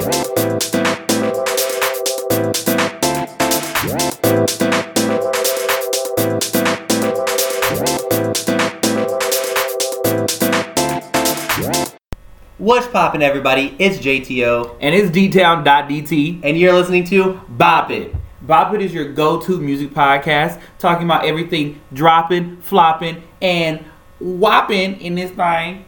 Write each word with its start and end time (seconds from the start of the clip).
What's 0.00 0.30
poppin', 12.86 13.20
everybody? 13.20 13.76
It's 13.78 13.98
JTO, 13.98 14.78
And 14.80 14.94
it's 14.94 15.10
dtown.dt. 15.10 16.40
and 16.44 16.58
you're 16.58 16.72
listening 16.72 17.04
to 17.04 17.38
Bop 17.50 17.90
It. 17.90 18.14
Bop 18.40 18.72
It 18.72 18.80
is 18.80 18.94
your 18.94 19.12
go-to 19.12 19.60
music 19.60 19.90
podcast 19.90 20.58
talking 20.78 21.04
about 21.04 21.26
everything 21.26 21.78
dropping, 21.92 22.62
flopping, 22.62 23.22
and 23.42 23.84
whopping 24.18 24.98
in 25.02 25.14
this 25.14 25.30
thing. 25.32 25.84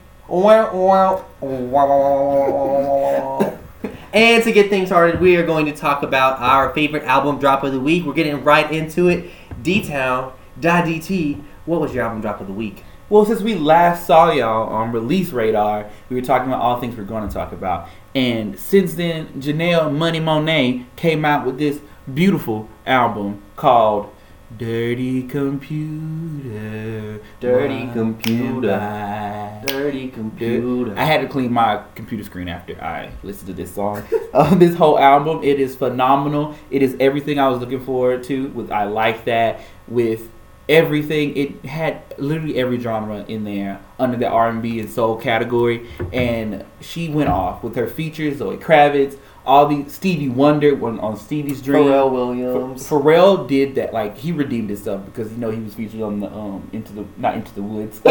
And 4.13 4.45
to 4.45 4.53
get 4.53 4.69
things 4.69 4.89
started, 4.89 5.21
we 5.21 5.37
are 5.37 5.47
going 5.47 5.65
to 5.67 5.73
talk 5.73 6.03
about 6.03 6.39
our 6.39 6.75
favorite 6.75 7.05
album 7.05 7.39
drop 7.39 7.65
of 7.65 7.73
the 7.73 7.81
week. 7.81 8.05
We're 8.05 8.13
getting 8.13 8.45
right 8.45 8.71
into 8.71 9.09
it. 9.09 9.31
D 9.63 9.83
Town, 9.83 10.35
DT, 10.61 11.43
What 11.65 11.81
was 11.81 11.95
your 11.95 12.05
album 12.05 12.21
drop 12.21 12.39
of 12.41 12.47
the 12.47 12.53
week? 12.53 12.85
Well, 13.09 13.25
since 13.25 13.41
we 13.41 13.55
last 13.55 14.07
saw 14.07 14.31
y'all 14.31 14.69
on 14.69 14.93
Release 14.93 15.31
Radar, 15.31 15.91
we 16.11 16.17
were 16.17 16.23
talking 16.23 16.49
about 16.49 16.61
all 16.61 16.79
things 16.79 16.95
we're 16.95 17.05
going 17.05 17.27
to 17.27 17.33
talk 17.33 17.53
about. 17.53 17.89
And 18.15 18.59
since 18.59 18.95
then, 18.95 19.29
Janelle 19.41 19.91
Money 19.91 20.21
Monáe 20.21 20.85
came 20.97 21.25
out 21.25 21.47
with 21.47 21.57
this 21.57 21.81
beautiful 22.13 22.69
album 22.85 23.43
called 23.57 24.12
Dirty 24.59 25.23
Computer. 25.25 27.21
Dirty 27.41 27.89
Computer. 27.93 29.63
Dirty 29.67 30.09
computer. 30.09 30.95
I 30.97 31.05
had 31.05 31.21
to 31.21 31.29
clean 31.29 31.53
my 31.53 31.83
computer 31.95 32.25
screen 32.25 32.49
after 32.49 32.81
I 32.83 33.11
listened 33.23 33.47
to 33.49 33.53
this 33.53 33.75
song. 33.75 34.03
uh, 34.35 34.55
this 34.55 34.75
whole 34.75 34.99
album, 34.99 35.43
it 35.43 35.61
is 35.61 35.77
phenomenal. 35.77 36.57
It 36.71 36.83
is 36.83 36.97
everything 37.01 37.39
I 37.39 37.49
was 37.49 37.61
looking 37.61 37.85
forward 37.85 38.25
to. 38.25 38.49
With 38.49 38.71
I 38.71 38.85
like 38.85 39.25
that 39.27 39.61
with 39.89 40.29
everything. 40.69 41.37
It 41.37 41.65
had 41.65 42.03
literally 42.19 42.59
every 42.59 42.79
genre 42.79 43.25
in 43.29 43.45
there 43.45 43.81
under 43.99 44.17
the 44.17 44.29
R 44.29 44.49
and 44.49 44.63
B 44.63 44.81
and 44.81 44.91
soul 44.91 45.17
category, 45.17 45.89
and 46.13 46.65
she 46.81 47.09
went 47.09 47.29
off 47.31 47.63
with 47.63 47.77
her 47.77 47.87
features. 47.87 48.39
Zoe 48.39 48.57
Kravitz, 48.57 49.17
all 49.45 49.67
the 49.67 49.89
Stevie 49.89 50.29
Wonder 50.29 50.83
on, 50.85 51.01
on 51.01 51.17
Stevie's 51.17 51.61
Dream. 51.61 51.85
Pharrell 51.85 52.05
Ph- 52.05 52.13
Williams. 52.13 52.89
Pharrell 52.89 53.49
did 53.49 53.75
that, 53.75 53.93
like 53.93 54.17
he 54.17 54.33
redeemed 54.33 54.71
himself 54.71 55.05
because 55.05 55.31
you 55.33 55.39
know 55.39 55.51
he 55.51 55.61
was 55.61 55.75
featured 55.75 56.03
on 56.03 56.21
the 56.21 56.33
um 56.33 56.69
into 56.73 56.93
the 56.93 57.05
not 57.17 57.35
into 57.35 57.55
the 57.55 57.63
woods. 57.63 58.01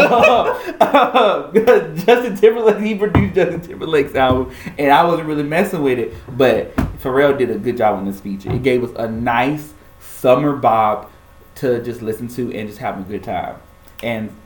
Justin 2.04 2.36
Timberlake, 2.36 2.78
he 2.80 2.94
produced 2.94 3.34
Justin 3.34 3.60
Timberlake's 3.60 4.14
album, 4.14 4.54
and 4.78 4.92
I 4.92 5.04
wasn't 5.04 5.28
really 5.28 5.42
messing 5.42 5.82
with 5.82 5.98
it, 5.98 6.12
but 6.36 6.74
Pharrell 6.98 7.36
did 7.36 7.50
a 7.50 7.58
good 7.58 7.76
job 7.76 7.96
on 7.96 8.04
this 8.04 8.20
feature. 8.20 8.52
It 8.52 8.62
gave 8.62 8.84
us 8.84 8.90
a 8.96 9.08
nice 9.08 9.72
summer 10.00 10.56
bop 10.56 11.10
to 11.56 11.82
just 11.82 12.02
listen 12.02 12.28
to 12.28 12.54
and 12.56 12.68
just 12.68 12.80
have 12.80 12.98
a 12.98 13.02
good 13.02 13.22
time, 13.22 13.56
and. 14.02 14.36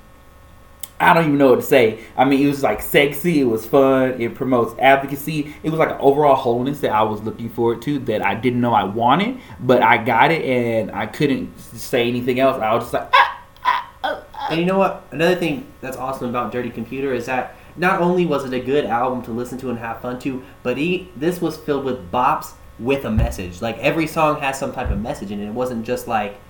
I 0.99 1.13
don't 1.13 1.25
even 1.25 1.39
know 1.39 1.51
what 1.51 1.57
to 1.57 1.63
say. 1.63 2.05
I 2.17 2.25
mean, 2.25 2.43
it 2.43 2.49
was 2.49 2.63
like 2.63 2.81
sexy. 2.81 3.41
It 3.41 3.45
was 3.45 3.67
fun. 3.67 4.21
It 4.21 4.35
promotes 4.35 4.75
advocacy. 4.79 5.55
It 5.63 5.71
was 5.71 5.79
like 5.79 5.91
an 5.91 5.99
overall 6.01 6.37
wholeness 6.37 6.81
that 6.81 6.93
I 6.93 7.03
was 7.03 7.23
looking 7.23 7.51
forward 7.51 7.83
to 7.83 7.99
that 8.01 8.23
I 8.23 8.35
didn't 8.35 8.61
know 8.61 8.73
I 8.73 8.85
wanted, 8.85 9.39
but 9.61 9.83
I 9.83 9.99
got 9.99 10.31
it 10.33 10.43
and 10.45 10.91
I 10.91 11.07
couldn't 11.07 11.59
say 11.59 12.09
anything 12.09 12.41
else. 12.41 12.57
I 12.61 12.75
was 12.75 12.85
just 12.85 12.95
like, 12.95 13.11
ah, 13.13 14.25
And 14.51 14.61
you 14.61 14.67
know 14.67 14.79
what? 14.79 15.07
Another 15.11 15.37
thing 15.37 15.67
that's 15.81 15.97
awesome 15.97 16.31
about 16.31 16.51
Dirty 16.51 16.71
Computer 16.71 17.13
is 17.13 17.27
that 17.27 17.57
not 17.77 18.01
only 18.01 18.25
was 18.25 18.45
it 18.45 18.55
a 18.55 18.61
good 18.61 18.87
album 18.87 19.23
to 19.25 19.33
listen 19.33 19.59
to 19.59 19.71
and 19.71 19.79
have 19.79 20.01
fun 20.01 20.19
to, 20.21 20.43
but 20.63 20.79
he, 20.79 21.11
this 21.15 21.43
was 21.43 21.59
filled 21.59 21.85
with 21.85 22.11
bops 22.11 22.53
with 22.79 23.05
a 23.05 23.11
message. 23.11 23.61
Like 23.61 23.79
every 23.79 24.07
song 24.07 24.41
has 24.41 24.59
some 24.59 24.73
type 24.73 24.91
of 24.91 25.01
message 25.01 25.31
in 25.31 25.41
it. 25.41 25.47
It 25.47 25.53
wasn't 25.53 25.85
just 25.85 26.09
like, 26.09 26.41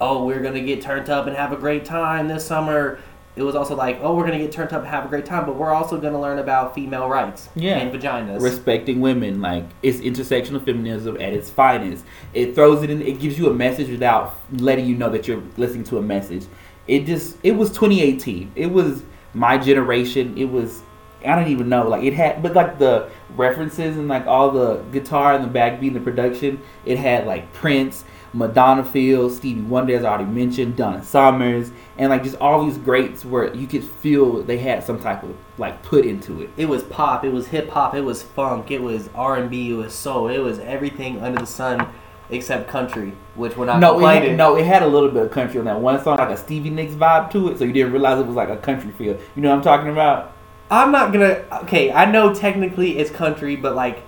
oh, 0.00 0.24
we're 0.24 0.40
gonna 0.42 0.60
get 0.60 0.82
turned 0.82 1.10
up 1.10 1.26
and 1.26 1.36
have 1.36 1.52
a 1.52 1.56
great 1.56 1.84
time 1.84 2.28
this 2.28 2.46
summer. 2.46 3.00
It 3.36 3.42
was 3.42 3.54
also 3.54 3.76
like, 3.76 3.98
oh, 4.02 4.14
we're 4.16 4.24
gonna 4.24 4.38
get 4.38 4.50
turned 4.50 4.72
up 4.72 4.80
and 4.80 4.88
have 4.88 5.04
a 5.04 5.08
great 5.08 5.26
time, 5.26 5.44
but 5.44 5.56
we're 5.56 5.70
also 5.72 6.00
gonna 6.00 6.20
learn 6.20 6.38
about 6.38 6.74
female 6.74 7.06
rights 7.08 7.50
Yeah. 7.54 7.76
and 7.76 7.92
vaginas. 7.92 8.40
respecting 8.40 9.00
women. 9.00 9.42
Like 9.42 9.64
it's 9.82 9.98
intersectional 9.98 10.64
feminism 10.64 11.16
at 11.20 11.34
its 11.34 11.50
finest. 11.50 12.04
It 12.32 12.54
throws 12.54 12.82
it 12.82 12.88
in. 12.88 13.02
It 13.02 13.20
gives 13.20 13.38
you 13.38 13.50
a 13.50 13.54
message 13.54 13.90
without 13.90 14.34
letting 14.52 14.86
you 14.86 14.96
know 14.96 15.10
that 15.10 15.28
you're 15.28 15.42
listening 15.58 15.84
to 15.84 15.98
a 15.98 16.02
message. 16.02 16.46
It 16.88 17.04
just. 17.04 17.36
It 17.42 17.52
was 17.52 17.68
2018. 17.70 18.52
It 18.54 18.70
was 18.72 19.02
my 19.34 19.58
generation. 19.58 20.32
It 20.38 20.46
was. 20.50 20.80
I 21.24 21.34
don't 21.34 21.48
even 21.48 21.68
know. 21.68 21.88
Like 21.88 22.04
it 22.04 22.14
had, 22.14 22.42
but 22.42 22.54
like 22.54 22.78
the 22.78 23.08
references 23.36 23.96
and 23.98 24.08
like 24.08 24.26
all 24.26 24.50
the 24.50 24.76
guitar 24.92 25.34
and 25.34 25.44
the 25.44 25.58
backbeat 25.58 25.88
and 25.88 25.96
the 25.96 26.00
production. 26.00 26.60
It 26.86 26.96
had 26.98 27.26
like 27.26 27.52
Prince. 27.52 28.04
Madonna 28.36 28.84
Fields, 28.84 29.36
Stevie 29.36 29.62
Wonder, 29.62 29.96
as 29.96 30.04
I 30.04 30.10
already 30.10 30.30
mentioned, 30.30 30.76
Donna 30.76 31.02
Summers, 31.02 31.70
and 31.96 32.10
like 32.10 32.22
just 32.22 32.36
all 32.36 32.64
these 32.64 32.76
greats 32.76 33.24
where 33.24 33.54
you 33.54 33.66
could 33.66 33.82
feel 33.82 34.42
they 34.42 34.58
had 34.58 34.84
some 34.84 35.00
type 35.00 35.22
of 35.22 35.34
like 35.56 35.82
put 35.82 36.04
into 36.04 36.42
it. 36.42 36.50
it 36.56 36.66
was 36.66 36.82
pop, 36.84 37.24
it 37.24 37.30
was 37.30 37.48
hip 37.48 37.70
hop, 37.70 37.94
it 37.94 38.02
was 38.02 38.22
funk, 38.22 38.70
it 38.70 38.82
was 38.82 39.08
R 39.14 39.36
and 39.36 39.50
B, 39.50 39.70
it 39.70 39.74
was 39.74 39.94
soul, 39.94 40.28
it 40.28 40.38
was 40.38 40.58
everything 40.58 41.22
under 41.22 41.40
the 41.40 41.46
sun 41.46 41.88
except 42.28 42.68
country, 42.68 43.12
which 43.36 43.56
we're 43.56 43.66
not 43.66 43.80
No, 43.80 43.98
it 44.00 44.22
had, 44.22 44.36
no, 44.36 44.56
it 44.56 44.66
had 44.66 44.82
a 44.82 44.86
little 44.86 45.08
bit 45.08 45.22
of 45.22 45.30
country 45.30 45.58
on 45.58 45.64
that 45.64 45.80
one 45.80 46.02
song, 46.02 46.18
like 46.18 46.30
a 46.30 46.36
Stevie 46.36 46.70
Nicks 46.70 46.94
vibe 46.94 47.30
to 47.30 47.48
it, 47.48 47.58
so 47.58 47.64
you 47.64 47.72
didn't 47.72 47.92
realize 47.92 48.18
it 48.20 48.26
was 48.26 48.36
like 48.36 48.50
a 48.50 48.56
country 48.56 48.90
feel. 48.92 49.18
You 49.34 49.42
know 49.42 49.50
what 49.50 49.56
I'm 49.56 49.62
talking 49.62 49.88
about? 49.88 50.32
I'm 50.70 50.90
not 50.90 51.12
gonna. 51.12 51.44
Okay, 51.62 51.92
I 51.92 52.10
know 52.10 52.34
technically 52.34 52.98
it's 52.98 53.10
country, 53.10 53.56
but 53.56 53.74
like, 53.74 54.02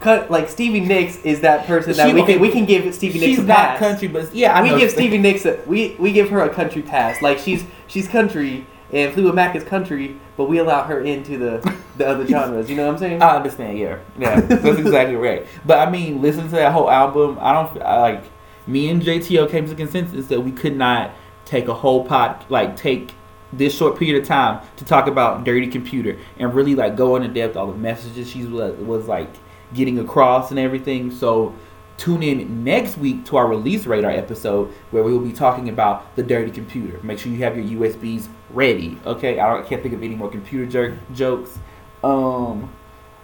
cut 0.00 0.30
like 0.30 0.48
Stevie 0.48 0.80
Nicks 0.80 1.16
is 1.18 1.40
that 1.42 1.66
person 1.66 1.92
that 1.96 2.08
She- 2.08 2.14
we 2.14 2.22
okay, 2.22 2.32
can 2.34 2.42
we 2.42 2.50
can 2.50 2.64
give 2.64 2.92
Stevie 2.94 3.20
Nicks 3.20 3.24
She's 3.30 3.38
a 3.38 3.42
not 3.44 3.56
pass. 3.56 3.78
country, 3.78 4.08
but 4.08 4.34
yeah, 4.34 4.54
I 4.58 4.62
we 4.62 4.70
know. 4.70 4.78
give 4.78 4.90
Stevie 4.90 5.18
Nicks 5.18 5.44
a, 5.46 5.60
we 5.66 5.94
we 5.98 6.12
give 6.12 6.30
her 6.30 6.40
a 6.42 6.48
country 6.50 6.82
pass. 6.82 7.20
Like 7.22 7.38
she's 7.38 7.64
she's 7.86 8.08
country 8.08 8.66
and 8.92 9.12
Fleetwood 9.12 9.36
Mac 9.36 9.54
is 9.54 9.62
country, 9.62 10.16
but 10.36 10.48
we 10.48 10.58
allow 10.58 10.82
her 10.84 11.00
into 11.00 11.38
the 11.38 11.74
the 11.96 12.06
other 12.08 12.26
genres. 12.32 12.68
You 12.68 12.76
know 12.76 12.86
what 12.86 12.94
I'm 12.94 12.98
saying? 12.98 13.22
I 13.22 13.36
understand. 13.36 13.78
Yeah, 13.78 13.98
yeah, 14.18 14.40
that's 14.40 14.78
exactly 14.78 15.16
right. 15.16 15.46
But 15.64 15.86
I 15.86 15.90
mean, 15.90 16.20
listen 16.22 16.44
to 16.44 16.50
that 16.56 16.72
whole 16.72 16.90
album. 16.90 17.38
I 17.40 17.52
don't 17.52 17.82
I, 17.82 18.00
like. 18.00 18.24
Me 18.66 18.88
and 18.88 19.02
JTO 19.02 19.50
came 19.50 19.66
to 19.68 19.74
consensus 19.74 20.26
that 20.28 20.42
we 20.42 20.52
could 20.52 20.76
not 20.76 21.10
take 21.44 21.66
a 21.66 21.74
whole 21.74 22.04
pot, 22.04 22.44
like 22.48 22.76
take 22.76 23.14
this 23.52 23.76
short 23.76 23.98
period 23.98 24.20
of 24.22 24.28
time 24.28 24.60
to 24.76 24.84
talk 24.84 25.08
about 25.08 25.42
Dirty 25.44 25.66
Computer 25.66 26.16
and 26.38 26.54
really 26.54 26.76
like 26.76 26.94
go 26.94 27.16
into 27.16 27.26
depth 27.28 27.56
all 27.56 27.66
the 27.72 27.76
messages 27.78 28.30
she 28.30 28.44
was 28.44 28.76
was 28.78 29.08
like 29.08 29.28
getting 29.74 29.98
across 29.98 30.50
and 30.50 30.58
everything. 30.58 31.10
So 31.10 31.54
tune 31.96 32.22
in 32.22 32.64
next 32.64 32.96
week 32.96 33.24
to 33.26 33.36
our 33.36 33.46
release 33.46 33.86
radar 33.86 34.10
episode 34.10 34.72
where 34.90 35.02
we 35.02 35.12
will 35.12 35.24
be 35.24 35.32
talking 35.32 35.68
about 35.68 36.16
the 36.16 36.22
dirty 36.22 36.50
computer. 36.50 36.98
Make 37.02 37.18
sure 37.18 37.30
you 37.30 37.44
have 37.44 37.56
your 37.56 37.82
USBs 37.82 38.28
ready. 38.50 38.98
Okay, 39.04 39.38
I, 39.38 39.52
don't, 39.52 39.64
I 39.64 39.68
can't 39.68 39.82
think 39.82 39.94
of 39.94 40.02
any 40.02 40.14
more 40.14 40.30
computer 40.30 40.66
jerk 40.66 40.94
jokes. 41.14 41.58
Um, 42.02 42.72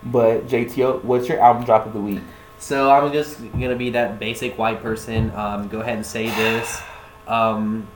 but 0.05 0.47
JTO, 0.47 1.03
what's 1.05 1.29
your 1.29 1.41
album 1.41 1.65
drop 1.65 1.87
of 1.87 1.93
the 1.93 2.01
week? 2.01 2.21
So 2.59 2.91
I'm 2.91 3.13
just 3.13 3.41
gonna 3.53 3.77
be 3.77 3.91
that 3.91 4.19
basic 4.19 4.57
white 4.59 4.83
person. 4.83 5.31
Um, 5.33 5.69
go 5.69 5.81
ahead 5.81 5.97
and 5.97 6.07
say 6.07 6.29
this. 6.29 6.81
Um, 7.27 7.87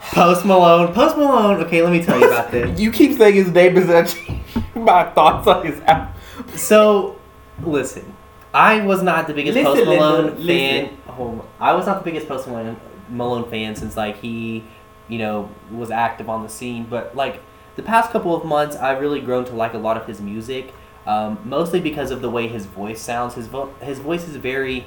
Post 0.00 0.44
Malone. 0.44 0.92
Post 0.92 1.16
Malone. 1.16 1.60
Okay, 1.64 1.82
let 1.82 1.92
me 1.92 2.02
tell 2.02 2.18
you 2.18 2.26
about 2.26 2.50
this. 2.50 2.78
You 2.80 2.92
keep 2.92 3.18
saying 3.18 3.34
his 3.34 3.50
name 3.50 3.76
is 3.76 3.90
actually 3.90 4.42
my 4.74 5.04
thoughts 5.10 5.46
on 5.46 5.66
his 5.66 5.80
album. 5.80 6.14
So, 6.54 7.18
listen, 7.62 8.14
I 8.52 8.80
was 8.82 9.02
not 9.02 9.26
the 9.26 9.34
biggest 9.34 9.54
Listen, 9.56 9.74
Post 9.74 9.86
Malone 9.86 10.24
Linda, 10.36 10.46
fan. 10.46 10.98
listen. 11.06 11.42
I 11.60 11.72
was 11.74 11.86
not 11.86 11.98
the 11.98 12.04
biggest 12.04 12.28
Post 12.28 12.46
Malone, 12.48 12.76
Malone 13.08 13.48
fan 13.50 13.74
since 13.76 13.96
like 13.96 14.18
he, 14.18 14.64
you 15.08 15.18
know, 15.18 15.48
was 15.70 15.90
active 15.90 16.28
on 16.28 16.42
the 16.42 16.48
scene. 16.48 16.84
But 16.88 17.14
like 17.16 17.42
the 17.76 17.82
past 17.82 18.10
couple 18.10 18.34
of 18.34 18.44
months, 18.44 18.76
I've 18.76 19.00
really 19.00 19.20
grown 19.20 19.44
to 19.46 19.54
like 19.54 19.74
a 19.74 19.78
lot 19.78 19.96
of 19.96 20.06
his 20.06 20.20
music. 20.20 20.72
Um, 21.06 21.38
mostly 21.44 21.80
because 21.80 22.10
of 22.10 22.20
the 22.20 22.28
way 22.30 22.48
his 22.48 22.66
voice 22.66 23.00
sounds. 23.00 23.34
His 23.34 23.46
vo- 23.46 23.72
his 23.80 24.00
voice 24.00 24.26
is 24.26 24.34
very 24.36 24.86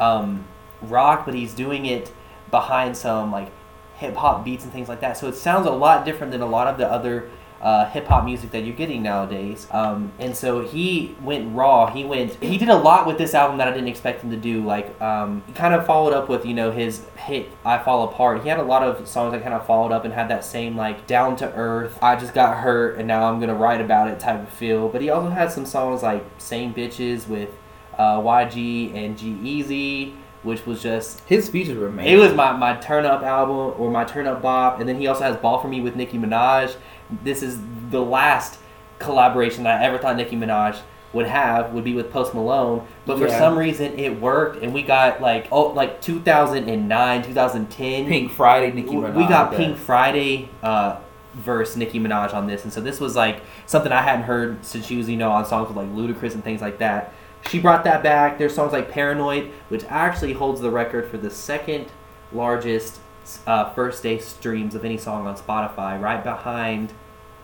um, 0.00 0.46
rock, 0.82 1.26
but 1.26 1.34
he's 1.34 1.52
doing 1.52 1.84
it 1.86 2.10
behind 2.50 2.96
some 2.96 3.30
like 3.30 3.50
hip 3.96 4.14
hop 4.16 4.44
beats 4.44 4.64
and 4.64 4.72
things 4.72 4.88
like 4.88 5.00
that. 5.00 5.18
So 5.18 5.28
it 5.28 5.34
sounds 5.34 5.66
a 5.66 5.70
lot 5.70 6.06
different 6.06 6.32
than 6.32 6.40
a 6.40 6.46
lot 6.46 6.68
of 6.68 6.78
the 6.78 6.90
other 6.90 7.28
uh, 7.60 7.88
hip 7.90 8.06
hop 8.06 8.24
music 8.24 8.52
that 8.52 8.64
you're 8.64 8.76
getting 8.76 9.02
nowadays. 9.02 9.66
Um, 9.72 10.12
and 10.20 10.36
so 10.36 10.60
he 10.64 11.16
went 11.22 11.54
raw. 11.56 11.90
He 11.92 12.04
went. 12.04 12.34
He 12.36 12.56
did 12.56 12.68
a 12.68 12.76
lot 12.76 13.06
with 13.06 13.18
this 13.18 13.34
album 13.34 13.58
that 13.58 13.66
I 13.66 13.72
didn't 13.72 13.88
expect 13.88 14.22
him 14.22 14.30
to 14.30 14.36
do. 14.36 14.64
Like 14.64 15.00
um, 15.00 15.42
he 15.46 15.52
kind 15.52 15.74
of 15.74 15.84
followed 15.84 16.12
up 16.12 16.28
with 16.28 16.46
you 16.46 16.54
know 16.54 16.70
his 16.70 17.04
hit 17.16 17.50
"I 17.64 17.78
Fall 17.78 18.04
Apart." 18.04 18.42
He 18.42 18.48
had 18.48 18.60
a 18.60 18.62
lot 18.62 18.82
of 18.82 19.08
songs 19.08 19.32
that 19.32 19.42
kind 19.42 19.54
of 19.54 19.66
followed 19.66 19.90
up 19.92 20.04
and 20.04 20.14
had 20.14 20.28
that 20.28 20.44
same 20.44 20.76
like 20.76 21.06
down 21.08 21.34
to 21.36 21.52
earth. 21.54 21.98
I 22.00 22.14
just 22.16 22.32
got 22.34 22.58
hurt 22.58 22.96
and 22.98 23.08
now 23.08 23.24
I'm 23.28 23.40
gonna 23.40 23.54
write 23.56 23.80
about 23.80 24.08
it 24.08 24.20
type 24.20 24.40
of 24.40 24.48
feel. 24.50 24.88
But 24.88 25.02
he 25.02 25.10
also 25.10 25.30
had 25.30 25.50
some 25.50 25.66
songs 25.66 26.02
like 26.02 26.24
"Same 26.38 26.72
Bitches" 26.72 27.26
with 27.26 27.50
uh, 27.98 28.20
YG 28.20 28.94
and 28.94 29.18
G-Eazy. 29.18 30.14
Which 30.44 30.64
was 30.66 30.80
just 30.80 31.20
His 31.26 31.48
features 31.48 31.76
were 31.76 31.88
amazing. 31.88 32.12
it 32.12 32.16
was 32.16 32.32
my, 32.32 32.52
my 32.52 32.76
turn 32.76 33.04
up 33.04 33.22
album 33.22 33.74
or 33.76 33.90
my 33.90 34.04
turn 34.04 34.28
up 34.28 34.40
bop, 34.40 34.78
and 34.78 34.88
then 34.88 34.96
he 34.96 35.08
also 35.08 35.24
has 35.24 35.36
Ball 35.36 35.58
for 35.60 35.66
Me 35.66 35.80
with 35.80 35.96
Nicki 35.96 36.16
Minaj. 36.16 36.76
This 37.24 37.42
is 37.42 37.58
the 37.90 38.00
last 38.02 38.58
collaboration 38.98 39.64
that 39.64 39.80
I 39.80 39.84
ever 39.84 39.98
thought 39.98 40.16
Nicki 40.16 40.36
Minaj 40.36 40.78
would 41.12 41.26
have 41.26 41.72
would 41.72 41.84
be 41.84 41.94
with 41.94 42.12
Post 42.12 42.34
Malone, 42.34 42.86
but 43.06 43.18
for 43.18 43.28
Yeah. 43.28 43.38
some 43.38 43.56
reason 43.58 43.98
it 43.98 44.20
worked, 44.20 44.62
and 44.62 44.74
we 44.74 44.82
got 44.82 45.20
like 45.22 45.48
oh 45.50 45.68
like 45.68 46.00
2009, 46.02 47.22
2010. 47.22 48.06
Pink 48.06 48.30
Friday, 48.32 48.72
Nicki 48.72 48.90
Minaj. 48.90 49.14
we 49.14 49.26
got. 49.26 49.54
Pink 49.54 49.76
Friday 49.78 50.48
uh, 50.62 50.96
verse 51.34 51.76
Nicki 51.76 51.98
Minaj 52.00 52.34
on 52.34 52.46
this, 52.46 52.64
and 52.64 52.72
so 52.72 52.80
this 52.80 53.00
was 53.00 53.16
like 53.16 53.40
something 53.66 53.92
I 53.92 54.02
hadn't 54.02 54.24
heard 54.24 54.64
since 54.64 54.84
she 54.86 54.96
was 54.96 55.08
you 55.08 55.16
know 55.16 55.30
on 55.30 55.46
songs 55.46 55.68
with 55.68 55.76
like 55.76 55.88
Ludacris 55.94 56.34
and 56.34 56.44
things 56.44 56.60
like 56.60 56.78
that. 56.78 57.12
She 57.48 57.58
brought 57.60 57.84
that 57.84 58.02
back. 58.02 58.36
There's 58.36 58.54
songs 58.54 58.72
like 58.72 58.90
Paranoid, 58.90 59.50
which 59.68 59.84
actually 59.88 60.32
holds 60.34 60.60
the 60.60 60.70
record 60.70 61.08
for 61.08 61.16
the 61.16 61.30
second 61.30 61.86
largest 62.32 63.00
uh, 63.46 63.70
first 63.70 64.02
day 64.02 64.18
streams 64.18 64.74
of 64.74 64.84
any 64.84 64.98
song 64.98 65.26
on 65.26 65.36
Spotify, 65.36 66.00
right 66.00 66.22
behind 66.22 66.92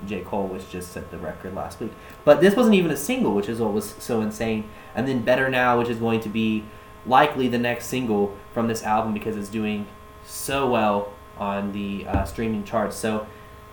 J. 0.07 0.23
Cole, 0.23 0.47
which 0.47 0.69
just 0.71 0.93
set 0.93 1.11
the 1.11 1.19
record 1.19 1.55
last 1.55 1.81
week. 1.81 1.93
But 2.25 2.41
this 2.41 2.57
wasn't 2.57 2.75
even 2.75 2.91
a 2.91 2.97
single, 2.97 3.35
which 3.35 3.49
is 3.49 3.61
what 3.61 3.73
was 3.73 3.95
so 3.99 4.21
insane. 4.21 4.69
And 4.95 5.07
then 5.09 5.23
Better 5.23 5.49
Now, 5.49 5.79
which 5.79 5.89
is 5.89 5.99
going 5.99 6.21
to 6.21 6.29
be 6.29 6.65
likely 7.07 7.49
the 7.49 7.59
next 7.59 7.87
single 7.87 8.37
from 8.53 8.69
this 8.69 8.83
album 8.83 9.13
because 9.13 9.37
it's 9.37 9.49
doing 9.49 9.87
so 10.25 10.71
well 10.71 11.13
on 11.37 11.73
the 11.73 12.07
uh, 12.07 12.25
streaming 12.25 12.65
charts. 12.65 12.97
So, 12.97 13.27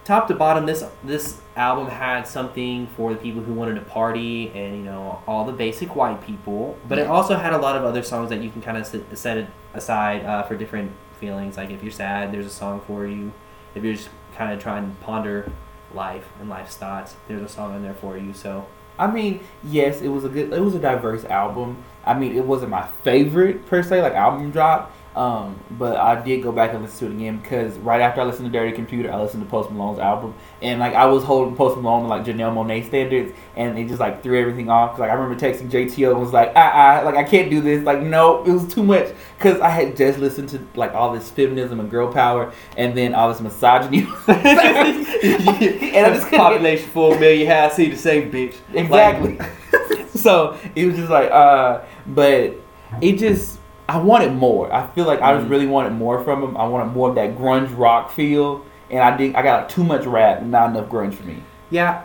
top 0.04 0.28
to 0.28 0.36
bottom, 0.36 0.66
this 0.66 0.84
this 1.04 1.40
album 1.56 1.88
had 1.88 2.28
something 2.28 2.88
for 2.96 3.14
the 3.14 3.20
people 3.20 3.42
who 3.44 3.54
wanted 3.54 3.76
to 3.76 3.82
party 3.82 4.50
and 4.50 4.78
you 4.78 4.84
know 4.84 5.22
all 5.28 5.46
the 5.46 5.54
basic 5.54 5.96
white 5.96 6.26
people. 6.26 6.78
But 6.88 6.98
it 7.00 7.08
also 7.08 7.36
had 7.36 7.54
a 7.54 7.58
lot 7.58 7.76
of 7.76 7.84
other 7.84 8.04
songs 8.04 8.30
that 8.30 8.42
you 8.42 8.50
can 8.50 8.62
kind 8.62 8.78
of 8.78 8.86
set, 8.86 9.18
set 9.18 9.38
it 9.38 9.48
aside 9.74 10.26
uh, 10.26 10.44
for 10.44 10.56
different 10.56 10.92
feelings. 11.22 11.56
Like 11.56 11.70
if 11.70 11.82
you're 11.82 11.92
sad, 11.94 12.34
there's 12.34 12.46
a 12.46 12.50
song 12.50 12.82
for 12.86 13.08
you. 13.08 13.32
If 13.74 13.84
you're 13.86 13.94
just 13.94 14.10
kind 14.36 14.52
of 14.52 14.62
trying 14.62 14.90
to 14.90 15.02
ponder 15.02 15.50
life 15.94 16.28
and 16.42 16.50
life's 16.50 16.76
thoughts, 16.76 17.16
there's 17.30 17.42
a 17.42 17.48
song 17.48 17.76
in 17.76 17.84
there 17.84 17.94
for 17.94 18.18
you. 18.18 18.34
So 18.34 18.66
I 19.00 19.08
mean, 19.08 19.40
yes, 19.64 20.02
it 20.02 20.10
was 20.10 20.26
a 20.26 20.30
good, 20.30 20.52
it 20.52 20.60
was 20.60 20.76
a 20.76 20.80
diverse 20.80 21.24
album. 21.26 21.84
I 22.06 22.14
mean, 22.14 22.36
it 22.36 22.46
wasn't 22.46 22.72
my 22.72 22.88
favorite 23.04 23.66
per 23.68 23.82
se, 23.84 24.02
like 24.02 24.14
album 24.14 24.52
drop. 24.52 24.92
Um, 25.14 25.60
but 25.72 25.98
I 25.98 26.22
did 26.24 26.42
go 26.42 26.54
back 26.54 26.72
and 26.74 26.82
listen 26.82 27.10
to 27.10 27.14
it 27.14 27.18
again 27.18 27.38
because 27.40 27.78
right 27.80 28.00
after 28.00 28.22
I 28.22 28.24
listened 28.24 28.52
to 28.52 28.58
Dirty 28.58 28.72
Computer, 28.74 29.12
I 29.12 29.22
listened 29.22 29.44
to 29.44 29.50
Post 29.50 29.70
Malone's 29.70 30.00
album, 30.00 30.34
and 30.62 30.80
like 30.80 30.94
I 30.94 31.06
was 31.08 31.24
holding 31.26 31.56
Post 31.58 31.78
Malone 31.82 32.04
to 32.04 32.08
like 32.08 32.24
Janelle 32.24 32.54
Monáe 32.56 32.86
standards, 32.88 33.34
and 33.58 33.78
it 33.78 33.90
just 33.90 34.00
like 34.00 34.24
threw 34.24 34.40
everything 34.40 34.70
off. 34.70 34.92
'Cause, 34.92 35.00
like 35.02 35.10
I 35.12 35.14
remember 35.16 35.36
texting 35.38 35.70
JTO 35.70 36.12
and 36.12 36.22
was 36.22 36.32
like, 36.32 36.54
ah, 36.56 36.72
ah, 36.74 37.02
like 37.06 37.16
I 37.16 37.24
can't 37.26 37.50
do 37.50 37.60
this. 37.60 37.84
Like 37.84 38.02
no, 38.02 38.42
it 38.46 38.52
was 38.52 38.74
too 38.74 38.84
much 38.84 39.10
because 39.38 39.60
I 39.60 39.68
had 39.70 39.98
just 39.98 40.18
listened 40.18 40.48
to 40.50 40.66
like 40.76 40.94
all 40.94 41.12
this 41.14 41.30
feminism 41.30 41.82
and 41.82 41.92
girl 41.92 42.12
power, 42.14 42.54
and 42.78 42.96
then 42.98 43.14
all 43.14 43.28
this 43.30 43.42
misogyny. 43.42 44.08
and 44.28 46.06
I 46.06 46.14
just 46.14 46.32
population 46.32 46.90
four 46.90 47.20
million 47.20 47.48
has 47.48 47.74
see 47.74 47.90
the 47.90 47.98
same 47.98 48.32
bitch. 48.32 48.56
Exactly. 48.74 49.38
so 50.16 50.58
it 50.76 50.86
was 50.86 50.96
just 50.96 51.10
like, 51.10 51.30
uh, 51.32 51.82
but 52.08 52.56
it 53.02 53.18
just, 53.18 53.60
I 53.94 53.98
wanted 53.98 54.34
more. 54.34 54.74
I 54.74 54.88
feel 54.96 55.06
like 55.06 55.22
I 55.22 55.34
just 55.36 55.48
Mhm. 55.48 55.52
really 55.52 55.68
wanted 55.68 55.94
more 55.94 56.24
from 56.24 56.42
him. 56.44 56.56
I 56.56 56.66
wanted 56.68 56.94
more 56.94 57.10
of 57.10 57.16
that 57.16 57.38
grunge 57.38 57.70
rock 57.78 58.12
feel, 58.12 58.62
and 58.90 59.00
I 59.00 59.18
did. 59.18 59.36
I 59.36 59.42
got 59.42 59.70
too 59.70 59.84
much 59.84 60.06
rap, 60.06 60.44
not 60.44 60.70
enough 60.70 60.86
grunge 60.90 61.14
for 61.14 61.26
me. 61.28 61.38
Yeah, 61.70 62.02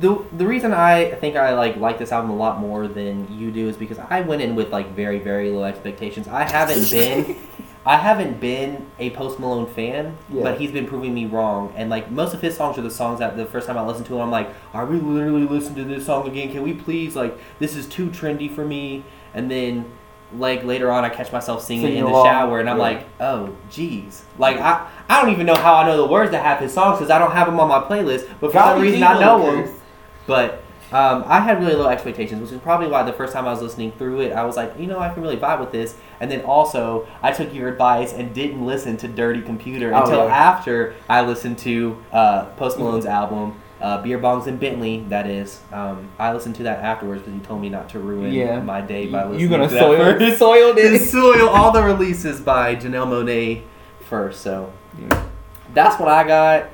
the 0.00 0.18
the 0.36 0.46
reason 0.46 0.72
I 0.72 1.10
think 1.20 1.36
I 1.36 1.54
like 1.54 1.76
like 1.78 1.98
this 1.98 2.12
album 2.12 2.30
a 2.30 2.36
lot 2.36 2.60
more 2.60 2.86
than 2.88 3.26
you 3.30 3.50
do 3.50 3.68
is 3.68 3.76
because 3.76 3.98
I 4.10 4.20
went 4.20 4.40
in 4.42 4.54
with 4.56 4.72
like 4.72 4.94
very 4.94 5.18
very 5.18 5.50
low 5.50 5.64
expectations. 5.64 6.28
I 6.28 6.42
haven't 6.44 6.90
been 6.98 7.36
I 7.84 7.96
haven't 7.98 8.40
been 8.40 8.86
a 8.98 9.10
Post 9.10 9.38
Malone 9.38 9.66
fan, 9.66 10.14
Yeah. 10.28 10.42
but 10.42 10.58
he's 10.60 10.72
been 10.72 10.86
proving 10.88 11.14
me 11.14 11.26
wrong. 11.26 11.72
And 11.76 11.88
like 11.88 12.10
most 12.10 12.34
of 12.34 12.40
his 12.42 12.56
songs 12.56 12.78
are 12.78 12.82
the 12.82 12.90
songs 12.90 13.20
that 13.20 13.36
the 13.36 13.46
first 13.46 13.66
time 13.68 13.78
I 13.78 13.84
listened 13.86 14.06
to 14.06 14.14
him, 14.16 14.22
I'm 14.22 14.30
like, 14.32 14.48
are 14.74 14.84
we 14.86 14.96
literally 14.98 15.46
listening 15.46 15.76
to 15.88 15.94
this 15.94 16.06
song 16.06 16.26
again? 16.26 16.50
Can 16.50 16.62
we 16.62 16.72
please 16.72 17.14
like 17.14 17.38
this 17.60 17.76
is 17.76 17.86
too 17.86 18.06
trendy 18.08 18.48
for 18.52 18.64
me? 18.64 19.04
And 19.34 19.48
then 19.50 19.84
like 20.34 20.64
later 20.64 20.90
on, 20.90 21.04
I 21.04 21.08
catch 21.08 21.30
myself 21.32 21.62
singing 21.62 21.84
Singing 21.86 21.98
in 21.98 22.04
the 22.04 22.10
along, 22.10 22.26
shower, 22.26 22.60
and 22.60 22.68
I'm 22.68 22.76
yeah. 22.78 22.82
like, 22.82 23.06
oh, 23.20 23.56
geez. 23.70 24.24
Like 24.38 24.56
I, 24.58 24.88
I 25.08 25.22
don't 25.22 25.32
even 25.32 25.46
know 25.46 25.54
how 25.54 25.74
I 25.74 25.86
know 25.86 25.96
the 25.96 26.06
words 26.06 26.30
to 26.32 26.38
half 26.38 26.60
his 26.60 26.72
songs 26.74 26.98
because 26.98 27.10
I 27.10 27.18
don't 27.18 27.32
have 27.32 27.46
them 27.46 27.60
on 27.60 27.68
my 27.68 27.80
playlist. 27.80 28.28
But 28.40 28.52
for 28.52 28.58
some 28.58 28.80
reason, 28.80 29.02
I 29.02 29.18
know 29.20 29.62
them. 29.62 29.74
But 30.26 30.62
um, 30.92 31.24
I 31.26 31.40
had 31.40 31.60
really 31.60 31.74
low 31.74 31.88
expectations, 31.88 32.40
which 32.42 32.52
is 32.52 32.60
probably 32.60 32.88
why 32.88 33.02
the 33.02 33.12
first 33.12 33.32
time 33.32 33.46
I 33.46 33.50
was 33.50 33.62
listening 33.62 33.92
through 33.92 34.20
it, 34.20 34.32
I 34.32 34.44
was 34.44 34.56
like, 34.56 34.78
you 34.78 34.86
know, 34.86 34.98
I 34.98 35.12
can 35.12 35.22
really 35.22 35.36
vibe 35.36 35.60
with 35.60 35.72
this. 35.72 35.96
And 36.20 36.30
then 36.30 36.42
also, 36.42 37.08
I 37.22 37.32
took 37.32 37.52
your 37.54 37.68
advice 37.68 38.12
and 38.12 38.34
didn't 38.34 38.64
listen 38.64 38.96
to 38.98 39.08
Dirty 39.08 39.42
Computer 39.42 39.92
Oh, 39.94 40.02
until 40.02 40.26
yeah. 40.26 40.36
after 40.36 40.94
I 41.08 41.22
listened 41.22 41.58
to 41.58 42.02
uh, 42.12 42.44
Post 42.56 42.78
Malone's 42.78 43.06
album, 43.06 43.60
uh, 43.80 44.02
Beer 44.02 44.18
Bongs 44.18 44.46
and 44.46 44.58
Bentley. 44.58 45.04
That 45.08 45.26
is, 45.26 45.60
um, 45.72 46.08
I 46.18 46.32
listened 46.32 46.56
to 46.56 46.62
that 46.64 46.82
afterwards 46.82 47.22
because 47.22 47.34
you 47.34 47.40
told 47.44 47.60
me 47.60 47.68
not 47.68 47.88
to 47.90 47.98
ruin 47.98 48.32
Yeah. 48.32 48.60
my 48.60 48.80
day 48.80 49.06
by 49.06 49.24
listening. 49.24 49.40
You're 49.40 49.50
gonna 49.50 49.68
to 49.68 49.74
that 49.74 49.80
soil, 49.80 49.98
first. 50.18 50.38
soil 50.38 50.74
Didn't 50.74 50.98
soil 51.06 51.48
all 51.48 51.72
the 51.72 51.82
releases 51.82 52.40
by 52.40 52.74
Janelle 52.76 53.06
Monáe 53.06 53.62
first. 54.08 54.40
So 54.42 54.72
Yeah. 54.98 55.22
that's 55.74 55.98
what 56.00 56.08
I 56.08 56.26
got. 56.26 56.64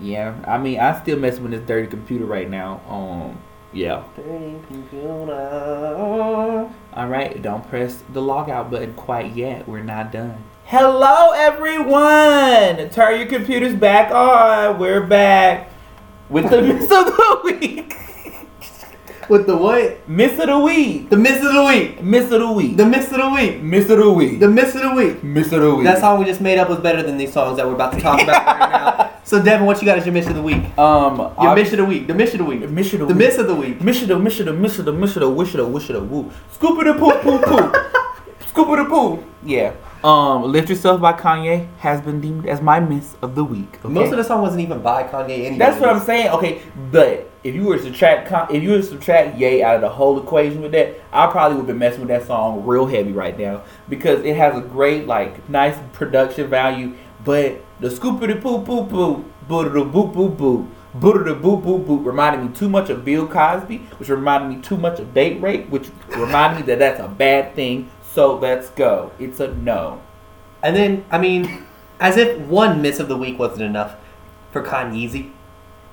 yeah, 0.00 0.34
I 0.46 0.58
mean, 0.58 0.78
I 0.80 0.98
still 1.00 1.18
messing 1.18 1.42
with 1.42 1.52
this 1.52 1.62
dirty 1.66 1.86
computer 1.88 2.24
right 2.24 2.48
now. 2.50 2.80
Um, 2.88 3.38
yeah. 3.72 4.02
Dirty 4.16 4.56
Computer. 4.68 6.68
All 6.94 7.08
right, 7.08 7.40
don't 7.42 7.68
press 7.68 8.02
the 8.12 8.20
logout 8.20 8.70
button 8.70 8.94
quite 8.94 9.34
yet. 9.34 9.66
We're 9.68 9.82
not 9.82 10.12
done. 10.12 10.36
Hello, 10.66 11.30
everyone. 11.32 12.88
Turn 12.90 13.18
your 13.18 13.28
computers 13.28 13.74
back 13.74 14.10
on. 14.12 14.78
We're 14.78 15.04
back 15.06 15.70
with 16.34 16.50
the 16.50 16.60
miss 16.62 16.90
of 16.90 17.06
the 17.06 17.40
week. 17.44 17.94
With 19.28 19.46
the 19.46 19.56
what? 19.56 20.06
Miss 20.08 20.38
of 20.38 20.48
the 20.48 20.58
week. 20.58 21.08
The 21.08 21.16
miss 21.16 21.36
of 21.42 21.52
the 21.54 21.64
week. 21.64 22.02
Miss 22.02 22.24
of 22.30 22.40
the 22.40 22.52
week. 22.52 22.76
The 22.76 22.84
miss 22.84 23.10
of 23.10 23.18
the 23.18 23.30
week. 23.30 23.62
miss 23.62 23.88
of 23.88 23.98
the 23.98 24.10
week. 24.12 24.40
The 24.40 24.48
miss 24.48 24.74
of 24.74 24.82
the 24.82 24.94
week. 24.94 25.24
miss 25.24 25.52
of 25.52 25.60
the 25.62 25.74
week. 25.76 25.84
That 25.84 25.98
song 26.00 26.18
we 26.18 26.26
just 26.26 26.42
made 26.42 26.58
up 26.58 26.68
was 26.68 26.80
better 26.80 27.02
than 27.02 27.16
these 27.16 27.32
songs 27.32 27.56
that 27.56 27.66
we're 27.66 27.74
about 27.74 27.92
to 27.94 28.00
talk 28.00 28.20
about 28.20 28.46
right 28.46 28.70
now. 28.70 29.10
So 29.24 29.42
Devin, 29.42 29.64
what 29.64 29.80
you 29.80 29.86
got 29.86 29.96
as 29.96 30.04
your 30.04 30.12
miss 30.12 30.26
of 30.26 30.34
the 30.34 30.42
week? 30.42 30.62
um. 30.78 31.16
Your 31.18 31.50
I- 31.50 31.54
miss 31.54 31.72
of 31.72 31.78
the 31.78 31.84
week. 31.86 32.06
The 32.06 32.14
miss 32.14 32.32
of 32.34 32.38
the 32.38 32.44
week. 32.44 32.68
Miss 32.68 32.92
of 32.92 32.98
the 33.00 33.06
The 33.06 33.14
miss 33.14 33.38
of 33.38 33.46
the 33.46 33.54
week. 33.54 33.80
Miss 33.80 34.02
of 34.02 34.08
the 34.08 34.18
miss 34.18 34.40
of 34.40 34.46
the 34.46 34.52
miss 34.52 34.78
of 34.78 34.84
the 34.84 34.92
miss 34.92 35.16
of 35.16 35.20
the 35.22 35.30
wish 35.30 35.54
of 35.54 35.60
the 35.60 35.66
wish 35.66 35.88
of 35.88 35.94
the 35.94 36.00
wish 36.02 36.02
of 36.02 36.10
the 36.10 36.14
woo. 36.14 36.30
Scoop 36.52 36.78
of 36.78 36.84
the 36.84 36.94
poo 37.00 37.12
poo 37.22 37.38
poo. 37.38 37.72
Scoop 38.50 38.68
of 38.68 38.76
the 38.78 38.84
poo. 38.84 39.24
Yeah. 39.44 39.72
Um. 40.04 40.52
Lift 40.52 40.68
yourself 40.68 41.00
by 41.00 41.14
Kanye 41.14 41.66
has 41.78 42.02
been 42.02 42.20
deemed 42.20 42.46
as 42.46 42.60
my 42.60 42.78
miss 42.78 43.16
of 43.22 43.34
the 43.34 43.42
week. 43.42 43.78
Okay? 43.82 43.88
Most 43.88 44.10
of 44.10 44.18
the 44.18 44.24
song 44.24 44.42
wasn't 44.42 44.60
even 44.60 44.82
by 44.82 45.04
Kanye 45.04 45.46
anyway. 45.46 45.58
That's 45.58 45.80
what 45.80 45.88
I'm 45.88 46.00
saying. 46.00 46.28
Okay, 46.28 46.60
but 46.92 47.30
if 47.42 47.54
you 47.54 47.64
were 47.64 47.78
to 47.78 47.82
subtract 47.82 48.52
if 48.52 48.62
you 48.62 48.72
were 48.72 48.76
to 48.76 48.82
subtract 48.82 49.38
Ye 49.38 49.62
out 49.62 49.76
of 49.76 49.80
the 49.80 49.88
whole 49.88 50.22
equation 50.22 50.60
with 50.60 50.72
that, 50.72 50.94
I 51.10 51.26
probably 51.28 51.56
would 51.56 51.66
be 51.66 51.72
messing 51.72 52.00
with 52.00 52.08
that 52.08 52.26
song 52.26 52.66
real 52.66 52.84
heavy 52.86 53.12
right 53.12 53.38
now 53.38 53.62
because 53.88 54.22
it 54.24 54.36
has 54.36 54.54
a 54.54 54.60
great 54.60 55.06
like 55.06 55.48
nice 55.48 55.78
production 55.92 56.50
value, 56.50 56.92
but 57.24 57.64
the 57.80 57.88
scoopity 57.88 58.42
poo 58.42 58.62
poo 58.62 58.86
poo, 58.86 59.24
boodle 59.48 59.86
boo 59.86 60.06
boo 60.08 60.28
boo. 60.28 60.68
Boodle 60.94 61.34
boo 61.34 61.56
boo 61.56 61.78
boo 61.78 61.98
reminded 61.98 62.48
me 62.48 62.54
too 62.54 62.68
much 62.68 62.88
of 62.88 63.04
Bill 63.04 63.26
Cosby, 63.26 63.78
which 63.98 64.08
reminded 64.08 64.56
me 64.56 64.62
too 64.62 64.76
much 64.76 65.00
of 65.00 65.12
date 65.12 65.42
rape, 65.42 65.68
which 65.68 65.88
reminded 66.10 66.60
me 66.60 66.66
that 66.66 66.78
that's 66.78 67.00
a 67.00 67.08
bad 67.08 67.54
thing. 67.56 67.90
So 68.14 68.36
let's 68.36 68.70
go. 68.70 69.10
It's 69.18 69.40
a 69.40 69.48
no. 69.48 70.00
And 70.62 70.76
then, 70.76 71.04
I 71.10 71.18
mean, 71.18 71.66
as 71.98 72.16
if 72.16 72.38
one 72.38 72.80
miss 72.80 73.00
of 73.00 73.08
the 73.08 73.16
week 73.16 73.40
wasn't 73.40 73.62
enough 73.62 73.96
for 74.52 74.62
Kanye. 74.62 75.32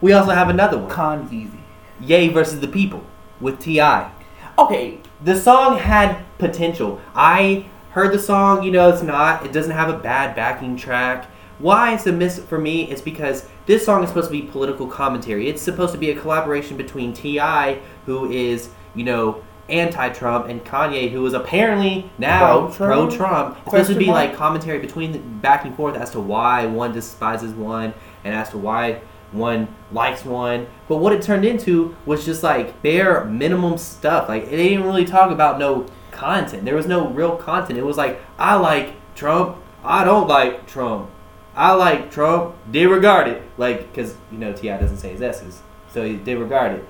We 0.01 0.13
also 0.13 0.31
have 0.31 0.47
another 0.47 0.77
one. 0.77 0.89
Con 0.89 1.27
easy. 1.31 1.57
Ye 1.99 2.27
versus 2.27 2.59
the 2.59 2.67
People 2.67 3.03
with 3.39 3.59
T.I. 3.59 4.11
Okay, 4.59 4.99
the 5.23 5.35
song 5.35 5.79
had 5.79 6.23
potential. 6.37 7.01
I 7.15 7.65
heard 7.89 8.13
the 8.13 8.19
song, 8.19 8.61
you 8.61 8.71
know, 8.71 8.89
it's 8.89 9.01
not, 9.01 9.43
it 9.43 9.51
doesn't 9.51 9.71
have 9.71 9.89
a 9.89 9.97
bad 9.97 10.35
backing 10.35 10.77
track. 10.77 11.25
Why 11.57 11.95
it's 11.95 12.05
a 12.05 12.11
miss 12.11 12.37
for 12.37 12.59
me 12.59 12.89
is 12.91 13.01
because 13.01 13.47
this 13.65 13.83
song 13.83 14.03
is 14.03 14.09
supposed 14.09 14.27
to 14.27 14.31
be 14.31 14.43
political 14.43 14.85
commentary. 14.85 15.49
It's 15.49 15.61
supposed 15.61 15.93
to 15.93 15.99
be 15.99 16.11
a 16.11 16.19
collaboration 16.19 16.77
between 16.77 17.13
T.I., 17.13 17.79
who 18.05 18.31
is, 18.31 18.69
you 18.93 19.05
know, 19.05 19.43
anti-Trump, 19.71 20.47
and 20.47 20.63
Kanye, 20.63 21.09
who 21.11 21.25
is 21.25 21.33
apparently 21.33 22.09
now 22.17 22.67
Pro-Trump? 22.67 23.09
pro-Trump. 23.09 23.57
It's 23.57 23.65
supposed 23.65 23.89
to 23.89 23.95
be 23.95 24.07
mark? 24.07 24.29
like 24.29 24.37
commentary 24.37 24.79
between 24.79 25.11
the, 25.13 25.19
back 25.19 25.65
and 25.65 25.75
forth 25.75 25.95
as 25.95 26.11
to 26.11 26.19
why 26.19 26.65
one 26.65 26.91
despises 26.93 27.53
one 27.53 27.93
and 28.23 28.35
as 28.35 28.49
to 28.49 28.57
why 28.57 29.01
one 29.31 29.67
likes 29.91 30.25
one. 30.25 30.67
But 30.87 30.97
what 30.97 31.13
it 31.13 31.21
turned 31.21 31.45
into 31.45 31.95
was 32.05 32.25
just 32.25 32.43
like 32.43 32.81
bare 32.81 33.25
minimum 33.25 33.77
stuff. 33.77 34.27
Like 34.27 34.49
they 34.49 34.69
didn't 34.69 34.83
really 34.83 35.05
talk 35.05 35.31
about 35.31 35.57
no 35.57 35.87
content. 36.11 36.65
There 36.65 36.75
was 36.75 36.85
no 36.85 37.07
real 37.07 37.35
content. 37.37 37.79
It 37.79 37.85
was 37.85 37.97
like 37.97 38.19
I 38.37 38.55
like 38.55 38.93
Trump. 39.15 39.57
I 39.83 40.03
don't 40.03 40.27
like 40.27 40.67
Trump. 40.67 41.09
I 41.55 41.73
like 41.73 42.11
Trump. 42.11 42.55
Disregard 42.69 43.27
it. 43.27 43.43
Like 43.57 43.91
because 43.91 44.15
you 44.31 44.37
know 44.37 44.53
Ti 44.53 44.67
doesn't 44.67 44.97
say 44.97 45.11
his 45.11 45.21
s's, 45.21 45.61
so 45.91 46.05
he 46.05 46.15
disregard 46.15 46.73
it. 46.73 46.85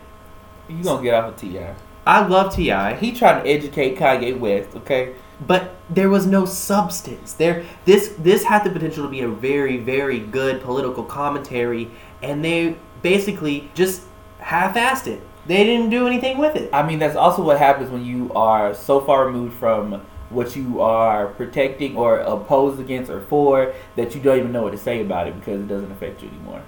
you 0.67 0.83
gonna 0.83 1.03
get 1.03 1.13
off 1.13 1.33
of 1.33 1.37
Ti. 1.37 1.59
I 2.05 2.25
love 2.25 2.55
Ti. 2.55 2.95
He 2.95 3.11
tried 3.11 3.43
to 3.43 3.49
educate 3.49 3.97
Kanye 3.97 4.37
West, 4.37 4.75
okay? 4.75 5.13
but 5.47 5.73
there 5.89 6.07
was 6.07 6.27
no 6.27 6.45
substance 6.45 7.33
there 7.33 7.65
this 7.85 8.13
this 8.19 8.43
had 8.43 8.63
the 8.63 8.69
potential 8.69 9.03
to 9.03 9.09
be 9.09 9.21
a 9.21 9.27
very 9.27 9.77
very 9.77 10.19
good 10.19 10.61
political 10.61 11.03
commentary 11.03 11.89
and 12.21 12.45
they 12.45 12.75
basically 13.01 13.71
just 13.73 14.03
half-assed 14.37 15.07
it 15.07 15.19
they 15.45 15.63
didn't 15.63 15.89
do 15.89 16.07
anything 16.07 16.37
with 16.37 16.55
it. 16.55 16.69
I 16.71 16.83
mean, 16.83 16.99
that's 16.99 17.15
also 17.15 17.41
what 17.41 17.57
happens 17.57 17.89
when 17.89 18.05
you 18.05 18.31
are 18.33 18.73
so 18.73 19.01
far 19.01 19.25
removed 19.25 19.55
from 19.57 20.01
what 20.29 20.55
you 20.55 20.81
are 20.81 21.27
protecting 21.27 21.97
or 21.97 22.19
opposed 22.19 22.79
against 22.79 23.09
or 23.09 23.21
for 23.21 23.73
that 23.95 24.15
you 24.15 24.21
don't 24.21 24.37
even 24.37 24.51
know 24.51 24.61
what 24.61 24.71
to 24.71 24.77
say 24.77 25.01
about 25.01 25.27
it 25.27 25.37
because 25.37 25.59
it 25.59 25.67
doesn't 25.67 25.91
affect 25.91 26.21
you 26.21 26.29
anymore. 26.29 26.61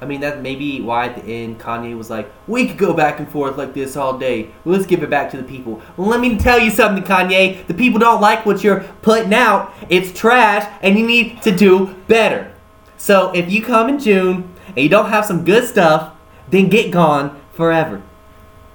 I 0.00 0.06
mean, 0.06 0.20
that 0.20 0.40
may 0.40 0.54
be 0.54 0.80
why 0.80 1.06
at 1.06 1.16
the 1.16 1.22
end 1.30 1.58
Kanye 1.60 1.96
was 1.96 2.08
like, 2.08 2.30
"We 2.46 2.66
could 2.66 2.78
go 2.78 2.94
back 2.94 3.18
and 3.18 3.28
forth 3.28 3.58
like 3.58 3.74
this 3.74 3.96
all 3.96 4.16
day. 4.16 4.48
Well, 4.64 4.74
Let's 4.76 4.86
give 4.86 5.02
it 5.02 5.10
back 5.10 5.30
to 5.32 5.36
the 5.36 5.42
people." 5.42 5.80
Well, 5.96 6.08
let 6.08 6.20
me 6.20 6.38
tell 6.38 6.58
you 6.58 6.70
something, 6.70 7.04
Kanye. 7.04 7.66
The 7.66 7.74
people 7.74 7.98
don't 8.00 8.20
like 8.20 8.46
what 8.46 8.64
you're 8.64 8.80
putting 9.02 9.34
out. 9.34 9.72
It's 9.88 10.18
trash, 10.18 10.66
and 10.82 10.98
you 10.98 11.06
need 11.06 11.42
to 11.42 11.54
do 11.54 11.94
better. 12.08 12.50
So 12.96 13.30
if 13.34 13.50
you 13.50 13.62
come 13.62 13.88
in 13.88 13.98
June 13.98 14.50
and 14.68 14.78
you 14.78 14.88
don't 14.88 15.10
have 15.10 15.24
some 15.26 15.44
good 15.44 15.64
stuff, 15.64 16.12
then 16.48 16.68
get 16.68 16.90
gone 16.90 17.40
forever. 17.52 18.02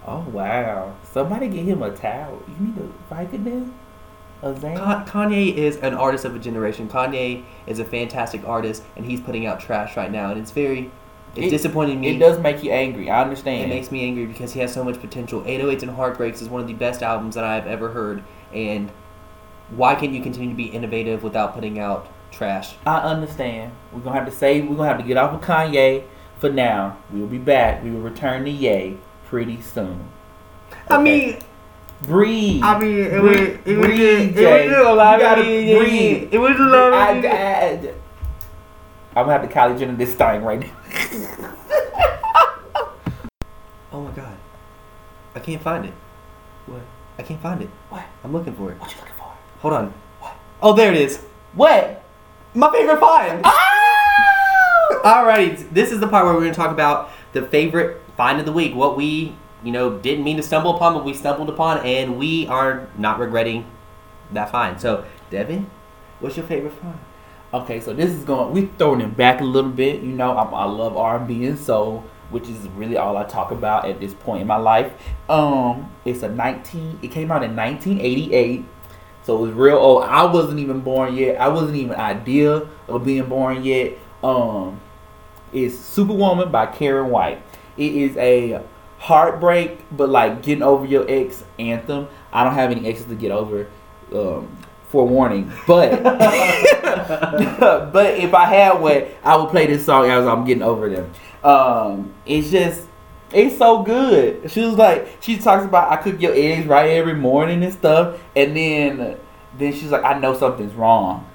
Oh 0.06 0.26
wow! 0.32 0.96
Somebody 1.12 1.48
get 1.48 1.66
him 1.66 1.82
a 1.82 1.90
towel. 1.92 2.44
You 2.48 2.68
need 2.68 2.76
a 2.78 3.14
Vicodin. 3.14 3.72
A 4.44 4.56
Zane? 4.60 4.78
Ka- 4.78 5.06
Kanye 5.08 5.56
is 5.56 5.78
an 5.78 5.94
artist 5.96 6.26
of 6.26 6.36
a 6.36 6.40
generation. 6.40 6.88
Kanye 6.88 7.44
is 7.66 7.80
a 7.80 7.86
fantastic 7.86 8.46
artist, 8.48 8.84
and 8.96 9.06
he's 9.06 9.22
putting 9.22 9.46
out 9.48 9.60
trash 9.60 9.98
right 9.98 10.12
now, 10.12 10.30
and 10.30 10.40
it's 10.40 10.52
very, 10.52 10.92
it's 11.36 11.48
It- 11.48 11.50
disappointing 11.50 12.00
me. 12.00 12.08
It 12.16 12.20
does 12.20 12.40
make 12.40 12.64
you 12.64 12.72
angry. 12.72 13.10
I 13.10 13.22
understand. 13.22 13.72
It 13.72 13.76
makes 13.76 13.92
me 13.92 14.04
angry 14.06 14.26
because 14.26 14.54
he 14.54 14.60
has 14.62 14.74
so 14.74 14.84
much 14.84 15.00
potential. 15.02 15.44
808s 15.46 15.84
and 15.84 15.92
Heartbreaks 15.92 16.42
is 16.42 16.50
one 16.50 16.62
of 16.62 16.68
the 16.68 16.74
best 16.74 17.04
albums 17.04 17.36
that 17.36 17.44
I've 17.44 17.68
ever 17.68 17.90
heard, 17.90 18.24
and 18.54 18.92
why 19.76 19.96
can't 19.96 20.12
you 20.14 20.22
continue 20.22 20.50
to 20.50 20.56
be 20.56 20.66
innovative 20.66 21.24
without 21.24 21.54
putting 21.56 21.80
out 21.80 22.08
trash? 22.32 22.76
I 22.86 22.98
understand. 23.00 23.72
We're 23.92 24.02
gonna 24.02 24.16
have 24.18 24.26
to 24.28 24.32
say 24.32 24.62
we're 24.62 24.76
gonna 24.76 24.88
have 24.90 24.98
to 25.00 25.04
get 25.04 25.18
off 25.18 25.34
of 25.34 25.42
Kanye 25.42 26.04
for 26.38 26.50
now. 26.50 26.98
We 27.14 27.20
will 27.20 27.28
be 27.28 27.38
back. 27.40 27.84
We 27.84 27.92
will 27.92 28.02
return 28.02 28.44
to 28.46 28.52
Ye 28.52 28.98
pretty 29.28 29.60
soon. 29.62 30.10
I 30.90 31.02
mean, 31.02 31.38
breathe. 32.04 32.62
I 32.64 32.80
mean, 32.80 32.98
it 33.00 33.20
Breathe- 33.20 33.22
was, 33.24 33.40
it 33.66 33.78
was, 33.78 33.88
breathe, 33.88 34.30
it 34.30 34.36
Jay. 34.36 34.68
was 34.68 34.78
a 34.88 34.94
lot 34.94 35.18
You 35.20 35.26
gotta 35.26 35.42
of 35.42 35.48
breathe. 35.48 35.78
breathe. 35.80 36.28
It 36.34 36.38
was 36.38 36.60
a 36.60 36.64
lot 36.64 36.94
I, 36.94 37.12
of 37.12 37.26
I, 37.26 37.94
I'm 39.16 39.26
gonna 39.26 39.40
have 39.40 39.48
to 39.48 39.54
Kylie 39.54 39.80
Jenner 39.80 39.96
this 39.96 40.14
thing 40.14 40.44
right 40.44 40.60
now. 40.60 41.52
Oh 43.92 44.02
my 44.02 44.12
god, 44.12 44.36
I 45.36 45.40
can't 45.40 45.62
find 45.62 45.86
it. 45.86 45.94
What? 46.66 46.82
I 47.18 47.24
can't 47.24 47.42
find 47.42 47.62
it. 47.62 47.70
What? 47.88 48.04
I'm 48.26 48.34
looking 48.34 48.54
for 48.54 48.74
it. 48.74 48.80
What 48.82 48.92
you 48.92 49.00
looking 49.00 49.16
for? 49.18 49.32
Hold 49.60 49.74
on. 49.74 49.94
What? 50.20 50.36
Oh, 50.62 50.74
there 50.74 50.92
it 50.92 50.98
is. 50.98 51.24
What? 51.54 52.04
My 52.54 52.70
favorite 52.74 53.00
find. 53.00 53.40
Ah! 53.46 53.66
Alrighty, 55.06 55.72
this 55.72 55.94
is 55.94 56.02
the 56.02 56.10
part 56.10 56.26
where 56.26 56.34
we're 56.34 56.50
to 56.50 56.54
talk 56.54 56.72
about 56.72 57.10
the 57.32 57.44
favorite 57.44 58.02
find 58.18 58.38
of 58.38 58.46
the 58.46 58.52
week. 58.52 58.76
What 58.76 58.98
we, 58.98 59.38
you 59.64 59.72
know, 59.72 59.98
didn't 59.98 60.26
mean 60.26 60.36
to 60.36 60.44
stumble 60.44 60.76
upon, 60.76 60.94
but 60.94 61.06
we 61.06 61.14
stumbled 61.14 61.48
upon, 61.48 61.78
and 61.86 62.18
we 62.18 62.48
are 62.48 62.90
not 62.98 63.18
regretting 63.18 63.66
that 64.34 64.50
find. 64.52 64.82
So, 64.82 65.06
Devin, 65.30 65.70
what's 66.20 66.36
your 66.36 66.46
favorite 66.46 66.74
find? 66.74 67.00
Okay, 67.56 67.80
so 67.80 67.94
this 67.94 68.12
is 68.12 68.26
going. 68.26 68.52
We 68.52 68.66
throwing 68.78 69.00
it 69.00 69.16
back 69.16 69.40
a 69.40 69.46
little 69.46 69.72
bit. 69.72 70.02
You 70.02 70.12
know, 70.12 70.38
I'm, 70.38 70.54
I 70.54 70.66
love 70.66 70.98
R&B 70.98 71.46
and 71.46 71.58
soul, 71.58 72.04
which 72.30 72.50
is 72.50 72.68
really 72.76 72.98
all 72.98 73.16
I 73.16 73.24
talk 73.24 73.52
about 73.52 73.88
at 73.88 74.02
this 74.02 74.14
point 74.14 74.42
in 74.42 74.48
my 74.48 74.58
life. 74.58 74.92
Um, 75.30 75.90
it's 76.04 76.22
a 76.24 76.28
19. 76.28 77.00
It 77.02 77.12
came 77.12 77.32
out 77.32 77.44
in 77.44 77.56
1988, 77.56 78.66
so 79.24 79.38
it 79.38 79.40
was 79.40 79.54
real 79.54 79.78
old. 79.78 80.04
I 80.04 80.26
wasn't 80.26 80.60
even 80.60 80.82
born 80.82 81.16
yet. 81.16 81.40
I 81.40 81.48
wasn't 81.48 81.78
even 81.78 81.96
idea 81.96 82.68
of 82.90 83.06
being 83.06 83.30
born 83.30 83.64
yet. 83.64 83.94
Um, 84.22 84.82
it's 85.54 85.78
Superwoman 85.78 86.52
by 86.52 86.66
Karyn 86.66 87.08
White. 87.08 87.42
It 87.78 87.96
is 87.96 88.18
a 88.18 88.66
heartbreak, 88.98 89.80
but 89.96 90.10
like 90.10 90.44
getting 90.44 90.62
over 90.62 90.86
your 90.86 91.10
ex 91.10 91.46
anthem. 91.58 92.10
I 92.34 92.44
don't 92.44 92.56
have 92.56 92.72
any 92.72 92.86
exes 92.86 93.06
to 93.06 93.16
get 93.16 93.32
over. 93.32 93.68
Um, 94.14 94.58
forewarning, 94.90 95.52
but 95.68 96.04
but 96.04 98.16
if 98.16 98.34
I 98.34 98.46
had 98.46 98.82
one, 98.82 99.04
I 99.24 99.36
would 99.36 99.50
play 99.50 99.68
this 99.68 99.86
song 99.86 100.10
as 100.10 100.26
I'm 100.26 100.46
getting 100.46 100.64
over 100.64 100.90
them. 100.90 101.12
Um, 101.44 102.14
it's 102.26 102.50
just 102.50 102.88
it's 103.32 103.58
so 103.58 103.84
good. 103.84 104.50
She 104.52 104.62
was 104.62 104.76
like, 104.76 105.18
she 105.20 105.38
talks 105.38 105.66
about 105.66 105.92
I 105.92 105.98
cook 105.98 106.22
your 106.22 106.34
eggs 106.34 106.68
right 106.68 106.92
every 106.92 107.16
morning 107.16 107.64
and 107.64 107.74
stuff, 107.74 108.20
and 108.36 108.56
then 108.56 109.18
then 109.58 109.74
she's 109.74 109.92
like, 109.92 110.04
I 110.04 110.20
know 110.20 110.38
something's 110.38 110.74
wrong. 110.74 111.30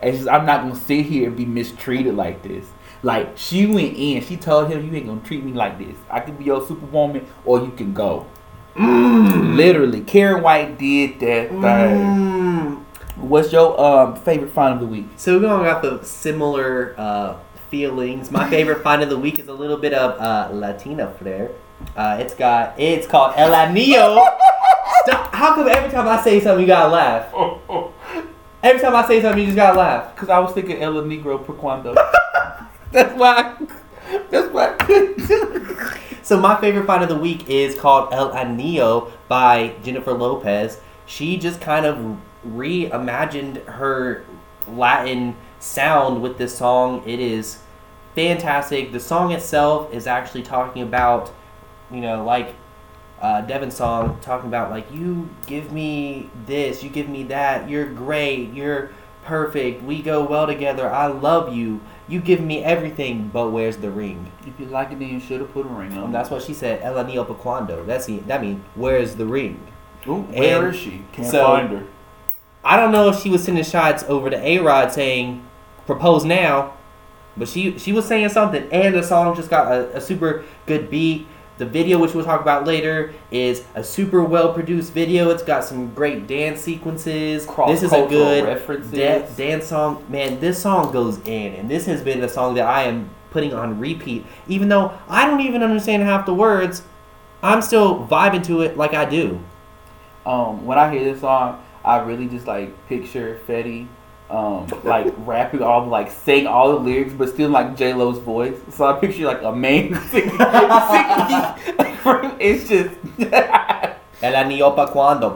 And 0.00 0.16
she's, 0.16 0.26
I'm 0.26 0.46
not 0.46 0.62
gonna 0.62 0.76
sit 0.76 1.06
here 1.06 1.28
and 1.28 1.36
be 1.36 1.46
mistreated 1.46 2.14
like 2.14 2.42
this. 2.42 2.66
Like 3.02 3.36
she 3.36 3.66
went 3.66 3.96
in, 3.96 4.22
she 4.22 4.36
told 4.36 4.70
him, 4.70 4.86
you 4.86 4.94
ain't 4.94 5.06
gonna 5.06 5.20
treat 5.20 5.44
me 5.44 5.52
like 5.52 5.78
this. 5.78 5.96
I 6.10 6.20
could 6.20 6.38
be 6.38 6.44
your 6.44 6.66
superwoman, 6.66 7.26
or 7.44 7.60
you 7.60 7.72
can 7.72 7.92
go. 7.92 8.26
Literally, 9.56 10.02
Karyn 10.02 10.42
White 10.42 10.78
did 10.78 11.18
that 11.20 11.48
thing. 11.48 11.60
Mm. 11.60 12.84
What's 13.16 13.50
your 13.50 13.80
um 13.80 14.16
favorite 14.16 14.50
find 14.50 14.74
of 14.74 14.80
the 14.80 14.86
week? 14.86 15.06
So, 15.16 15.38
we're 15.38 15.46
got 15.64 15.80
the 15.80 16.04
similar 16.04 16.94
uh, 16.98 17.38
feelings. 17.70 18.30
My 18.30 18.50
favorite 18.50 18.82
find 18.82 19.02
of 19.02 19.08
the 19.08 19.18
week 19.18 19.38
is 19.38 19.48
a 19.48 19.52
little 19.54 19.78
bit 19.78 19.94
of 19.94 20.20
uh, 20.20 20.50
Latina 20.52 21.10
flair. 21.18 21.52
Uh, 21.96 22.18
it's 22.20 22.34
got, 22.34 22.78
it's 22.78 23.06
called 23.06 23.34
El 23.36 23.52
Anillo. 23.52 24.22
Stop. 25.04 25.34
How 25.34 25.54
come 25.54 25.68
every 25.68 25.90
time 25.90 26.06
I 26.06 26.22
say 26.22 26.40
something, 26.40 26.60
you 26.60 26.66
gotta 26.66 26.92
laugh? 26.92 27.32
Every 28.62 28.80
time 28.80 28.94
I 28.94 29.06
say 29.06 29.22
something, 29.22 29.40
you 29.40 29.46
just 29.46 29.56
gotta 29.56 29.78
laugh. 29.78 30.14
Cause 30.16 30.28
I 30.28 30.38
was 30.38 30.52
thinking 30.52 30.82
El 30.82 30.94
Negro 30.94 31.44
per 31.44 31.54
cuando. 31.54 31.94
that's 32.92 33.18
why. 33.18 33.56
I, 33.58 34.22
that's 34.30 34.52
why. 34.52 34.76
So 36.26 36.36
my 36.36 36.60
favorite 36.60 36.86
find 36.86 37.04
of 37.04 37.08
the 37.08 37.14
week 37.14 37.48
is 37.48 37.78
called 37.78 38.12
El 38.12 38.32
Anillo 38.32 39.12
by 39.28 39.76
Jennifer 39.84 40.12
Lopez. 40.12 40.80
She 41.06 41.36
just 41.36 41.60
kind 41.60 41.86
of 41.86 42.18
reimagined 42.44 43.64
her 43.66 44.24
Latin 44.66 45.36
sound 45.60 46.20
with 46.22 46.36
this 46.36 46.58
song. 46.58 47.04
It 47.06 47.20
is 47.20 47.60
fantastic. 48.16 48.90
The 48.90 48.98
song 48.98 49.30
itself 49.30 49.94
is 49.94 50.08
actually 50.08 50.42
talking 50.42 50.82
about, 50.82 51.32
you 51.92 52.00
know, 52.00 52.24
like 52.24 52.56
uh, 53.20 53.42
Devin's 53.42 53.76
song, 53.76 54.18
talking 54.20 54.48
about 54.48 54.72
like 54.72 54.92
you 54.92 55.30
give 55.46 55.70
me 55.70 56.28
this, 56.44 56.82
you 56.82 56.90
give 56.90 57.08
me 57.08 57.22
that. 57.22 57.70
You're 57.70 57.86
great. 57.86 58.52
You're 58.52 58.90
perfect. 59.22 59.84
We 59.84 60.02
go 60.02 60.24
well 60.24 60.48
together. 60.48 60.90
I 60.90 61.06
love 61.06 61.54
you. 61.54 61.82
You 62.08 62.20
give 62.20 62.40
me 62.40 62.62
everything, 62.62 63.30
but 63.32 63.50
where's 63.50 63.78
the 63.78 63.90
ring? 63.90 64.30
If 64.46 64.60
you 64.60 64.66
like 64.66 64.92
it, 64.92 64.98
then 65.00 65.08
you 65.08 65.18
should 65.18 65.40
have 65.40 65.52
put 65.52 65.66
a 65.66 65.68
ring 65.68 65.96
on. 65.98 66.12
that's 66.12 66.30
what 66.30 66.42
she 66.42 66.54
said. 66.54 66.80
El 66.82 66.94
anillo 66.94 67.26
pa 67.26 67.34
cuando. 67.34 67.84
That's 67.84 68.06
the, 68.06 68.18
that 68.20 68.40
means 68.40 68.62
where's 68.76 69.16
the 69.16 69.26
ring? 69.26 69.60
Ooh, 70.06 70.20
where 70.22 70.66
and 70.66 70.74
is 70.74 70.80
she? 70.80 71.04
Can't 71.12 71.28
so- 71.28 71.44
find 71.44 71.70
her. 71.70 71.86
I 72.64 72.76
don't 72.76 72.90
know 72.90 73.08
if 73.08 73.20
she 73.20 73.30
was 73.30 73.44
sending 73.44 73.62
shots 73.62 74.02
over 74.08 74.28
to 74.28 74.36
A 74.36 74.58
Rod 74.58 74.92
saying 74.92 75.46
propose 75.86 76.24
now, 76.24 76.74
but 77.36 77.48
she 77.48 77.78
she 77.78 77.92
was 77.92 78.06
saying 78.06 78.28
something, 78.30 78.68
and 78.72 78.94
the 78.94 79.04
song 79.04 79.36
just 79.36 79.48
got 79.48 79.70
a, 79.70 79.96
a 79.96 80.00
super 80.00 80.44
good 80.66 80.90
beat. 80.90 81.28
The 81.58 81.64
video, 81.66 81.98
which 81.98 82.12
we'll 82.12 82.24
talk 82.24 82.42
about 82.42 82.66
later, 82.66 83.14
is 83.30 83.64
a 83.74 83.82
super 83.82 84.22
well 84.22 84.52
produced 84.52 84.92
video. 84.92 85.30
It's 85.30 85.42
got 85.42 85.64
some 85.64 85.94
great 85.94 86.26
dance 86.26 86.60
sequences. 86.60 87.46
Cross 87.46 87.70
This 87.70 87.82
is 87.84 87.92
a 87.92 88.06
good 88.06 88.90
da- 88.92 89.26
dance 89.36 89.66
song. 89.66 90.04
Man, 90.08 90.38
this 90.38 90.60
song 90.60 90.92
goes 90.92 91.18
in, 91.26 91.54
and 91.54 91.70
this 91.70 91.86
has 91.86 92.02
been 92.02 92.20
the 92.20 92.28
song 92.28 92.54
that 92.56 92.66
I 92.66 92.82
am 92.82 93.08
putting 93.30 93.54
on 93.54 93.80
repeat. 93.80 94.26
Even 94.48 94.68
though 94.68 94.92
I 95.08 95.26
don't 95.26 95.40
even 95.40 95.62
understand 95.62 96.02
half 96.02 96.26
the 96.26 96.34
words, 96.34 96.82
I'm 97.42 97.62
still 97.62 98.06
vibing 98.06 98.44
to 98.46 98.60
it 98.62 98.76
like 98.76 98.92
I 98.94 99.04
do. 99.06 99.40
um, 100.26 100.66
when 100.66 100.76
I 100.78 100.90
hear 100.92 101.04
this 101.04 101.20
song, 101.20 101.62
I 101.84 101.98
really 101.98 102.26
just 102.26 102.46
like 102.46 102.86
picture 102.88 103.40
Fetty, 103.46 103.86
um, 104.30 104.66
like 104.84 105.12
rapping 105.18 105.62
all 105.62 105.82
the 105.84 105.90
like 105.90 106.10
saying 106.10 106.46
all 106.46 106.72
the 106.72 106.80
lyrics, 106.80 107.12
but 107.12 107.28
still 107.28 107.50
like 107.50 107.76
J 107.76 107.94
Lo's 107.94 108.18
voice. 108.18 108.56
So 108.70 108.86
I 108.86 108.98
picture 108.98 109.26
like 109.26 109.42
a 109.42 109.52
man 109.54 109.94
singing. 110.10 110.30
singing. 110.30 110.40
it's 112.40 112.68
just. 112.68 112.90
El 114.22 114.32
anillo 114.32 114.74
pa 114.74 114.86
cuando. 114.86 115.28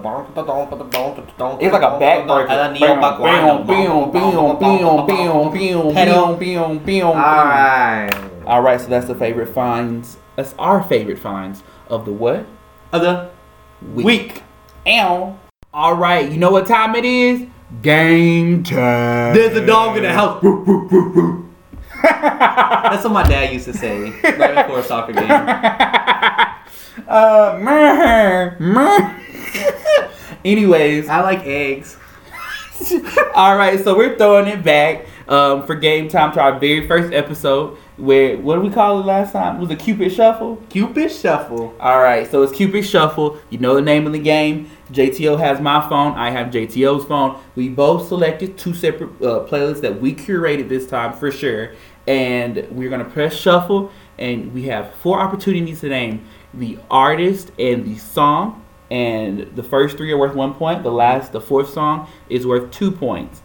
It's 1.61 1.73
like 1.73 1.82
a 1.82 1.99
backbreaker. 2.00 2.49
El 2.49 2.70
anillo 2.70 3.00
pa 3.00 3.16
cuando. 3.18 3.64
Bam. 6.78 7.06
Alright. 7.16 8.14
All 8.47 8.62
right, 8.62 8.80
so 8.80 8.88
that's 8.88 9.06
the 9.06 9.14
favorite 9.14 9.52
finds. 9.54 10.16
That's 10.37 10.54
our 10.59 10.82
favorite 10.82 11.18
finds 11.18 11.62
of 11.88 12.06
the 12.06 12.12
what? 12.12 12.47
Other 12.92 13.30
Week. 13.94 14.06
week. 14.06 14.42
Ow. 14.88 15.38
All 15.73 15.94
right, 15.94 16.28
you 16.30 16.38
know 16.38 16.50
what 16.50 16.66
time 16.66 16.97
it 16.97 17.04
is? 17.04 17.47
Game 17.82 18.62
time. 18.62 19.34
There's 19.34 19.56
a 19.56 19.64
dog 19.64 19.96
in 19.96 20.02
the 20.02 20.12
house. 20.12 20.42
That's 22.02 23.04
what 23.04 23.12
my 23.12 23.22
dad 23.22 23.52
used 23.54 23.66
to 23.66 23.72
say 23.72 24.10
right 24.22 24.66
before 24.66 24.80
a 24.80 24.82
soccer 24.82 25.12
game. 25.12 25.30
uh, 27.08 27.58
meh, 27.62 28.56
meh. 28.58 29.14
Anyways, 30.44 31.08
I 31.08 31.20
like 31.20 31.46
eggs. 31.46 31.96
all 33.34 33.56
right, 33.56 33.82
so 33.82 33.96
we're 33.96 34.18
throwing 34.18 34.48
it 34.48 34.62
back. 34.64 35.06
Um, 35.30 35.64
for 35.64 35.76
game 35.76 36.08
time 36.08 36.32
to 36.32 36.40
our 36.40 36.58
very 36.58 36.87
first 36.87 37.14
episode. 37.14 37.78
Where 37.96 38.37
what 38.37 38.56
did 38.56 38.64
we 38.64 38.70
call 38.70 39.00
it 39.00 39.06
last 39.06 39.32
time? 39.32 39.60
Was 39.60 39.70
it 39.70 39.78
Cupid 39.78 40.12
Shuffle? 40.12 40.56
Cupid 40.68 41.10
Shuffle. 41.12 41.75
All 41.78 42.00
right, 42.00 42.28
so 42.28 42.42
it's 42.42 42.52
Cupid 42.52 42.84
Shuffle. 42.84 43.38
You 43.49 43.58
know 43.58 43.75
the 43.75 43.80
name 43.80 44.06
of 44.06 44.12
the 44.12 44.18
game. 44.18 44.70
JTO 44.92 45.38
has 45.38 45.60
my 45.60 45.88
phone. 45.88 46.14
I 46.14 46.30
have 46.30 46.49
JTO's 46.49 47.04
phone. 47.04 47.40
We 47.54 47.68
both 47.68 48.08
selected 48.08 48.58
two 48.58 48.75
separate 48.75 49.10
uh, 49.22 49.46
playlists 49.46 49.80
that 49.82 50.00
we 50.00 50.14
curated 50.14 50.68
this 50.68 50.87
time 50.88 51.12
for 51.12 51.30
sure, 51.30 51.75
and 52.08 52.66
we're 52.72 52.90
gonna 52.90 53.04
press 53.04 53.34
shuffle. 53.34 53.92
And 54.18 54.52
we 54.52 54.64
have 54.64 54.92
four 54.96 55.20
opportunities 55.20 55.80
to 55.80 55.88
name 55.88 56.26
the 56.52 56.78
artist 56.90 57.52
and 57.58 57.84
the 57.84 57.96
song. 57.96 58.64
And 58.90 59.54
the 59.54 59.62
first 59.62 59.96
three 59.96 60.10
are 60.10 60.18
worth 60.18 60.34
one 60.34 60.52
point. 60.54 60.82
The 60.82 60.90
last, 60.90 61.32
the 61.32 61.40
fourth 61.40 61.70
song, 61.70 62.10
is 62.28 62.44
worth 62.44 62.72
two 62.72 62.90
points. 62.90 63.39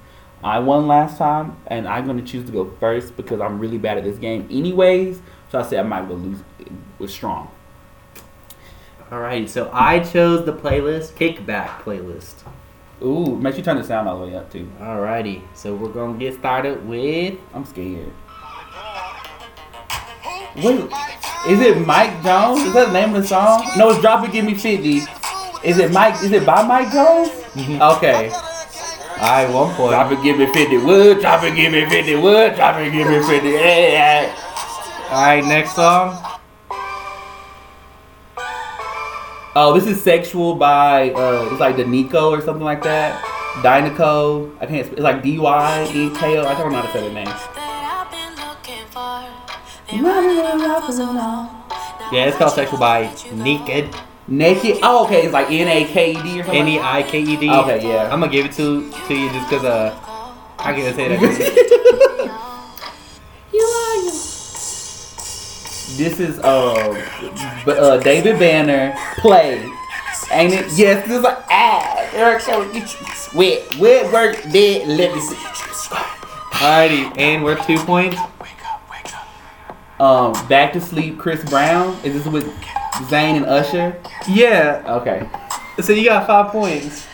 I 0.45 0.59
won 0.59 0.85
last 0.85 1.17
time, 1.17 1.57
and 1.65 1.87
I'm 1.87 2.05
gonna 2.05 2.21
choose 2.21 2.45
to 2.45 2.51
go 2.51 2.71
first 2.79 3.17
because 3.17 3.41
I'm 3.41 3.57
really 3.57 3.79
bad 3.79 3.97
at 3.97 4.03
this 4.03 4.19
game, 4.19 4.47
anyways. 4.51 5.19
So 5.51 5.57
I 5.57 5.63
said 5.63 5.79
I 5.79 5.87
might 5.87 6.07
go 6.07 6.13
lose 6.13 6.37
with 6.99 7.09
strong. 7.09 7.49
Alright, 9.11 9.49
so 9.49 9.71
I 9.73 10.01
chose 10.01 10.45
the 10.45 10.53
playlist, 10.53 11.13
Kickback 11.13 11.81
playlist. 11.81 12.43
Ooh, 13.01 13.35
make 13.35 13.53
sure 13.53 13.57
you 13.57 13.63
turn 13.63 13.77
the 13.77 13.83
sound 13.83 14.07
all 14.07 14.19
the 14.19 14.27
way 14.27 14.35
up 14.35 14.51
too. 14.51 14.69
Alrighty, 14.79 15.41
so 15.55 15.73
we're 15.73 15.89
gonna 15.89 16.15
get 16.19 16.35
started 16.35 16.87
with. 16.87 17.39
I'm 17.51 17.65
scared. 17.65 18.13
Wait, 20.57 20.91
is 21.47 21.59
it 21.59 21.87
Mike 21.87 22.21
Jones? 22.23 22.61
Is 22.61 22.73
that 22.75 22.87
the 22.89 22.93
name 22.93 23.15
of 23.15 23.23
the 23.23 23.27
song? 23.27 23.67
No, 23.77 23.89
it's 23.89 23.99
Drop 23.99 24.23
It 24.23 24.31
Give 24.31 24.45
Me 24.45 24.53
50. 24.53 25.01
Is 25.63 25.79
it 25.79 25.91
Mike? 25.91 26.21
Is 26.23 26.31
it 26.31 26.45
by 26.45 26.61
Mike 26.61 26.91
Jones? 26.93 27.29
Mm-hmm. 27.29 27.81
Okay. 27.81 28.31
Alright, 29.17 29.49
one 29.53 29.73
point. 29.75 29.91
Drop 29.91 30.11
it, 30.11 30.21
give 30.21 30.37
me 30.37 30.45
50 30.45 30.77
wood. 30.77 31.21
Drop 31.21 31.43
it, 31.43 31.55
give 31.55 31.71
me 31.71 31.89
50 31.89 32.15
wood. 32.17 32.55
Drop 32.55 32.77
it, 32.79 32.91
give 32.91 33.07
me 33.07 33.19
50. 33.21 33.49
Yeah. 33.49 34.35
Alright, 35.09 35.45
next 35.45 35.75
song. 35.75 36.21
Oh, 39.57 39.73
this 39.73 39.87
is 39.87 40.03
Sexual 40.03 40.55
by, 40.55 41.11
uh, 41.11 41.47
it's 41.49 41.61
like 41.61 41.77
Danico 41.77 42.31
or 42.31 42.41
something 42.41 42.65
like 42.65 42.83
that. 42.83 43.23
Dynaco. 43.61 44.51
I 44.59 44.65
can't, 44.65 44.91
it's 44.91 44.99
like 44.99 45.23
D-Y, 45.23 45.91
E-K-O. 45.93 46.45
I 46.45 46.57
don't 46.59 46.73
know 46.73 46.81
how 46.81 46.85
to 46.85 46.91
say 46.91 47.07
the 47.07 47.13
name. 47.13 47.27
Yeah, 52.11 52.25
it's 52.25 52.37
called 52.37 52.53
Sexual 52.53 52.79
by 52.79 53.05
NEIKED. 53.07 54.14
Naked. 54.27 54.79
Oh, 54.81 55.05
okay. 55.05 55.23
It's 55.23 55.33
like 55.33 55.51
N-A-K-E-D 55.51 56.39
or 56.39 56.43
something. 56.43 56.61
N 56.61 56.67
E 56.67 56.79
I 56.79 57.03
K 57.03 57.21
E 57.21 57.37
D. 57.37 57.49
Okay, 57.49 57.87
yeah. 57.87 58.11
I'm 58.11 58.19
gonna 58.19 58.31
give 58.31 58.45
it 58.45 58.53
to 58.53 58.91
to 58.91 59.13
you 59.13 59.29
just 59.29 59.49
cause 59.49 59.63
uh 59.63 59.95
I 60.57 60.73
can't 60.73 60.95
say 60.95 61.09
that. 61.09 62.41
This 65.97 66.19
is 66.19 66.39
uh, 66.39 66.93
B- 67.65 67.71
uh 67.71 67.97
David 67.97 68.37
Banner 68.37 68.93
play, 69.17 69.63
ain't 70.29 70.53
it? 70.53 70.65
Yes, 70.73 71.07
this 71.07 71.17
is 71.17 71.21
like 71.21 71.37
ah, 71.49 72.09
Eric 72.11 72.41
Show. 72.41 72.69
Wait, 73.33 73.73
where 73.75 74.11
work 74.11 74.41
did 74.51 74.89
let 74.89 75.15
me 75.15 75.21
see. 75.21 75.35
Alrighty, 75.35 77.17
and 77.17 77.45
we're 77.45 77.55
two 77.65 77.77
points. 77.77 78.17
Um, 79.99 80.33
back 80.49 80.73
to 80.73 80.81
sleep. 80.81 81.17
Chris 81.17 81.47
Brown. 81.49 81.97
Is 82.03 82.13
this 82.13 82.25
with 82.25 82.45
Zayn 83.03 83.35
and 83.37 83.45
Usher? 83.45 84.01
Yeah. 84.27 84.83
Okay. 84.87 85.29
So 85.81 85.91
you 85.93 86.05
got 86.05 86.25
five 86.25 86.51
points. 86.51 87.05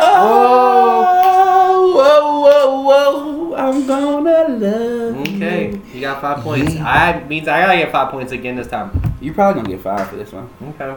Oh, 0.00 1.92
whoa, 1.94 2.40
whoa, 2.40 2.80
whoa! 2.82 3.54
I'm 3.56 3.86
gonna 3.86 4.48
love. 4.56 5.16
Okay, 5.28 5.72
you. 5.72 5.82
you 5.92 6.00
got 6.00 6.20
five 6.20 6.38
points. 6.42 6.74
Yeah. 6.74 6.88
I 6.88 7.24
means 7.24 7.48
I 7.48 7.60
gotta 7.60 7.78
get 7.78 7.90
five 7.90 8.10
points 8.10 8.32
again 8.32 8.56
this 8.56 8.68
time. 8.68 9.16
You're 9.20 9.34
probably 9.34 9.62
gonna 9.62 9.74
get 9.74 9.82
five 9.82 10.08
for 10.08 10.16
this 10.16 10.32
one. 10.32 10.48
Okay. 10.62 10.96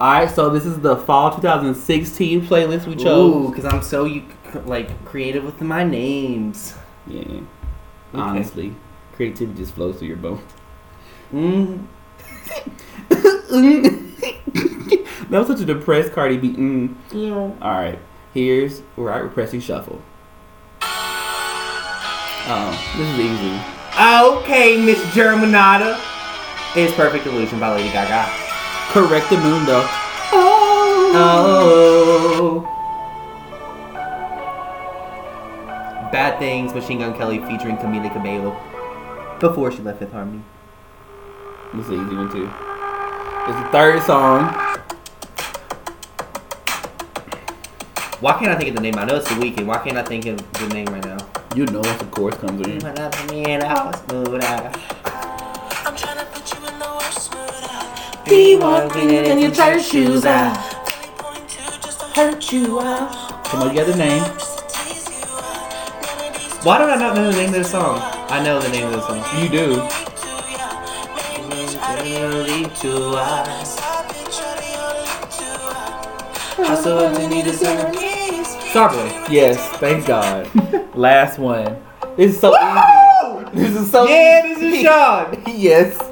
All 0.00 0.12
right, 0.12 0.30
so 0.30 0.50
this 0.50 0.66
is 0.66 0.78
the 0.80 0.96
fall 0.96 1.34
2016 1.34 2.42
playlist 2.42 2.86
we 2.86 2.96
chose. 2.96 3.34
Ooh, 3.34 3.54
cause 3.54 3.64
I'm 3.64 3.82
so 3.82 4.04
you 4.04 4.24
like 4.66 5.04
creative 5.04 5.44
with 5.44 5.60
my 5.60 5.82
names. 5.82 6.74
Yeah. 7.06 7.40
Honestly, 8.12 8.74
creativity 9.14 9.58
just 9.58 9.74
flows 9.74 9.98
through 9.98 10.08
your 10.08 10.16
bones. 10.18 10.42
Mm. 11.32 11.86
that 15.30 15.38
was 15.38 15.46
such 15.46 15.60
a 15.60 15.64
depressed 15.64 16.12
Cardi 16.12 16.36
B. 16.38 16.52
Mm. 16.54 16.94
Yeah. 17.12 17.34
All 17.34 17.72
right, 17.72 17.98
here's 18.32 18.82
right. 18.96 19.22
We're 19.22 19.28
pressing 19.28 19.60
shuffle. 19.60 20.00
Oh, 22.46 22.70
this 22.98 23.08
is 23.08 23.18
easy. 23.20 23.58
Okay, 23.98 24.76
Miss 24.84 24.98
Germanotta. 25.14 25.98
It's 26.76 26.92
Perfect 26.94 27.26
Illusion 27.26 27.58
by 27.60 27.70
Lady 27.74 27.90
Gaga. 27.90 28.26
Correct 28.90 29.30
the 29.30 29.36
moon 29.38 29.64
though. 29.64 29.88
Oh. 31.16 32.68
Bad 36.10 36.38
Things, 36.38 36.74
Machine 36.74 36.98
Gun 36.98 37.14
Kelly 37.16 37.38
featuring 37.40 37.76
Camila 37.76 38.12
Cabello. 38.12 38.56
Before 39.40 39.70
she 39.72 39.82
left 39.82 39.98
Fifth 40.00 40.12
Harmony. 40.12 40.42
This 41.72 41.86
is 41.86 41.92
an 41.92 42.06
easy 42.06 42.16
one 42.16 42.30
too. 42.30 42.50
It's 43.46 43.58
the 43.60 43.68
third 43.72 44.02
song. 44.02 44.52
Why 48.20 48.32
can't 48.38 48.50
I 48.50 48.56
think 48.56 48.70
of 48.70 48.76
the 48.76 48.80
name? 48.80 48.94
I 48.96 49.04
know 49.04 49.16
it's 49.16 49.28
The 49.28 49.34
Weeknd. 49.34 49.66
Why 49.66 49.78
can't 49.84 49.98
I 49.98 50.02
think 50.02 50.24
of 50.26 50.38
the 50.54 50.68
name 50.68 50.86
right 50.86 51.04
now? 51.04 51.18
You 51.54 51.66
know 51.66 51.80
once 51.80 51.98
the 51.98 52.06
chorus 52.06 52.36
comes 52.38 52.66
in. 52.66 52.78
Went 52.78 52.98
up 52.98 53.14
for 53.14 53.30
me 53.32 53.44
and 53.44 53.62
I 53.62 53.84
was 53.86 54.00
smooth 54.00 54.42
out. 54.44 54.74
I'm 55.86 55.94
trying 55.94 56.16
to 56.18 56.24
put 56.32 56.54
you 56.54 56.66
in 56.66 56.78
the 56.78 56.86
worst 56.86 57.32
mood. 57.34 57.40
I 57.50 58.22
Be 58.26 58.56
walking 58.56 59.10
in 59.10 59.38
your 59.38 59.50
church 59.50 59.84
shoes 59.84 60.24
out. 60.24 60.56
really 60.56 61.12
point 61.18 61.48
to 61.50 61.58
just 61.82 62.00
to 62.00 62.06
Hurt 62.18 62.50
you 62.50 62.80
out. 62.80 63.44
Come 63.44 63.60
on, 63.62 63.68
you 63.68 63.74
got 63.84 63.86
the 63.92 63.96
name. 63.96 64.22
just 64.38 64.58
to 64.58 64.78
tease 64.78 65.20
you. 65.20 65.26
None 65.26 66.34
of 66.34 66.40
these 66.40 66.64
Why 66.64 66.78
do 66.78 66.84
I 66.84 66.96
not 66.96 67.14
know 67.14 67.30
the 67.30 67.36
name 67.36 67.48
of 67.48 67.54
the 67.56 67.64
song? 67.64 67.98
I 68.30 68.42
know 68.42 68.58
the 68.58 68.70
name 68.70 68.86
of 68.86 68.92
the 68.92 69.06
song. 69.06 69.42
You 69.42 69.48
do. 69.50 70.03
To 72.04 72.10
ya. 72.10 72.28
Making 72.28 72.44
me 72.44 72.64
try 72.64 72.68
to 72.68 73.16
I've 73.16 74.08
been 74.08 74.28
trying 74.30 74.58
to 75.30 75.44
I 76.56 76.74
so 76.76 76.98
empty 76.98 77.26
need 77.28 77.44
to 77.46 77.52
serve. 77.52 77.94
Starboy. 78.72 79.30
Yes, 79.30 79.58
thank 79.78 80.06
God. 80.06 80.48
Last 80.94 81.38
one. 81.38 81.82
This 82.16 82.34
is 82.34 82.40
so 82.40 82.54
easy. 82.56 83.50
This 83.54 83.76
is 83.76 83.90
so 83.90 84.06
Yeah, 84.06 84.42
this 84.42 84.58
is 84.58 84.82
Sean. 84.82 85.42
yes. 85.46 86.10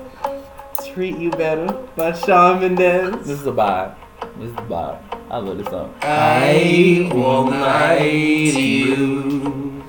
Treat 0.93 1.19
You 1.19 1.31
Better 1.31 1.73
by 1.97 2.13
Shawn 2.13 2.61
Mendes. 2.61 3.27
This 3.27 3.41
is 3.41 3.47
a 3.47 3.53
vibe. 3.53 3.95
This 4.39 4.51
is 4.51 4.57
a 4.57 4.63
vibe. 4.63 5.01
I 5.31 5.39
love 5.39 5.59
this 5.59 5.69
song. 5.69 5.95
I 6.03 7.11
will 7.13 7.45
mighty 7.45 8.61
you. 8.61 9.85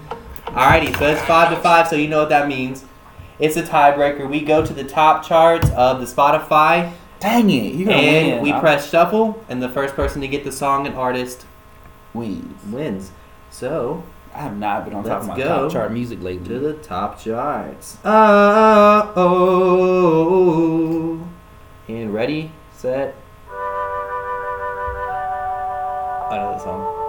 Alrighty, 0.47 0.97
so 0.97 1.07
it's 1.07 1.21
five 1.23 1.49
to 1.49 1.61
five, 1.61 1.87
so 1.87 1.95
you 1.95 2.07
know 2.07 2.19
what 2.19 2.29
that 2.29 2.47
means. 2.47 2.85
It's 3.43 3.57
a 3.57 3.63
tiebreaker. 3.63 4.29
We 4.29 4.39
go 4.39 4.65
to 4.65 4.73
the 4.73 4.85
top 4.85 5.25
charts 5.25 5.69
of 5.71 5.99
the 5.99 6.05
Spotify, 6.05 6.93
Dang 7.19 7.49
it. 7.49 7.75
You're 7.75 7.89
gonna 7.89 7.99
and 7.99 8.41
win. 8.41 8.53
we 8.53 8.57
press 8.57 8.89
shuffle, 8.89 9.43
and 9.49 9.61
the 9.61 9.67
first 9.67 9.95
person 9.95 10.21
to 10.21 10.29
get 10.29 10.45
the 10.45 10.51
song 10.51 10.87
and 10.87 10.95
artist 10.95 11.45
wins. 12.13 12.63
wins. 12.71 13.11
So, 13.51 14.03
I 14.33 14.37
have 14.39 14.55
not 14.57 14.85
been 14.85 14.93
on 14.93 15.03
top 15.03 15.23
of 15.23 15.27
my 15.27 15.37
top 15.37 15.73
chart 15.73 15.91
music 15.91 16.21
lately. 16.21 16.47
to 16.47 16.59
the 16.59 16.73
top 16.75 17.19
charts. 17.19 17.97
Uh 18.05 19.11
oh. 19.17 21.27
And 21.89 22.13
ready, 22.13 22.49
set. 22.71 23.13
I 26.29 26.37
know 26.37 26.51
the 26.53 26.59
song. 26.59 27.02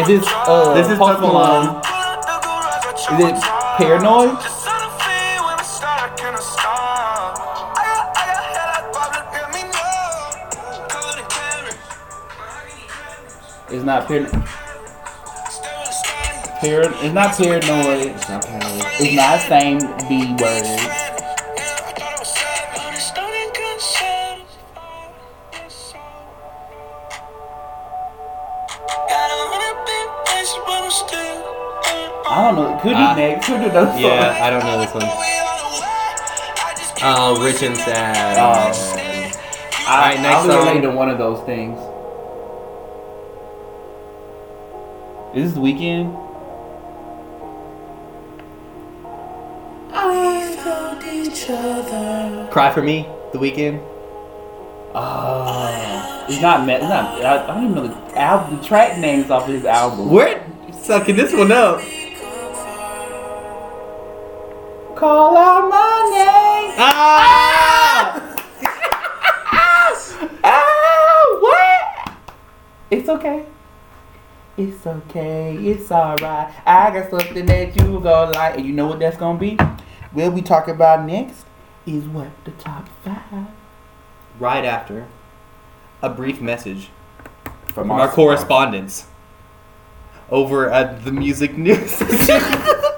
Is 0.00 0.06
this 0.06 0.24
uh 0.26 0.74
This 0.74 0.88
is 0.88 0.98
Post 0.98 1.20
Malone. 1.20 1.80
Is 3.12 3.20
it 3.28 3.36
Paranoid? 3.76 4.38
It's 13.70 13.84
not 13.84 14.06
paranoid. 14.06 14.32
Par- 16.60 16.94
it's 17.04 17.14
not 17.14 17.36
paranoid. 17.36 18.06
It's 18.06 18.28
not 18.28 18.44
Paranoid. 18.46 18.82
It's 19.00 19.16
not 19.16 19.40
same 19.40 19.78
B 20.08 20.36
word. 20.40 20.91
Do 33.46 33.54
another 33.54 33.86
song. 33.90 34.00
Yeah, 34.00 34.38
I 34.40 34.50
don't 34.50 34.64
know 34.64 34.80
this 34.80 34.94
one. 34.94 35.02
Oh, 37.04 37.36
oh 37.36 37.44
rich 37.44 37.62
and 37.62 37.76
sad. 37.76 38.36
Oh. 38.38 39.02
I, 39.84 39.96
Alright, 39.96 40.20
next 40.20 40.36
I 40.36 40.46
was 40.46 40.54
song. 40.54 40.58
relating 40.60 40.82
to 40.82 40.90
one 40.90 41.10
of 41.10 41.18
those 41.18 41.44
things. 41.44 41.76
Is 45.34 45.52
this 45.52 45.54
the 45.54 45.60
Weeknd? 45.60 46.12
Cry 52.52 52.70
for 52.72 52.82
me. 52.82 53.08
The 53.32 53.38
Weeknd. 53.38 53.80
Oh, 54.94 56.26
it's 56.28 56.40
not. 56.40 56.66
Me- 56.66 56.74
it's 56.74 56.84
not. 56.84 57.22
I, 57.24 57.44
I 57.44 57.46
don't 57.54 57.64
even 57.70 57.74
know 57.74 57.88
the 57.88 58.18
album, 58.20 58.58
the 58.58 58.62
track 58.64 58.98
names 58.98 59.30
off 59.30 59.48
of 59.48 59.54
his 59.54 59.64
album. 59.64 60.10
We're 60.10 60.40
sucking 60.82 61.16
this 61.16 61.32
one 61.32 61.50
up. 61.50 61.80
Call 65.02 65.36
out 65.36 65.68
my 65.68 66.10
name. 66.12 66.76
Ah! 66.78 68.36
Oh, 70.44 71.38
what? 72.06 72.18
It's 72.88 73.08
okay. 73.08 73.44
It's 74.56 74.86
okay. 74.86 75.56
It's 75.56 75.90
alright. 75.90 76.54
I 76.64 76.90
got 76.92 77.10
something 77.10 77.46
that 77.46 77.74
you 77.74 77.98
gonna 77.98 78.30
like, 78.30 78.58
and 78.58 78.64
you 78.64 78.72
know 78.72 78.86
what 78.86 79.00
that's 79.00 79.16
gonna 79.16 79.40
be. 79.40 79.56
What 80.12 80.34
we 80.34 80.40
talk 80.40 80.68
about 80.68 81.04
next 81.04 81.46
is 81.84 82.04
what 82.04 82.30
the 82.44 82.52
top 82.52 82.88
five 83.04 83.48
right 84.38 84.64
after 84.64 85.08
a 86.00 86.10
brief 86.10 86.40
message 86.40 86.90
from, 87.42 87.88
from 87.88 87.90
our 87.90 88.06
correspondents 88.06 89.08
over 90.30 90.70
at 90.70 91.04
the 91.04 91.10
music 91.10 91.58
news. 91.58 92.00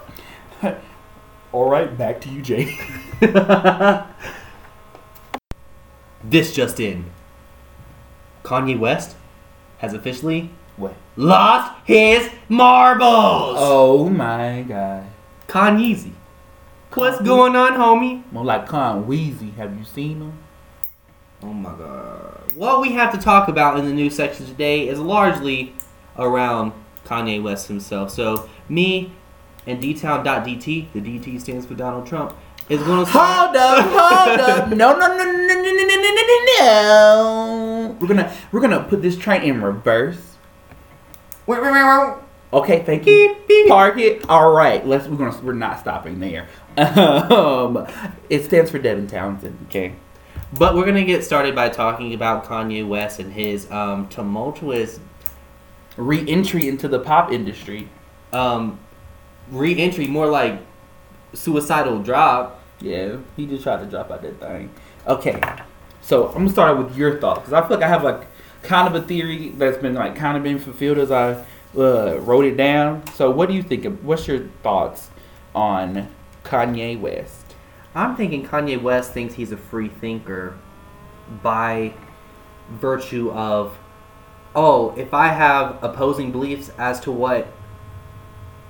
All 1.55 1.71
right, 1.71 1.97
back 1.97 2.21
to 2.23 2.29
you, 2.29 2.43
Jay. 2.43 2.77
this 6.25 6.53
just 6.53 6.81
in. 6.81 7.13
Kanye 8.43 8.77
West 8.77 9.15
has 9.79 9.95
officially 9.95 10.51
What? 10.77 10.97
lost 11.15 11.73
his 11.85 12.29
marbles. 12.49 13.55
Oh 13.61 14.09
my 14.09 14.65
God. 14.67 15.05
Kanyeezy. 15.47 16.11
What's 16.93 17.23
going 17.23 17.55
on, 17.55 17.75
homie? 17.75 18.25
More 18.33 18.45
like 18.45 18.67
Con 18.67 19.05
Weezy. 19.05 19.55
Have 19.55 19.79
you 19.79 19.85
seen 19.85 20.23
him? 20.23 20.33
Oh 21.41 21.53
my 21.53 21.71
god. 21.71 22.51
What 22.57 22.81
we 22.81 22.95
have 22.95 23.13
to 23.13 23.19
talk 23.19 23.47
about 23.47 23.79
in 23.79 23.85
the 23.85 23.93
news 23.93 24.17
section 24.17 24.45
today 24.47 24.89
is 24.89 24.99
largely 24.99 25.73
around 26.19 26.73
Kanye 27.05 27.41
West 27.41 27.69
himself. 27.69 28.11
So, 28.11 28.51
me 28.69 29.13
and 29.67 29.83
dtown.dt, 29.83 30.93
the 30.93 31.01
DT 31.01 31.41
stands 31.41 31.67
for 31.67 31.75
Donald 31.75 32.07
Trump, 32.07 32.37
is 32.69 32.83
going 32.83 33.05
to 33.05 33.11
Hold 33.13 33.57
up, 33.57 33.85
hold 33.85 34.41
up. 34.41 34.69
No, 34.77 34.97
no, 34.97 35.07
no, 35.07 35.17
no, 35.17 35.25
no, 35.25 35.55
no, 35.55 35.73
no, 35.73 35.97
no, 35.97 36.13
no, 36.13 36.45
no. 36.59 37.97
We're 38.01 38.09
gonna 38.09 38.35
we're 38.53 38.61
gonna 38.61 38.83
put 38.85 39.03
this 39.03 39.17
train 39.17 39.43
in 39.43 39.63
reverse. 39.63 40.37
Okay, 42.53 42.83
thank 42.85 43.07
you. 43.07 43.37
Park 43.69 43.99
it. 43.99 44.29
All 44.29 44.53
right, 44.53 44.87
let's. 44.87 45.07
We're 45.09 45.17
gonna. 45.17 45.37
We're 45.43 45.53
not 45.55 45.81
stopping 45.81 46.21
there. 46.21 46.49
Um, 46.77 47.87
it 48.31 48.45
stands 48.45 48.71
for 48.71 48.79
Devin 48.79 49.07
Townsend. 49.09 49.59
Okay. 49.69 49.95
But 50.57 50.75
we're 50.77 50.85
going 50.85 50.95
to 50.97 51.05
get 51.05 51.25
started 51.25 51.55
by 51.57 51.69
talking 51.69 52.15
about 52.15 52.45
Kanye 52.45 52.87
West 52.87 53.19
and 53.19 53.33
his 53.33 53.69
um, 53.73 54.09
tumultuous 54.09 55.01
Re-entry 55.97 56.69
into 56.69 56.87
the 56.89 56.99
pop 57.01 57.33
industry. 57.33 57.89
um, 58.33 58.79
re 59.51 59.77
entry, 59.79 60.07
more 60.07 60.27
like 60.27 60.61
suicidal 61.33 62.03
drop. 62.03 62.63
Yeah, 62.81 63.19
he 63.37 63.47
just 63.47 63.63
tried 63.63 63.81
to 63.81 63.87
drop 63.87 64.11
out 64.11 64.23
that 64.23 64.41
thing. 64.41 64.71
Okay, 65.07 65.41
so 66.01 66.29
I'm 66.29 66.35
gonna 66.35 66.51
start 66.51 66.79
with 66.79 66.97
your 66.97 67.19
thoughts 67.21 67.41
because 67.41 67.53
I 67.53 67.67
feel 67.67 67.79
like 67.79 67.87
I 67.87 67.89
have 67.89 68.05
like 68.05 68.27
kind 68.63 68.89
of 68.89 69.03
a 69.03 69.07
theory 69.07 69.51
that's 69.51 69.79
been 69.79 69.95
like 69.95 70.17
kind 70.17 70.37
of 70.37 70.43
been 70.43 70.59
fulfilled 70.59 70.99
as 70.99 71.11
I 71.11 71.45
uh, 71.77 72.19
wrote 72.21 72.45
it 72.45 72.57
down. 72.57 73.07
So 73.15 73.31
what 73.31 73.49
do 73.49 73.55
you 73.55 73.63
think? 73.63 73.85
Of, 73.85 74.05
what's 74.05 74.27
your 74.27 74.41
thoughts 74.63 75.09
on 75.55 76.09
Kanye 76.45 76.99
West? 76.99 77.55
I'm 77.95 78.17
thinking 78.17 78.47
Kanye 78.47 78.81
West 78.81 79.13
thinks 79.13 79.35
he's 79.35 79.53
a 79.53 79.57
free 79.57 79.89
thinker 79.89 80.59
by 81.43 81.95
virtue 82.71 83.31
of, 83.31 83.77
oh, 84.55 84.95
if 84.97 85.15
I 85.15 85.29
have 85.29 85.83
opposing 85.83 86.33
beliefs 86.33 86.71
as 86.77 87.01
to 87.01 87.13
what 87.13 87.47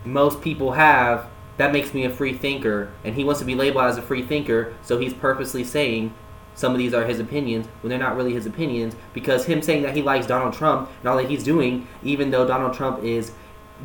most 0.04 0.40
people 0.40 0.72
have, 0.72 1.26
that 1.56 1.72
makes 1.72 1.94
me 1.94 2.04
a 2.04 2.10
free 2.10 2.32
thinker. 2.32 2.92
And 3.04 3.14
he 3.14 3.24
wants 3.24 3.40
to 3.40 3.46
be 3.46 3.54
labeled 3.54 3.84
as 3.84 3.98
a 3.98 4.02
free 4.02 4.22
thinker, 4.22 4.74
so 4.82 4.98
he's 4.98 5.14
purposely 5.14 5.64
saying 5.64 6.14
some 6.54 6.72
of 6.72 6.78
these 6.78 6.94
are 6.94 7.04
his 7.04 7.18
opinions 7.18 7.66
when 7.80 7.90
they're 7.90 7.98
not 7.98 8.16
really 8.16 8.32
his 8.32 8.46
opinions 8.46 8.94
because 9.12 9.44
him 9.44 9.60
saying 9.60 9.82
that 9.82 9.96
he 9.96 10.02
likes 10.02 10.26
Donald 10.26 10.54
Trump 10.54 10.88
and 11.00 11.08
all 11.08 11.16
that 11.16 11.28
he's 11.28 11.42
doing, 11.42 11.86
even 12.02 12.30
though 12.30 12.46
Donald 12.46 12.74
Trump 12.74 13.02
is 13.02 13.32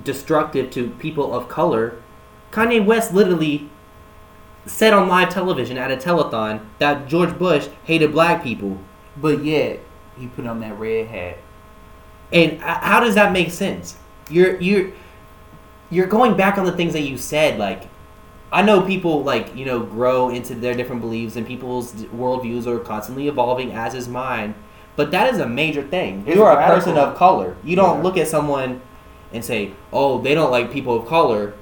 destructive 0.03 0.69
to 0.71 0.89
people 0.91 1.33
of 1.33 1.49
color, 1.49 2.01
Kanye 2.51 2.83
West 2.83 3.13
literally 3.13 3.69
said 4.65 4.93
on 4.93 5.07
live 5.07 5.29
television 5.29 5.77
at 5.77 5.91
a 5.91 5.97
telethon 5.97 6.63
that 6.77 7.07
George 7.07 7.37
Bush 7.37 7.67
hated 7.85 8.11
black 8.11 8.43
people. 8.43 8.77
But 9.17 9.43
yet 9.43 9.79
he 10.17 10.27
put 10.27 10.45
on 10.45 10.59
that 10.59 10.77
red 10.77 11.07
hat. 11.07 11.37
And 12.31 12.61
uh, 12.61 12.79
how 12.79 12.99
does 12.99 13.15
that 13.15 13.31
make 13.31 13.51
sense? 13.51 13.97
You're 14.29 14.59
you're 14.61 14.91
you're 15.89 16.07
going 16.07 16.35
back 16.37 16.57
on 16.57 16.65
the 16.65 16.71
things 16.71 16.93
that 16.93 17.01
you 17.01 17.17
said. 17.17 17.57
Like, 17.59 17.83
I 18.51 18.61
know 18.61 18.81
people 18.81 19.23
like 19.23 19.55
you 19.55 19.65
know 19.65 19.79
grow 19.79 20.29
into 20.29 20.55
their 20.55 20.73
different 20.73 21.01
beliefs, 21.01 21.35
and 21.35 21.45
people's 21.45 21.93
worldviews 21.93 22.65
are 22.67 22.79
constantly 22.79 23.27
evolving, 23.27 23.71
as 23.71 23.93
is 23.93 24.07
mine. 24.07 24.55
But 24.95 25.11
that 25.11 25.33
is 25.33 25.39
a 25.39 25.47
major 25.47 25.81
thing. 25.83 26.23
It's 26.27 26.35
you 26.35 26.43
are 26.43 26.59
a 26.59 26.65
person 26.67 26.97
of 26.97 27.15
color. 27.15 27.55
You 27.63 27.75
don't 27.75 27.97
Yeah. 27.97 28.03
look 28.03 28.17
at 28.17 28.27
someone 28.27 28.81
and 29.33 29.45
say, 29.45 29.71
"Oh, 29.93 30.19
they 30.19 30.33
don't 30.33 30.51
like 30.51 30.71
people 30.71 30.95
of 30.95 31.05
color." 31.07 31.53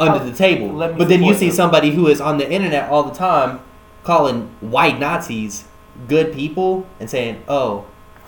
Under 0.00 0.20
Oh, 0.20 0.24
the 0.24 0.32
table, 0.32 0.68
but 0.96 1.08
then 1.08 1.22
you 1.22 1.34
see 1.34 1.48
them. 1.48 1.54
somebody 1.56 1.90
who 1.92 2.08
is 2.08 2.20
on 2.20 2.38
the 2.38 2.50
internet 2.50 2.90
all 2.90 3.02
the 3.04 3.14
time 3.14 3.60
calling 4.04 4.48
white 4.60 4.98
Nazis 4.98 5.64
good 6.08 6.32
people 6.32 6.86
and 6.98 7.08
saying, 7.08 7.42
"Oh, 7.46 7.84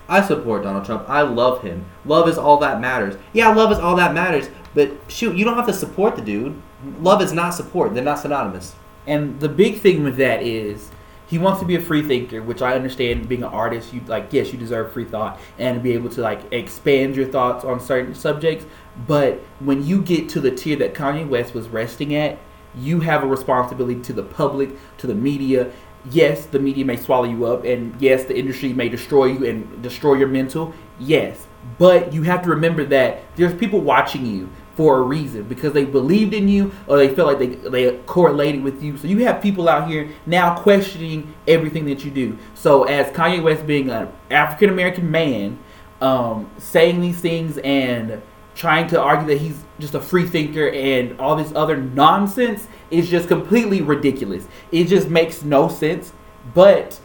I 0.08 0.20
support 0.20 0.62
Donald 0.62 0.84
Trump. 0.84 1.04
I 1.08 1.22
love 1.22 1.62
him. 1.62 1.86
Love 2.04 2.28
is 2.28 2.36
all 2.38 2.58
that 2.58 2.80
matters." 2.80 3.16
Yeah, 3.32 3.48
love 3.48 3.72
is 3.72 3.78
all 3.78 3.96
that 3.96 4.14
matters, 4.14 4.50
but 4.74 4.92
shoot, 5.08 5.36
you 5.36 5.44
don't 5.44 5.56
have 5.56 5.66
to 5.66 5.72
support 5.72 6.16
the 6.16 6.22
dude. 6.22 6.60
Love 7.00 7.22
is 7.22 7.32
not 7.32 7.50
support. 7.50 7.94
They're 7.94 8.04
not 8.04 8.18
synonymous. 8.18 8.74
And 9.06 9.38
the 9.40 9.48
big 9.48 9.78
thing 9.78 10.02
with 10.02 10.16
that 10.16 10.42
is 10.42 10.90
he 11.26 11.38
wants 11.38 11.60
to 11.60 11.66
be 11.66 11.76
a 11.76 11.80
free 11.80 12.02
thinker, 12.02 12.42
which 12.42 12.60
I 12.60 12.74
understand. 12.74 13.28
Being 13.28 13.42
an 13.42 13.50
artist, 13.50 13.92
you 13.92 14.00
like 14.06 14.28
yes, 14.32 14.52
you 14.52 14.58
deserve 14.58 14.92
free 14.92 15.04
thought 15.04 15.40
and 15.58 15.82
be 15.82 15.92
able 15.92 16.10
to 16.10 16.20
like 16.20 16.40
expand 16.52 17.16
your 17.16 17.26
thoughts 17.26 17.64
on 17.64 17.80
certain 17.80 18.14
subjects. 18.14 18.66
But 19.06 19.40
when 19.60 19.84
you 19.84 20.02
get 20.02 20.28
to 20.30 20.40
the 20.40 20.50
tier 20.50 20.76
that 20.76 20.94
Kanye 20.94 21.28
West 21.28 21.54
was 21.54 21.68
resting 21.68 22.14
at, 22.14 22.38
you 22.74 23.00
have 23.00 23.22
a 23.22 23.26
responsibility 23.26 24.00
to 24.02 24.12
the 24.12 24.22
public, 24.22 24.70
to 24.98 25.06
the 25.06 25.14
media. 25.14 25.70
Yes, 26.10 26.44
the 26.46 26.58
media 26.58 26.84
may 26.84 26.96
swallow 26.96 27.24
you 27.24 27.46
up, 27.46 27.64
and 27.64 27.98
yes, 28.00 28.24
the 28.24 28.36
industry 28.36 28.74
may 28.74 28.90
destroy 28.90 29.26
you 29.26 29.46
and 29.46 29.82
destroy 29.82 30.14
your 30.14 30.28
mental. 30.28 30.74
Yes, 30.98 31.46
but 31.78 32.12
you 32.12 32.22
have 32.22 32.42
to 32.42 32.50
remember 32.50 32.84
that 32.86 33.22
there's 33.36 33.54
people 33.54 33.80
watching 33.80 34.26
you 34.26 34.50
for 34.76 34.98
a 34.98 35.02
reason 35.02 35.44
because 35.44 35.72
they 35.72 35.84
believed 35.84 36.34
in 36.34 36.48
you 36.48 36.72
or 36.86 36.96
they 36.96 37.14
felt 37.14 37.28
like 37.28 37.38
they 37.38 37.68
they 37.68 37.96
correlated 38.06 38.62
with 38.62 38.82
you. 38.82 38.96
So 38.96 39.06
you 39.06 39.24
have 39.24 39.40
people 39.40 39.68
out 39.68 39.88
here 39.88 40.10
now 40.26 40.56
questioning 40.56 41.34
everything 41.46 41.86
that 41.86 42.04
you 42.04 42.10
do. 42.10 42.38
So 42.54 42.84
as 42.84 43.06
Kanye 43.14 43.42
West 43.42 43.66
being 43.66 43.90
an 43.90 44.08
African 44.30 44.70
American 44.70 45.10
man, 45.10 45.58
um, 46.00 46.50
saying 46.58 47.00
these 47.00 47.20
things 47.20 47.58
and 47.58 48.20
trying 48.54 48.86
to 48.88 49.00
argue 49.00 49.26
that 49.28 49.38
he's 49.38 49.64
just 49.78 49.94
a 49.94 50.00
free 50.00 50.26
thinker 50.26 50.68
and 50.68 51.18
all 51.20 51.34
this 51.36 51.52
other 51.56 51.76
nonsense 51.76 52.68
is 52.90 53.08
just 53.08 53.28
completely 53.28 53.82
ridiculous. 53.82 54.46
It 54.70 54.84
just 54.84 55.08
makes 55.08 55.42
no 55.42 55.68
sense. 55.68 56.12
But 56.54 57.00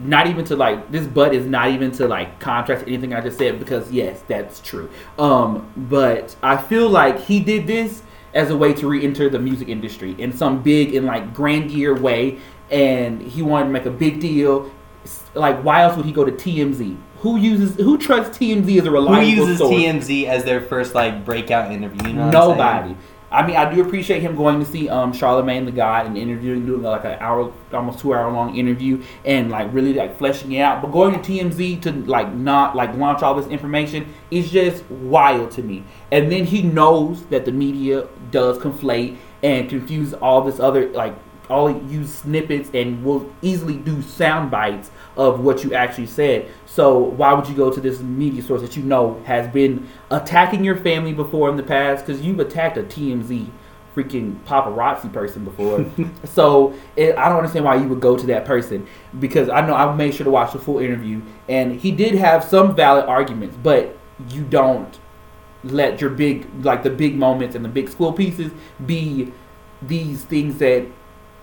not 0.00 0.26
even 0.26 0.44
to 0.46 0.56
like 0.56 0.90
this 0.90 1.06
but 1.06 1.34
is 1.34 1.46
not 1.46 1.70
even 1.70 1.90
to 1.92 2.08
like 2.08 2.40
contrast 2.40 2.86
anything 2.86 3.14
I 3.14 3.20
just 3.20 3.38
said 3.38 3.58
because 3.58 3.90
yes, 3.92 4.22
that's 4.26 4.60
true. 4.60 4.90
Um, 5.18 5.70
but 5.76 6.34
I 6.42 6.56
feel 6.56 6.88
like 6.88 7.20
he 7.20 7.40
did 7.40 7.66
this 7.66 8.02
as 8.34 8.50
a 8.50 8.56
way 8.56 8.72
to 8.74 8.88
re-enter 8.88 9.28
the 9.28 9.38
music 9.38 9.68
industry 9.68 10.14
in 10.18 10.32
some 10.32 10.62
big 10.62 10.94
and 10.94 11.06
like 11.06 11.34
grandier 11.34 11.94
way, 11.94 12.38
and 12.70 13.20
he 13.20 13.42
wanted 13.42 13.66
to 13.66 13.70
make 13.70 13.86
a 13.86 13.90
big 13.90 14.20
deal. 14.20 14.70
Like, 15.34 15.62
why 15.62 15.82
else 15.82 15.96
would 15.96 16.06
he 16.06 16.12
go 16.12 16.24
to 16.24 16.32
TMZ? 16.32 16.96
Who 17.18 17.36
uses 17.36 17.76
who 17.76 17.98
trusts 17.98 18.38
TMZ 18.38 18.80
as 18.80 18.86
a 18.86 18.90
reliable 18.90 19.20
Who 19.20 19.26
uses 19.26 19.58
source? 19.58 19.74
TMZ 19.74 20.24
as 20.26 20.44
their 20.44 20.60
first 20.60 20.94
like 20.94 21.24
breakout 21.24 21.70
interview? 21.70 22.08
You 22.08 22.14
know? 22.14 22.30
Nobody. 22.30 22.96
I 23.32 23.46
mean, 23.46 23.54
I 23.54 23.72
do 23.72 23.80
appreciate 23.80 24.22
him 24.22 24.34
going 24.34 24.58
to 24.58 24.66
see 24.66 24.88
um 24.88 25.12
Charlamagne 25.12 25.64
the 25.64 25.72
God 25.72 26.06
and 26.06 26.18
interviewing, 26.18 26.66
doing 26.66 26.82
like 26.82 27.04
an 27.04 27.16
hour, 27.20 27.52
almost 27.72 28.00
two 28.00 28.12
hour 28.12 28.30
long 28.32 28.56
interview, 28.56 29.02
and 29.24 29.50
like 29.50 29.72
really 29.72 29.94
like 29.94 30.18
fleshing 30.18 30.52
it 30.52 30.60
out. 30.60 30.82
But 30.82 30.90
going 30.90 31.20
to 31.20 31.20
TMZ 31.20 31.82
to 31.82 31.92
like 31.92 32.32
not 32.34 32.74
like 32.74 32.94
launch 32.96 33.22
all 33.22 33.34
this 33.34 33.46
information 33.46 34.12
is 34.30 34.50
just 34.50 34.88
wild 34.90 35.52
to 35.52 35.62
me. 35.62 35.84
And 36.10 36.30
then 36.30 36.44
he 36.44 36.62
knows 36.62 37.24
that 37.26 37.44
the 37.44 37.52
media 37.52 38.08
does 38.30 38.58
conflate 38.58 39.16
and 39.42 39.68
confuse 39.68 40.12
all 40.14 40.42
this 40.42 40.58
other 40.58 40.88
like 40.90 41.14
all 41.48 41.70
use 41.88 42.14
snippets 42.14 42.70
and 42.74 43.04
will 43.04 43.30
easily 43.42 43.76
do 43.76 44.00
sound 44.02 44.50
bites 44.50 44.90
of 45.16 45.40
what 45.40 45.64
you 45.64 45.74
actually 45.74 46.06
said. 46.06 46.48
So 46.66 46.98
why 46.98 47.32
would 47.32 47.48
you 47.48 47.54
go 47.54 47.70
to 47.70 47.80
this 47.80 48.00
media 48.00 48.42
source 48.42 48.62
that 48.62 48.76
you 48.76 48.82
know 48.82 49.20
has 49.24 49.52
been 49.52 49.88
attacking 50.10 50.64
your 50.64 50.76
family 50.76 51.12
before 51.12 51.48
in 51.50 51.56
the 51.56 51.62
past? 51.62 52.06
Because 52.06 52.22
you've 52.22 52.40
attacked 52.40 52.76
a 52.78 52.82
TMZ 52.82 53.50
freaking 53.94 54.36
paparazzi 54.44 55.12
person 55.12 55.44
before. 55.44 55.84
so 56.24 56.74
it, 56.96 57.16
I 57.16 57.28
don't 57.28 57.38
understand 57.38 57.64
why 57.64 57.76
you 57.76 57.88
would 57.88 58.00
go 58.00 58.16
to 58.16 58.26
that 58.28 58.44
person 58.44 58.86
because 59.18 59.48
I 59.48 59.66
know 59.66 59.74
I 59.74 59.92
made 59.94 60.14
sure 60.14 60.24
to 60.24 60.30
watch 60.30 60.52
the 60.52 60.58
full 60.58 60.78
interview 60.78 61.20
and 61.48 61.78
he 61.78 61.90
did 61.90 62.14
have 62.14 62.44
some 62.44 62.74
valid 62.76 63.06
arguments, 63.06 63.56
but 63.62 63.96
you 64.28 64.44
don't 64.44 64.98
let 65.64 66.00
your 66.00 66.10
big 66.10 66.46
like 66.64 66.82
the 66.82 66.90
big 66.90 67.16
moments 67.16 67.54
and 67.54 67.64
the 67.64 67.68
big 67.68 67.88
school 67.88 68.12
pieces 68.12 68.50
be 68.86 69.32
these 69.82 70.22
things 70.24 70.58
that 70.58 70.86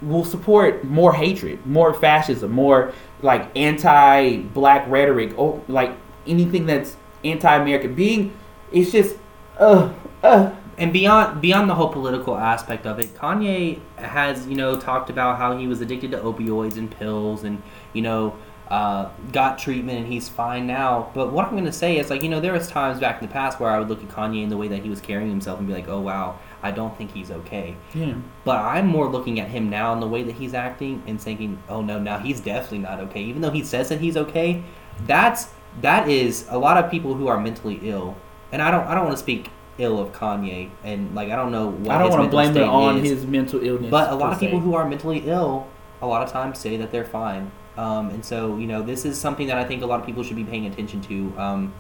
will 0.02 0.26
support 0.26 0.84
more 0.84 1.14
hatred, 1.14 1.66
more 1.66 1.94
fascism, 1.94 2.52
more 2.52 2.94
like 3.22 3.50
anti-black 3.56 4.88
rhetoric, 4.88 5.38
or 5.38 5.62
like 5.68 5.92
anything 6.26 6.66
that's 6.66 6.96
anti-American. 7.24 7.96
Being, 7.96 8.38
it's 8.72 8.92
just, 8.92 9.18
uh, 9.58 9.92
uh. 10.24 10.54
and 10.78 10.94
beyond 10.94 11.42
beyond 11.42 11.70
the 11.70 11.76
whole 11.76 11.90
political 11.90 12.38
aspect 12.38 12.86
of 12.86 13.00
it, 13.00 13.14
Kanye 13.16 13.80
has 13.98 14.46
you 14.48 14.56
know 14.56 14.80
talked 14.80 15.10
about 15.10 15.38
how 15.38 15.58
he 15.58 15.68
was 15.68 15.82
addicted 15.82 16.12
to 16.12 16.20
opioids 16.20 16.78
and 16.78 16.92
pills, 16.92 17.44
and 17.44 17.62
you 17.94 18.02
know 18.02 18.36
uh, 18.70 19.10
got 19.32 19.58
treatment 19.58 20.00
and 20.00 20.08
he's 20.08 20.28
fine 20.28 20.68
now. 20.68 21.10
But 21.14 21.32
what 21.32 21.48
I'm 21.48 21.56
gonna 21.56 21.72
say 21.72 21.98
is 21.98 22.10
like 22.10 22.22
you 22.22 22.30
know 22.30 22.40
there 22.40 22.54
was 22.54 22.68
times 22.68 23.00
back 23.00 23.22
in 23.22 23.28
the 23.28 23.34
past 23.34 23.60
where 23.60 23.72
I 23.72 23.80
would 23.80 23.88
look 23.88 24.04
at 24.04 24.10
Kanye 24.10 24.44
and 24.44 24.52
the 24.52 24.58
way 24.58 24.68
that 24.68 24.84
he 24.84 24.90
was 24.90 25.02
carrying 25.02 25.30
himself 25.30 25.60
and 25.60 25.68
be 25.68 25.74
like, 25.74 25.88
oh 25.88 26.02
wow, 26.02 26.38
I 26.62 26.72
don't 26.72 26.98
think 26.98 27.12
he's 27.12 27.32
okay. 27.32 27.76
Yeah. 27.94 28.16
But 28.44 28.58
I'm 28.58 28.88
more 28.88 29.08
looking 29.08 29.40
at 29.40 29.50
him 29.50 29.70
now 29.70 29.94
and 29.94 30.02
the 30.02 30.08
way 30.08 30.24
that 30.24 30.36
he's 30.36 30.54
acting 30.54 31.04
and 31.06 31.22
thinking, 31.22 31.62
oh 31.70 31.82
no, 31.82 32.00
now 32.00 32.18
he's 32.20 32.40
definitely 32.40 32.80
not 32.80 33.00
okay. 33.02 33.22
Even 33.24 33.42
though 33.42 33.52
he 33.52 33.64
says 33.64 33.90
that 33.90 34.02
he's 34.02 34.18
okay, 34.18 34.64
that's 35.06 35.50
that 35.82 36.10
is 36.10 36.48
a 36.50 36.58
lot 36.58 36.84
of 36.84 36.90
people 36.90 37.14
who 37.14 37.28
are 37.28 37.40
mentally 37.40 37.80
ill. 37.84 38.18
And 38.52 38.62
I 38.62 38.72
don't 38.72 38.88
I 38.88 38.96
don't 38.96 39.06
want 39.06 39.18
to 39.18 39.24
speak 39.24 39.50
ill 39.78 40.00
of 40.00 40.12
Kanye 40.12 40.72
and 40.84 41.14
like 41.14 41.30
I 41.30 41.36
don't 41.36 41.52
know 41.52 41.68
what 41.68 41.96
I 41.96 42.00
don't 42.00 42.10
want 42.10 42.24
to 42.24 42.30
blame 42.30 42.58
it 42.58 42.64
on 42.64 42.98
is, 42.98 43.10
his 43.12 43.26
mental 43.28 43.64
illness. 43.64 43.92
but 43.92 44.12
a 44.12 44.16
lot 44.16 44.34
of 44.34 44.40
people 44.40 44.60
se. 44.60 44.64
who 44.64 44.74
are 44.74 44.90
mentally 44.90 45.20
ill 45.28 45.68
a 46.02 46.08
lot 46.08 46.24
of 46.24 46.32
times 46.32 46.60
say 46.60 46.78
that 46.78 46.92
they're 46.92 47.06
fine. 47.06 47.52
Um, 47.78 48.10
and 48.10 48.26
so, 48.26 48.58
you 48.58 48.68
know, 48.68 48.82
this 48.82 49.06
is 49.06 49.20
something 49.20 49.48
that 49.48 49.58
I 49.58 49.64
think 49.64 49.84
a 49.84 49.86
lot 49.86 50.00
of 50.00 50.06
people 50.06 50.24
should 50.24 50.36
be 50.36 50.44
paying 50.44 50.66
attention 50.66 51.02
to. 51.02 51.34
Um, 51.38 51.74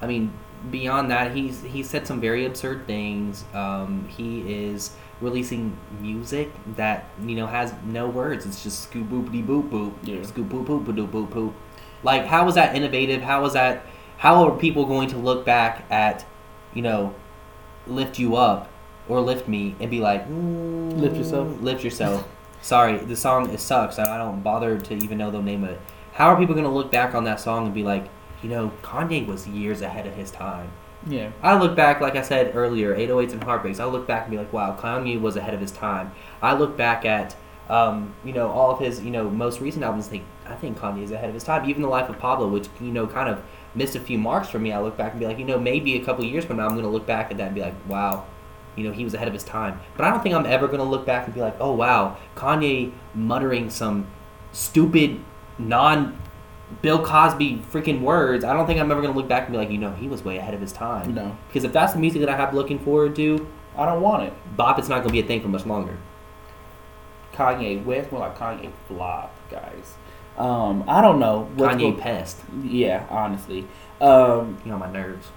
I 0.00 0.06
mean, 0.06 0.32
beyond 0.70 1.10
that, 1.10 1.34
he's 1.34 1.62
he 1.62 1.82
said 1.82 2.06
some 2.06 2.20
very 2.20 2.44
absurd 2.44 2.86
things. 2.86 3.44
Um, 3.54 4.06
he 4.08 4.40
is 4.52 4.92
releasing 5.20 5.76
music 6.00 6.50
that 6.76 7.04
you 7.22 7.36
know 7.36 7.46
has 7.46 7.72
no 7.84 8.08
words. 8.08 8.46
It's 8.46 8.62
just 8.62 8.82
scoop 8.82 9.08
boopity 9.08 9.46
boop 9.46 9.70
boop, 9.70 9.92
Yeah. 10.02 10.22
scoop 10.22 10.48
boop 10.48 10.66
boop 10.66 10.84
boop 10.84 11.08
boop 11.08 11.28
boop. 11.28 11.52
Like, 12.02 12.26
how 12.26 12.48
is 12.48 12.54
that 12.54 12.74
innovative? 12.74 13.22
How 13.22 13.44
is 13.44 13.52
that? 13.54 13.84
How 14.18 14.44
are 14.44 14.56
people 14.56 14.84
going 14.86 15.08
to 15.10 15.16
look 15.16 15.44
back 15.46 15.84
at, 15.90 16.26
you 16.74 16.82
know, 16.82 17.14
lift 17.86 18.18
you 18.18 18.36
up 18.36 18.68
or 19.08 19.20
lift 19.20 19.48
me 19.48 19.74
and 19.80 19.90
be 19.90 20.00
like, 20.00 20.24
Lift 20.28 21.16
yourself? 21.16 21.48
"Mm, 21.48 21.62
lift 21.62 21.82
yourself. 21.84 22.28
Sorry, 22.62 22.98
the 22.98 23.16
song 23.16 23.48
it 23.50 23.60
sucks. 23.60 23.96
and 23.98 24.06
I 24.08 24.18
don't 24.18 24.42
bother 24.42 24.78
to 24.78 24.94
even 24.94 25.16
know 25.16 25.30
the 25.30 25.40
name 25.40 25.64
of 25.64 25.70
it. 25.70 25.80
How 26.12 26.28
are 26.28 26.36
people 26.38 26.54
going 26.54 26.66
to 26.66 26.70
look 26.70 26.92
back 26.92 27.14
on 27.14 27.24
that 27.24 27.40
song 27.40 27.64
and 27.64 27.74
be 27.74 27.82
like, 27.82 28.08
you 28.42 28.48
know, 28.48 28.72
Kanye 28.82 29.26
was 29.26 29.46
years 29.46 29.82
ahead 29.82 30.06
of 30.06 30.14
his 30.14 30.30
time? 30.30 30.70
Yeah. 31.06 31.32
I 31.42 31.58
look 31.58 31.74
back, 31.74 32.00
like 32.00 32.16
I 32.16 32.22
said 32.22 32.54
earlier, 32.54 32.94
808s 32.94 33.32
and 33.32 33.44
Heartbreaks. 33.44 33.80
I 33.80 33.86
look 33.86 34.06
back 34.06 34.22
and 34.22 34.30
be 34.30 34.36
like, 34.36 34.52
wow, 34.52 34.76
Kanye 34.78 35.20
was 35.20 35.36
ahead 35.36 35.54
of 35.54 35.60
his 35.60 35.72
time. 35.72 36.12
I 36.42 36.54
look 36.54 36.76
back 36.76 37.04
at, 37.04 37.36
um, 37.68 38.14
you 38.24 38.32
know, 38.32 38.50
all 38.50 38.70
of 38.70 38.78
his, 38.78 39.02
you 39.02 39.10
know, 39.10 39.30
most 39.30 39.60
recent 39.60 39.84
albums. 39.84 40.08
Think 40.08 40.24
I 40.46 40.54
think 40.54 40.78
Kanye 40.78 41.02
is 41.02 41.10
ahead 41.10 41.28
of 41.28 41.34
his 41.34 41.44
time. 41.44 41.68
Even 41.68 41.82
the 41.82 41.88
Life 41.88 42.08
of 42.08 42.18
Pablo, 42.18 42.48
which 42.48 42.68
you 42.80 42.90
know, 42.90 43.06
kind 43.06 43.28
of 43.28 43.42
missed 43.74 43.94
a 43.94 44.00
few 44.00 44.18
marks 44.18 44.48
for 44.48 44.58
me. 44.58 44.72
I 44.72 44.80
look 44.80 44.96
back 44.96 45.12
and 45.12 45.20
be 45.20 45.26
like, 45.26 45.38
you 45.38 45.44
know, 45.44 45.58
maybe 45.58 45.96
a 45.96 46.04
couple 46.04 46.24
years 46.24 46.44
from 46.44 46.58
now, 46.58 46.64
I'm 46.64 46.72
going 46.72 46.84
to 46.84 46.90
look 46.90 47.06
back 47.06 47.30
at 47.30 47.38
that 47.38 47.46
and 47.46 47.54
be 47.54 47.62
like, 47.62 47.74
wow, 47.88 48.26
you 48.76 48.84
know, 48.84 48.92
he 48.92 49.04
was 49.04 49.14
ahead 49.14 49.28
of 49.28 49.34
his 49.34 49.44
time. 49.44 49.80
But 49.96 50.06
I 50.06 50.10
don't 50.10 50.22
think 50.22 50.34
I'm 50.34 50.46
ever 50.46 50.66
going 50.66 50.80
to 50.80 50.84
look 50.84 51.06
back 51.06 51.26
and 51.26 51.34
be 51.34 51.40
like, 51.40 51.56
oh 51.60 51.72
wow, 51.72 52.16
Kanye 52.36 52.92
muttering 53.14 53.70
some 53.70 54.06
stupid, 54.52 55.20
non. 55.58 56.18
Bill 56.82 57.04
Cosby 57.04 57.62
freaking 57.72 58.00
words. 58.02 58.44
I 58.44 58.52
don't 58.52 58.66
think 58.66 58.80
I'm 58.80 58.90
ever 58.90 59.02
gonna 59.02 59.14
look 59.16 59.28
back 59.28 59.44
and 59.44 59.52
be 59.52 59.58
like, 59.58 59.70
you 59.70 59.78
know, 59.78 59.90
he 59.92 60.08
was 60.08 60.24
way 60.24 60.36
ahead 60.38 60.54
of 60.54 60.60
his 60.60 60.72
time. 60.72 61.14
No. 61.14 61.36
Because 61.48 61.64
if 61.64 61.72
that's 61.72 61.92
the 61.94 61.98
music 61.98 62.20
that 62.20 62.28
I 62.28 62.36
have 62.36 62.54
looking 62.54 62.78
forward 62.78 63.16
to, 63.16 63.46
I 63.76 63.86
don't 63.86 64.00
want 64.00 64.22
it. 64.24 64.32
Bop 64.56 64.78
it's 64.78 64.88
not 64.88 65.00
gonna 65.02 65.12
be 65.12 65.20
a 65.20 65.24
thing 65.24 65.40
for 65.40 65.48
much 65.48 65.66
longer. 65.66 65.96
Kanye 67.34 67.84
West, 67.84 68.10
more 68.12 68.20
like 68.20 68.36
Kanye 68.38 68.70
flop, 68.88 69.34
guys. 69.50 69.94
Um, 70.38 70.84
I 70.88 71.00
don't 71.00 71.18
know. 71.18 71.48
what's 71.54 71.74
Kanye 71.74 71.94
go- 71.96 72.00
pest. 72.02 72.40
Yeah, 72.62 73.04
honestly. 73.10 73.66
Um, 74.00 74.56
You 74.64 74.72
know 74.72 74.78
my 74.78 74.90
nerves. 74.90 75.28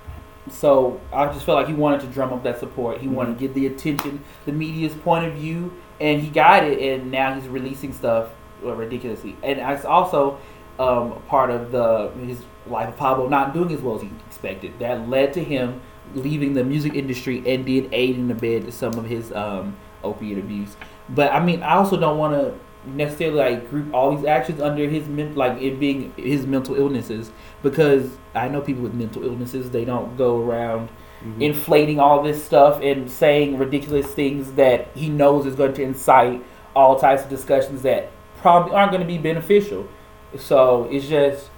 so 0.49 0.99
I 1.11 1.25
just 1.27 1.45
felt 1.45 1.57
like 1.57 1.67
he 1.67 1.73
wanted 1.73 2.01
to 2.01 2.07
drum 2.07 2.33
up 2.33 2.43
that 2.43 2.59
support. 2.59 2.99
He 2.99 3.07
wanted 3.07 3.35
Mhm. 3.35 3.39
to 3.39 3.47
get 3.47 3.53
the 3.53 3.65
attention, 3.67 4.21
the 4.45 4.51
media's 4.51 4.93
point 4.93 5.25
of 5.25 5.33
view, 5.33 5.73
and 6.01 6.21
he 6.21 6.29
got 6.29 6.63
it. 6.63 6.79
And 6.81 7.11
now 7.11 7.33
he's 7.33 7.47
releasing 7.47 7.93
stuff 7.93 8.29
ridiculously. 8.61 9.35
And 9.43 9.59
it's 9.59 9.85
also 9.85 10.37
um, 10.79 11.21
part 11.27 11.49
of 11.51 11.71
the 11.71 12.11
his 12.25 12.41
life 12.67 12.89
of 12.89 12.97
Pablo 12.97 13.27
not 13.27 13.53
doing 13.53 13.71
as 13.71 13.81
well 13.81 13.95
as 13.95 14.01
he 14.01 14.11
expected. 14.27 14.77
That 14.79 15.09
led 15.09 15.33
to 15.33 15.43
him 15.43 15.81
leaving 16.13 16.53
the 16.53 16.63
music 16.63 16.93
industry 16.95 17.43
and 17.45 17.65
did 17.65 17.89
aid 17.93 18.15
in 18.15 18.27
the 18.27 18.35
bed 18.35 18.65
to 18.65 18.71
some 18.71 18.93
of 18.95 19.05
his 19.05 19.31
um, 19.33 19.75
opiate 20.03 20.37
abuse. 20.37 20.75
But 21.09 21.31
I 21.33 21.43
mean, 21.43 21.63
I 21.63 21.73
also 21.75 21.97
don't 21.97 22.17
want 22.17 22.33
to 22.33 22.53
necessarily 22.89 23.37
like 23.37 23.69
group 23.69 23.93
all 23.93 24.15
these 24.15 24.25
actions 24.25 24.59
under 24.61 24.87
his 24.89 25.07
men- 25.07 25.35
like 25.35 25.61
it 25.61 25.79
being 25.79 26.13
his 26.17 26.45
mental 26.45 26.75
illnesses 26.75 27.31
because 27.61 28.09
I 28.35 28.49
know 28.49 28.59
people 28.59 28.83
with 28.83 28.93
mental 28.93 29.23
illnesses 29.23 29.71
they 29.71 29.85
don't 29.85 30.17
go 30.17 30.41
around 30.41 30.89
Mm-hmm. 31.23 31.41
inflating 31.41 31.99
all 32.01 32.21
this 32.21 32.43
stuff 32.43 32.81
and 32.81 33.09
saying 33.09 33.57
ridiculous 33.57 34.07
things 34.07 34.51
that 34.53 34.89
he 34.93 35.07
knows 35.07 35.45
is 35.45 35.55
going 35.55 35.73
to 35.75 35.81
incite 35.81 36.43
all 36.75 36.99
types 36.99 37.23
of 37.23 37.29
discussions 37.29 37.83
that 37.83 38.11
probably 38.39 38.73
aren't 38.75 38.91
going 38.91 39.01
to 39.01 39.07
be 39.07 39.17
beneficial. 39.17 39.87
So 40.37 40.87
it's 40.91 41.07
just 41.07 41.49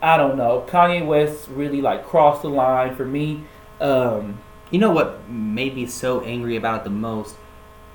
I 0.00 0.16
don't 0.16 0.36
know. 0.36 0.64
Kanye 0.68 1.06
West 1.06 1.48
really 1.48 1.80
like 1.80 2.04
crossed 2.04 2.42
the 2.42 2.48
line 2.48 2.96
for 2.96 3.04
me. 3.04 3.44
Um, 3.80 4.38
You 4.70 4.78
know 4.78 4.90
what 4.90 5.28
made 5.28 5.74
me 5.74 5.86
so 5.86 6.22
angry 6.22 6.56
about 6.56 6.80
it 6.80 6.84
the 6.84 6.90
most 6.90 7.36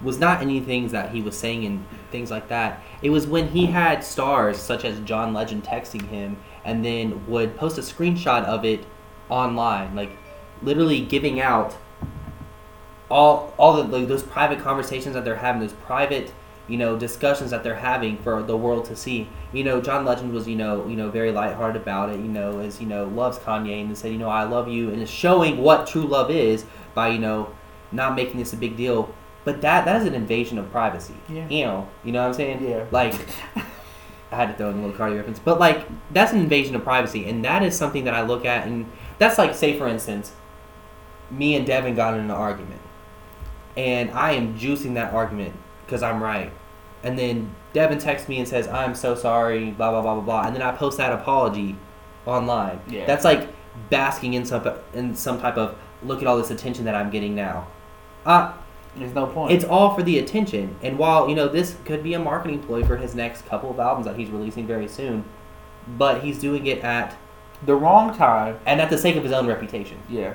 was 0.01 0.19
not 0.19 0.41
any 0.41 0.59
things 0.59 0.91
that 0.91 1.09
he 1.09 1.21
was 1.21 1.35
saying 1.35 1.65
and 1.65 1.83
things 2.11 2.29
like 2.29 2.49
that. 2.49 2.83
It 3.01 3.09
was 3.09 3.25
when 3.25 3.47
he 3.47 3.65
had 3.65 4.03
stars 4.03 4.57
such 4.57 4.85
as 4.85 4.99
John 4.99 5.33
Legend 5.33 5.63
texting 5.63 6.07
him 6.07 6.37
and 6.63 6.85
then 6.85 7.25
would 7.27 7.57
post 7.57 7.79
a 7.79 7.81
screenshot 7.81 8.43
of 8.43 8.63
it 8.63 8.85
online, 9.29 9.95
like 9.95 10.11
literally 10.61 11.01
giving 11.01 11.39
out 11.41 11.75
all 13.09 13.53
all 13.57 13.73
the 13.73 13.83
like, 13.97 14.07
those 14.07 14.23
private 14.23 14.59
conversations 14.59 15.15
that 15.15 15.25
they're 15.25 15.37
having, 15.37 15.61
those 15.61 15.73
private 15.73 16.31
you 16.67 16.77
know 16.77 16.97
discussions 16.97 17.51
that 17.51 17.63
they're 17.63 17.75
having 17.75 18.17
for 18.17 18.43
the 18.43 18.57
world 18.57 18.85
to 18.85 18.95
see. 18.95 19.29
You 19.53 19.63
know, 19.63 19.81
John 19.81 20.05
Legend 20.05 20.33
was 20.33 20.47
you 20.47 20.55
know 20.55 20.87
you 20.87 20.95
know 20.95 21.09
very 21.09 21.31
lighthearted 21.31 21.81
about 21.81 22.09
it. 22.09 22.17
You 22.17 22.27
know, 22.27 22.59
as 22.59 22.81
you 22.81 22.87
know 22.87 23.05
loves 23.05 23.37
Kanye 23.39 23.81
and 23.81 23.97
said 23.97 24.11
you 24.11 24.17
know 24.17 24.29
I 24.29 24.43
love 24.43 24.67
you 24.67 24.91
and 24.91 25.01
is 25.01 25.09
showing 25.09 25.57
what 25.57 25.87
true 25.87 26.05
love 26.05 26.29
is 26.29 26.65
by 26.93 27.09
you 27.09 27.19
know 27.19 27.53
not 27.91 28.15
making 28.15 28.37
this 28.37 28.53
a 28.53 28.57
big 28.57 28.75
deal. 28.75 29.13
But 29.45 29.61
that 29.61 29.85
that 29.85 30.01
is 30.01 30.07
an 30.07 30.13
invasion 30.13 30.57
of 30.57 30.69
privacy. 30.71 31.15
Yeah. 31.29 31.47
You 31.47 31.65
know, 31.65 31.89
you 32.03 32.11
know 32.11 32.21
what 32.21 32.27
I'm 32.27 32.33
saying? 32.33 32.67
Yeah. 32.67 32.85
Like. 32.91 33.15
I 34.29 34.35
had 34.35 34.47
to 34.47 34.53
throw 34.55 34.69
in 34.69 34.79
a 34.79 34.81
little 34.81 34.93
Cardi 34.93 35.15
reference, 35.15 35.39
but 35.39 35.57
like 35.57 35.87
that's 36.11 36.33
an 36.33 36.39
invasion 36.39 36.75
of 36.75 36.83
privacy, 36.83 37.29
and 37.29 37.45
that 37.45 37.63
is 37.63 37.77
something 37.77 38.03
that 38.03 38.13
I 38.13 38.23
look 38.23 38.43
at, 38.43 38.67
and 38.67 38.85
that's 39.19 39.37
like, 39.37 39.55
say 39.55 39.77
for 39.77 39.87
instance, 39.87 40.33
me 41.31 41.55
and 41.55 41.65
Devin 41.65 41.95
got 41.95 42.13
in 42.13 42.19
an 42.19 42.31
argument, 42.31 42.81
and 43.77 44.11
I 44.11 44.33
am 44.33 44.59
juicing 44.59 44.95
that 44.95 45.13
argument 45.13 45.55
because 45.87 46.03
I'm 46.03 46.21
right, 46.21 46.51
and 47.01 47.17
then 47.17 47.55
Devin 47.73 47.97
texts 47.97 48.29
me 48.29 48.37
and 48.37 48.47
says 48.47 48.67
I'm 48.67 48.93
so 48.93 49.15
sorry, 49.15 49.71
blah 49.71 49.89
blah 49.89 50.01
blah 50.01 50.13
blah 50.15 50.23
blah, 50.23 50.41
and 50.45 50.55
then 50.55 50.61
I 50.61 50.71
post 50.73 50.97
that 50.97 51.11
apology 51.11 51.75
online. 52.27 52.79
Yeah. 52.87 53.05
That's 53.07 53.25
like 53.25 53.49
basking 53.89 54.35
in 54.35 54.45
some 54.45 54.67
in 54.93 55.15
some 55.15 55.41
type 55.41 55.57
of 55.57 55.77
look 56.03 56.21
at 56.21 56.27
all 56.27 56.37
this 56.37 56.51
attention 56.51 56.85
that 56.85 56.93
I'm 56.93 57.09
getting 57.09 57.33
now. 57.33 57.67
Uh, 58.25 58.53
there's 58.95 59.13
no 59.13 59.27
point. 59.27 59.53
it's 59.53 59.65
all 59.65 59.95
for 59.95 60.03
the 60.03 60.19
attention. 60.19 60.75
And 60.81 60.97
while, 60.97 61.29
you 61.29 61.35
know, 61.35 61.47
this 61.47 61.77
could 61.85 62.03
be 62.03 62.13
a 62.13 62.19
marketing 62.19 62.59
ploy 62.61 62.83
for 62.83 62.97
his 62.97 63.15
next 63.15 63.45
couple 63.45 63.69
of 63.69 63.79
albums 63.79 64.05
that 64.05 64.17
he's 64.17 64.29
releasing 64.29 64.65
very 64.65 64.87
soon, 64.87 65.23
but 65.87 66.23
he's 66.23 66.39
doing 66.39 66.65
it 66.65 66.83
at 66.83 67.15
the 67.65 67.75
wrong 67.75 68.15
time. 68.15 68.59
and 68.65 68.81
at 68.81 68.89
the 68.89 68.97
sake 68.97 69.15
of 69.15 69.23
his 69.23 69.31
own 69.31 69.47
reputation. 69.47 69.99
Yeah. 70.09 70.33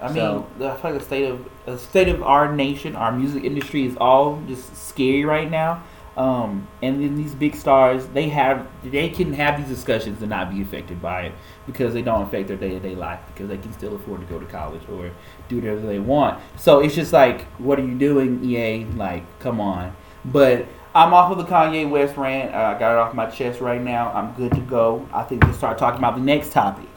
I 0.00 0.06
mean, 0.08 0.14
So- 0.16 0.46
I 0.56 0.58
feel 0.74 0.90
like 0.90 0.94
the 1.00 1.04
state 1.04 1.24
of 1.24 1.40
the 1.64 1.78
state 1.78 2.08
of 2.08 2.22
our 2.22 2.52
nation, 2.54 2.94
our 2.96 3.12
music 3.12 3.44
industry 3.44 3.86
is 3.86 3.96
all 3.96 4.40
just 4.46 4.76
scary 4.88 5.24
right 5.24 5.50
now. 5.50 5.82
Um, 6.16 6.66
and 6.82 7.02
then 7.02 7.14
these 7.16 7.34
big 7.34 7.54
stars, 7.54 8.06
they 8.14 8.30
have 8.30 8.66
they 8.82 9.10
can 9.10 9.34
have 9.34 9.58
these 9.58 9.68
discussions 9.68 10.22
and 10.22 10.30
not 10.30 10.50
be 10.50 10.62
affected 10.62 11.02
by 11.02 11.22
it 11.24 11.32
because 11.66 11.92
they 11.92 12.00
don't 12.00 12.22
affect 12.22 12.48
their 12.48 12.56
day 12.56 12.70
to 12.70 12.80
day 12.80 12.94
life 12.94 13.20
because 13.34 13.48
they 13.48 13.58
can 13.58 13.72
still 13.74 13.94
afford 13.96 14.20
to 14.20 14.26
go 14.26 14.38
to 14.38 14.46
college 14.46 14.80
or 14.90 15.10
do 15.48 15.56
whatever 15.56 15.80
they 15.80 15.98
want. 15.98 16.40
So 16.56 16.80
it's 16.80 16.94
just 16.94 17.12
like, 17.12 17.42
what 17.58 17.78
are 17.78 17.84
you 17.84 17.94
doing, 17.94 18.42
EA? 18.42 18.84
Like, 18.96 19.24
come 19.40 19.60
on. 19.60 19.94
But 20.24 20.66
I'm 20.94 21.12
off 21.12 21.30
of 21.30 21.36
the 21.36 21.44
Kanye 21.44 21.88
West 21.88 22.16
rant. 22.16 22.54
Uh, 22.54 22.74
I 22.74 22.78
got 22.78 22.92
it 22.92 22.98
off 22.98 23.12
my 23.12 23.26
chest 23.26 23.60
right 23.60 23.80
now. 23.82 24.10
I'm 24.14 24.32
good 24.32 24.52
to 24.52 24.60
go. 24.62 25.06
I 25.12 25.22
think 25.22 25.44
we 25.46 25.52
start 25.52 25.76
talking 25.76 25.98
about 25.98 26.14
the 26.14 26.22
next 26.22 26.50
topic. 26.52 26.88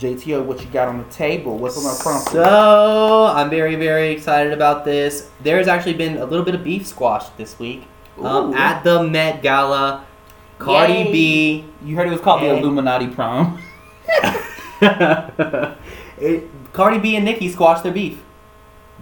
JTO, 0.00 0.42
what 0.42 0.60
you 0.62 0.66
got 0.68 0.88
on 0.88 0.96
the 0.96 1.08
table? 1.10 1.58
What's 1.58 1.76
on 1.76 1.84
the 1.84 2.02
front? 2.02 2.26
So 2.28 3.26
I'm 3.26 3.50
very 3.50 3.76
very 3.76 4.10
excited 4.10 4.52
about 4.54 4.86
this. 4.86 5.28
There's 5.42 5.68
actually 5.68 5.92
been 5.94 6.16
a 6.16 6.24
little 6.24 6.44
bit 6.44 6.54
of 6.54 6.64
beef 6.64 6.86
squashed 6.86 7.36
this 7.36 7.58
week 7.58 7.82
um, 8.18 8.54
at 8.54 8.82
the 8.82 9.02
Met 9.02 9.42
Gala. 9.42 10.06
Cardi 10.58 10.92
Yay. 10.92 11.12
B. 11.12 11.64
You 11.84 11.96
heard 11.96 12.08
it 12.08 12.12
was 12.12 12.20
called 12.20 12.42
the 12.42 12.48
Illuminati 12.48 13.08
prom. 13.08 13.62
it, 16.18 16.72
Cardi 16.72 16.98
B 16.98 17.16
and 17.16 17.24
Nicki 17.26 17.50
squashed 17.50 17.82
their 17.82 17.92
beef. 17.92 18.22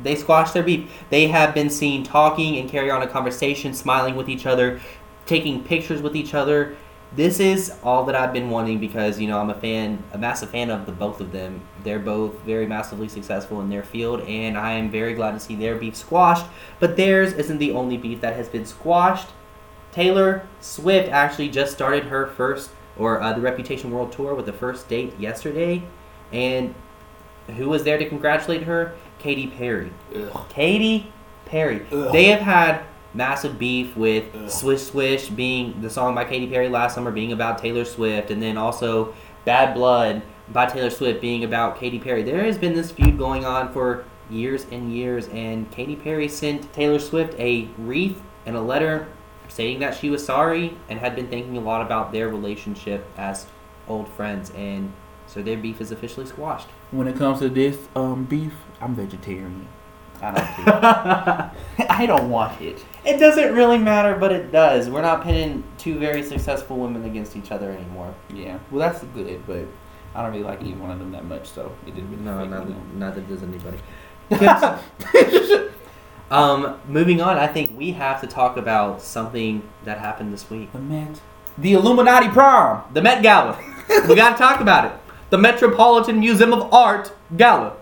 They 0.03 0.17
squashed 0.17 0.55
their 0.55 0.63
beef. 0.65 0.91
They 1.11 1.29
have 1.29 1.55
been 1.55 1.71
seen 1.71 2.03
talking 2.03 2.59
and 2.59 2.69
carry 2.69 2.91
on 2.91 3.03
a 3.03 3.07
conversation, 3.07 3.73
smiling 3.73 4.17
with 4.17 4.29
each 4.29 4.47
other, 4.47 4.81
taking 5.27 5.63
pictures 5.63 6.03
with 6.03 6.17
each 6.17 6.35
other. 6.35 6.77
This 7.13 7.41
is 7.41 7.73
all 7.83 8.05
that 8.05 8.15
I've 8.15 8.35
been 8.35 8.51
wanting 8.51 8.79
because 8.79 9.19
you 9.19 9.29
know 9.29 9.41
I'm 9.41 9.51
a 9.51 9.55
fan, 9.55 10.03
a 10.13 10.19
massive 10.19 10.51
fan 10.51 10.71
of 10.71 10.85
the 10.85 10.93
both 10.93 11.21
of 11.21 11.33
them. 11.33 11.63
They're 11.83 11.99
both 11.99 12.39
very 12.41 12.67
massively 12.67 13.09
successful 13.09 13.61
in 13.61 13.71
their 13.71 13.83
field, 13.83 14.21
and 14.23 14.59
I 14.59 14.73
am 14.73 14.91
very 14.91 15.15
glad 15.15 15.33
to 15.33 15.41
see 15.41 15.55
their 15.55 15.77
beef 15.77 15.97
squashed. 15.97 16.47
But 16.79 16.97
theirs 16.97 17.33
isn't 17.33 17.59
the 17.59 17.73
only 17.73 17.97
beef 17.97 18.21
that 18.21 18.37
has 18.37 18.49
been 18.49 18.67
squashed. 18.67 19.29
Taylor 19.91 20.47
Swift 20.61 21.09
actually 21.09 21.49
just 21.49 21.73
started 21.73 22.05
her 22.05 22.27
first 22.27 22.71
or 22.99 23.23
uh, 23.23 23.33
the 23.33 23.41
Reputation 23.41 23.91
World 23.91 24.13
Tour 24.13 24.35
with 24.35 24.47
the 24.47 24.53
first 24.53 24.89
date 24.89 25.19
yesterday, 25.19 25.83
and 26.31 26.75
who 27.57 27.69
was 27.69 27.85
there 27.85 27.97
to 27.97 28.09
congratulate 28.09 28.65
her? 28.65 28.95
Katy 29.19 29.47
Perry. 29.47 29.91
Ugh. 30.15 30.47
Katy 30.51 31.11
Perry. 31.47 31.87
Ugh. 31.91 32.13
They 32.13 32.27
have 32.27 32.41
had 32.41 32.83
massive 33.19 33.59
beef 33.59 33.97
with 33.97 34.25
Ugh. 34.33 34.49
Swish 34.49 34.83
Swish 34.83 35.29
being 35.29 35.81
the 35.83 35.91
song 35.91 36.15
by 36.15 36.25
Katy 36.25 36.47
Perry 36.47 36.69
last 36.69 36.95
summer 36.95 37.11
being 37.11 37.33
about 37.33 37.59
Taylor 37.59 37.85
Swift, 37.85 38.31
and 38.31 38.41
then 38.41 38.57
also 38.57 39.13
Bad 39.45 39.75
Blood 39.75 40.23
by 40.51 40.67
Taylor 40.67 40.89
Swift 40.89 41.21
being 41.21 41.43
about 41.43 41.79
Katy 41.79 41.99
Perry. 41.99 42.23
There 42.23 42.45
has 42.45 42.57
been 42.57 42.75
this 42.75 42.93
feud 42.93 43.19
going 43.19 43.45
on 43.45 43.73
for 43.73 44.05
years 44.31 44.67
and 44.71 44.95
years, 44.95 45.27
and 45.29 45.69
Katy 45.73 45.97
Perry 45.97 46.29
sent 46.29 46.73
Taylor 46.73 47.01
Swift 47.01 47.35
a 47.41 47.69
wreath 47.77 48.23
and 48.47 48.57
a 48.57 48.61
letter 48.61 49.09
stating 49.49 49.81
that 49.81 49.97
she 49.97 50.11
was 50.11 50.25
sorry 50.25 50.77
and 50.89 51.01
had 51.01 51.17
been 51.17 51.27
thinking 51.27 51.57
a 51.57 51.61
lot 51.61 51.85
about 51.85 52.13
their 52.13 52.29
relationship 52.29 53.05
as 53.19 53.47
old 53.89 54.09
friends, 54.11 54.51
and 54.51 54.93
so 55.27 55.43
their 55.43 55.57
beef 55.57 55.81
is 55.81 55.91
officially 55.91 56.25
squashed. 56.27 56.69
When 56.93 57.09
it 57.09 57.17
comes 57.17 57.41
to 57.41 57.49
this 57.49 57.89
um, 57.97 58.27
beef, 58.27 58.55
I'm 58.81 58.95
vegetarian. 58.95 59.67
I 60.23 60.31
don't 60.31 60.47
care. 60.47 61.87
I 61.91 62.07
don't 62.07 62.31
want 62.31 62.61
it. 62.61 62.85
It 63.05 63.19
doesn't 63.19 63.55
really 63.55 63.79
matter, 63.79 64.17
but 64.17 64.33
it 64.33 64.51
does. 64.53 64.89
We're 64.91 65.03
not 65.03 65.23
pitting 65.23 65.65
two 65.79 65.99
very 65.99 66.23
successful 66.23 66.77
women 66.79 67.05
against 67.05 67.37
each 67.37 67.51
other 67.53 67.71
anymore. 67.71 68.15
Yeah, 68.33 68.59
well, 68.71 68.91
that's 68.91 69.05
good, 69.15 69.47
but 69.47 69.65
I 70.15 70.23
don't 70.23 70.33
really 70.33 70.45
like 70.45 70.63
either 70.63 70.79
one 70.79 70.91
of 70.91 70.99
them 70.99 71.13
that 71.13 71.25
much, 71.25 71.49
so 71.49 71.73
it 71.87 71.95
didn't 71.95 72.11
really 72.11 72.23
No, 72.23 72.39
affect 72.39 72.51
neither, 72.51 72.71
me. 72.71 72.77
neither 72.95 73.21
does 73.23 73.43
anybody. 73.43 73.79
um, 76.31 76.79
moving 76.89 77.21
on, 77.21 77.37
I 77.39 77.47
think 77.47 77.77
we 77.77 77.93
have 77.93 78.21
to 78.21 78.27
talk 78.27 78.57
about 78.57 79.01
something 79.01 79.63
that 79.85 79.99
happened 79.99 80.33
this 80.33 80.51
week. 80.51 80.73
The 80.73 80.79
Met. 80.79 81.21
The 81.57 81.73
Illuminati 81.75 82.29
prom. 82.29 82.83
The 82.93 83.03
Met 83.03 83.23
Gala. 83.23 83.59
we 84.09 84.15
got 84.15 84.33
to 84.33 84.37
talk 84.37 84.61
about 84.61 84.85
it. 84.85 84.93
The 85.31 85.39
Metropolitan 85.39 86.21
Museum 86.21 86.53
of 86.53 86.73
Art 86.73 87.13
Gala. 87.37 87.75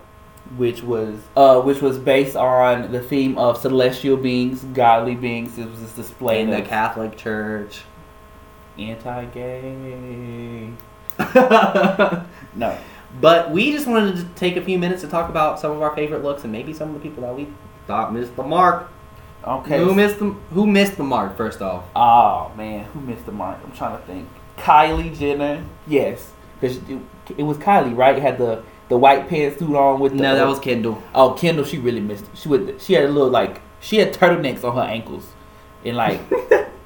Which 0.56 0.82
was 0.82 1.18
uh, 1.36 1.60
which 1.60 1.80
was 1.82 1.98
based 1.98 2.36
on 2.36 2.92
the 2.92 3.00
theme 3.00 3.36
of 3.38 3.58
celestial 3.58 4.16
beings, 4.16 4.62
godly 4.74 5.14
beings. 5.14 5.58
It 5.58 5.68
was 5.70 5.80
this 5.80 5.92
display 5.94 6.42
In 6.42 6.50
the 6.50 6.62
Catholic 6.62 7.16
Church. 7.16 7.82
anti-gay. 8.78 10.70
No, 12.54 12.78
but 13.20 13.50
we 13.50 13.72
just 13.72 13.86
wanted 13.86 14.16
to 14.16 14.24
take 14.34 14.56
a 14.56 14.62
few 14.62 14.78
minutes 14.78 15.02
to 15.02 15.08
talk 15.08 15.28
about 15.28 15.60
some 15.60 15.72
of 15.72 15.82
our 15.82 15.94
favorite 15.94 16.22
looks 16.22 16.42
and 16.44 16.52
maybe 16.52 16.72
some 16.72 16.88
of 16.88 16.94
the 16.94 17.00
people 17.00 17.22
that 17.22 17.34
we 17.36 17.48
thought 17.86 18.12
missed 18.14 18.34
the 18.36 18.42
mark. 18.42 18.88
okay. 19.44 19.78
Who 19.78 19.94
missed 19.94 20.18
the 20.18 20.30
Who 20.52 20.66
missed 20.66 20.96
the 20.96 21.04
mark? 21.04 21.36
First 21.36 21.60
off, 21.60 21.84
Oh 21.94 22.50
man, 22.56 22.84
who 22.86 23.00
missed 23.00 23.26
the 23.26 23.32
mark? 23.32 23.58
I'm 23.62 23.72
trying 23.72 23.98
to 23.98 24.06
think. 24.06 24.26
Kylie 24.56 25.14
Jenner. 25.18 25.62
Yes, 25.86 26.30
because 26.60 26.78
it, 26.88 26.98
it 27.36 27.42
was 27.42 27.58
Kylie, 27.58 27.94
right? 27.94 28.16
It 28.16 28.22
Had 28.22 28.38
the 28.38 28.62
the 28.88 28.96
white 28.96 29.28
pantsuit 29.28 29.74
on 29.78 30.00
with 30.00 30.12
the. 30.12 30.22
no, 30.22 30.34
that 30.34 30.46
was 30.46 30.58
Kendall. 30.60 31.02
Oh, 31.14 31.32
Kendall, 31.32 31.64
she 31.64 31.78
really 31.78 32.00
missed. 32.00 32.24
It. 32.24 32.30
She 32.38 32.48
would. 32.48 32.80
She 32.80 32.92
had 32.94 33.04
a 33.04 33.08
little 33.08 33.30
like 33.30 33.60
she 33.80 33.96
had 33.98 34.12
turtlenecks 34.14 34.64
on 34.64 34.74
her 34.76 34.82
ankles, 34.82 35.32
and 35.84 35.96
like. 35.96 36.20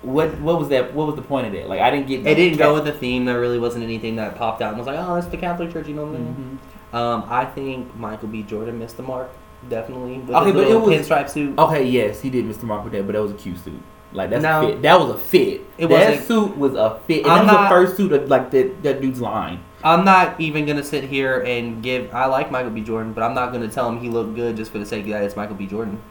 What 0.03 0.41
what 0.41 0.59
was 0.59 0.71
that? 0.71 0.95
What 0.95 1.09
was 1.09 1.17
the 1.17 1.21
point 1.21 1.47
of 1.47 1.53
that? 1.53 1.69
Like 1.69 1.81
I 1.81 1.91
didn't 1.91 2.07
get. 2.07 2.21
It 2.21 2.27
It 2.29 2.35
didn't 2.37 2.59
go 2.59 2.73
with 2.73 2.87
the 2.87 2.93
theme. 2.93 3.27
There 3.27 3.39
really 3.39 3.59
wasn't 3.59 3.85
anything 3.85 4.17
that 4.17 4.35
popped 4.35 4.63
out 4.63 4.71
and 4.71 4.79
was 4.79 4.87
like, 4.87 4.99
"Oh, 4.99 5.17
it's 5.17 5.27
the 5.27 5.37
Catholic 5.37 5.71
Church," 5.75 5.89
you 5.89 5.95
know 5.95 6.07
what 6.07 6.15
I 6.15 6.19
mean? 6.21 6.59
Mhm. 6.91 6.97
Um, 6.97 7.25
I 7.29 7.45
think 7.45 7.95
Michael 7.97 8.29
B. 8.29 8.43
Jordan 8.43 8.79
missed 8.79 8.97
the 8.97 9.03
mark, 9.03 9.29
definitely. 9.69 10.17
With 10.21 10.31
Okay, 10.35 10.53
but 10.53 10.67
it 10.69 10.81
was- 10.81 11.07
pinstripe 11.07 11.29
suit. 11.29 11.59
Okay, 11.59 11.85
yes, 11.85 12.23
he 12.23 12.31
did 12.31 12.47
miss 12.47 12.57
the 12.57 12.65
mark 12.65 12.83
with 12.83 12.95
that, 12.95 13.05
but 13.07 13.13
that 13.13 13.21
was 13.21 13.33
a 13.33 13.35
cute 13.35 13.59
suit. 13.63 13.79
Like 14.15 14.31
that's 14.31 14.43
No. 14.43 14.63
a 14.63 14.69
fit. 14.71 14.81
That 14.81 14.99
was 15.01 15.11
a 15.11 15.19
fit. 15.19 15.61
It 15.77 15.89
that 15.89 15.91
wasn't- 15.91 16.27
suit 16.27 16.57
was 16.57 16.75
a 16.77 16.99
fit. 17.07 17.25
And 17.25 17.33
I'm 17.33 17.47
that 17.47 17.53
was 17.53 17.53
not- 17.53 17.63
the 17.65 17.69
first 17.69 17.97
suit 17.99 18.13
of 18.13 18.29
like 18.31 18.51
that 18.53 18.83
that 18.83 19.03
dude's 19.03 19.21
line. 19.21 19.61
I'm 19.83 20.05
not 20.05 20.39
even 20.41 20.67
gonna 20.67 20.85
sit 20.85 21.05
here 21.05 21.41
and 21.41 21.83
give. 21.83 22.15
I 22.15 22.27
like 22.27 22.51
Michael 22.51 22.71
B. 22.71 22.83
Jordan, 22.83 23.13
but 23.13 23.23
I'm 23.23 23.35
not 23.35 23.53
gonna 23.53 23.69
tell 23.69 23.89
him 23.89 24.01
he 24.01 24.09
looked 24.09 24.35
good 24.35 24.57
just 24.57 24.71
for 24.71 24.79
the 24.79 24.87
sake 24.87 25.07
that 25.07 25.23
it's 25.23 25.37
Michael 25.37 25.57
B. 25.57 25.67
Jordan. 25.67 26.03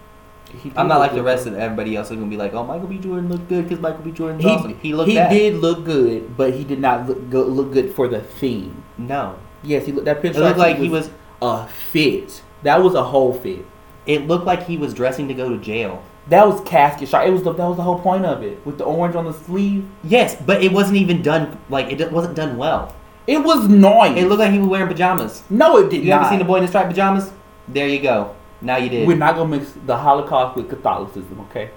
I'm 0.75 0.87
not 0.87 0.97
like 0.99 1.13
the 1.13 1.21
rest 1.21 1.45
though. 1.45 1.51
of 1.51 1.57
everybody 1.59 1.95
else 1.95 2.09
who's 2.09 2.17
gonna 2.17 2.29
be 2.29 2.37
like, 2.37 2.53
"Oh, 2.55 2.63
Michael 2.63 2.87
B. 2.87 2.97
Jordan 2.97 3.29
looked 3.29 3.47
good 3.49 3.65
because 3.69 3.79
Michael 3.79 4.01
B. 4.01 4.11
Jordan. 4.11 4.39
He, 4.39 4.47
awesome." 4.47 4.79
He 4.79 4.93
looked 4.93 5.09
he 5.09 5.15
bad. 5.15 5.29
did 5.29 5.55
look 5.55 5.85
good, 5.85 6.35
but 6.35 6.53
he 6.55 6.63
did 6.63 6.79
not 6.79 7.07
look 7.07 7.29
go, 7.29 7.43
look 7.43 7.71
good 7.71 7.93
for 7.93 8.07
the 8.07 8.21
theme. 8.21 8.83
No, 8.97 9.35
Yes, 9.61 9.85
he 9.85 9.91
looked 9.91 10.05
that 10.05 10.21
pinstripe. 10.21 10.35
it 10.35 10.39
looked 10.39 10.57
like 10.57 10.77
he 10.77 10.89
was. 10.89 11.11
a 11.41 11.67
fit. 11.67 12.41
That 12.63 12.81
was 12.81 12.95
a 12.95 13.03
whole 13.03 13.33
fit. 13.33 13.65
It 14.05 14.27
looked 14.27 14.45
like 14.45 14.65
he 14.65 14.77
was 14.77 14.93
dressing 14.93 15.27
to 15.27 15.33
go 15.35 15.49
to 15.49 15.57
jail. 15.57 16.03
That 16.27 16.47
was 16.47 16.61
casket 16.61 17.09
shot. 17.09 17.27
It 17.27 17.31
was 17.31 17.43
the, 17.43 17.53
that 17.53 17.65
was 17.65 17.77
the 17.77 17.83
whole 17.83 17.99
point 17.99 18.25
of 18.25 18.43
it 18.43 18.63
with 18.65 18.77
the 18.77 18.83
orange 18.83 19.15
on 19.15 19.25
the 19.25 19.33
sleeve. 19.33 19.87
Yes, 20.03 20.35
but 20.45 20.63
it 20.63 20.71
wasn't 20.71 20.97
even 20.97 21.21
done. 21.21 21.59
Like 21.69 21.91
it 21.91 22.11
wasn't 22.11 22.35
done 22.35 22.57
well. 22.57 22.95
It 23.29 23.43
was 23.43 23.67
noise. 23.67 24.17
It 24.17 24.27
looked 24.27 24.39
like 24.39 24.51
he 24.51 24.57
was 24.57 24.67
wearing 24.67 24.87
pajamas. 24.87 25.43
no, 25.51 25.77
it 25.77 25.91
did 25.91 25.97
not. 25.97 26.03
You 26.03 26.09
not. 26.09 26.21
ever 26.21 26.29
seen 26.29 26.39
the 26.39 26.45
boy 26.45 26.55
in 26.55 26.61
the 26.63 26.67
striped 26.67 26.89
pajamas? 26.89 27.31
There 27.67 27.87
you 27.87 28.01
go. 28.01 28.35
Now 28.59 28.77
you 28.77 28.89
did. 28.89 29.07
We're 29.07 29.17
not 29.17 29.35
gonna 29.35 29.57
mix 29.57 29.71
the 29.85 29.95
Holocaust 29.95 30.57
with 30.57 30.67
Catholicism, 30.67 31.39
okay? 31.41 31.69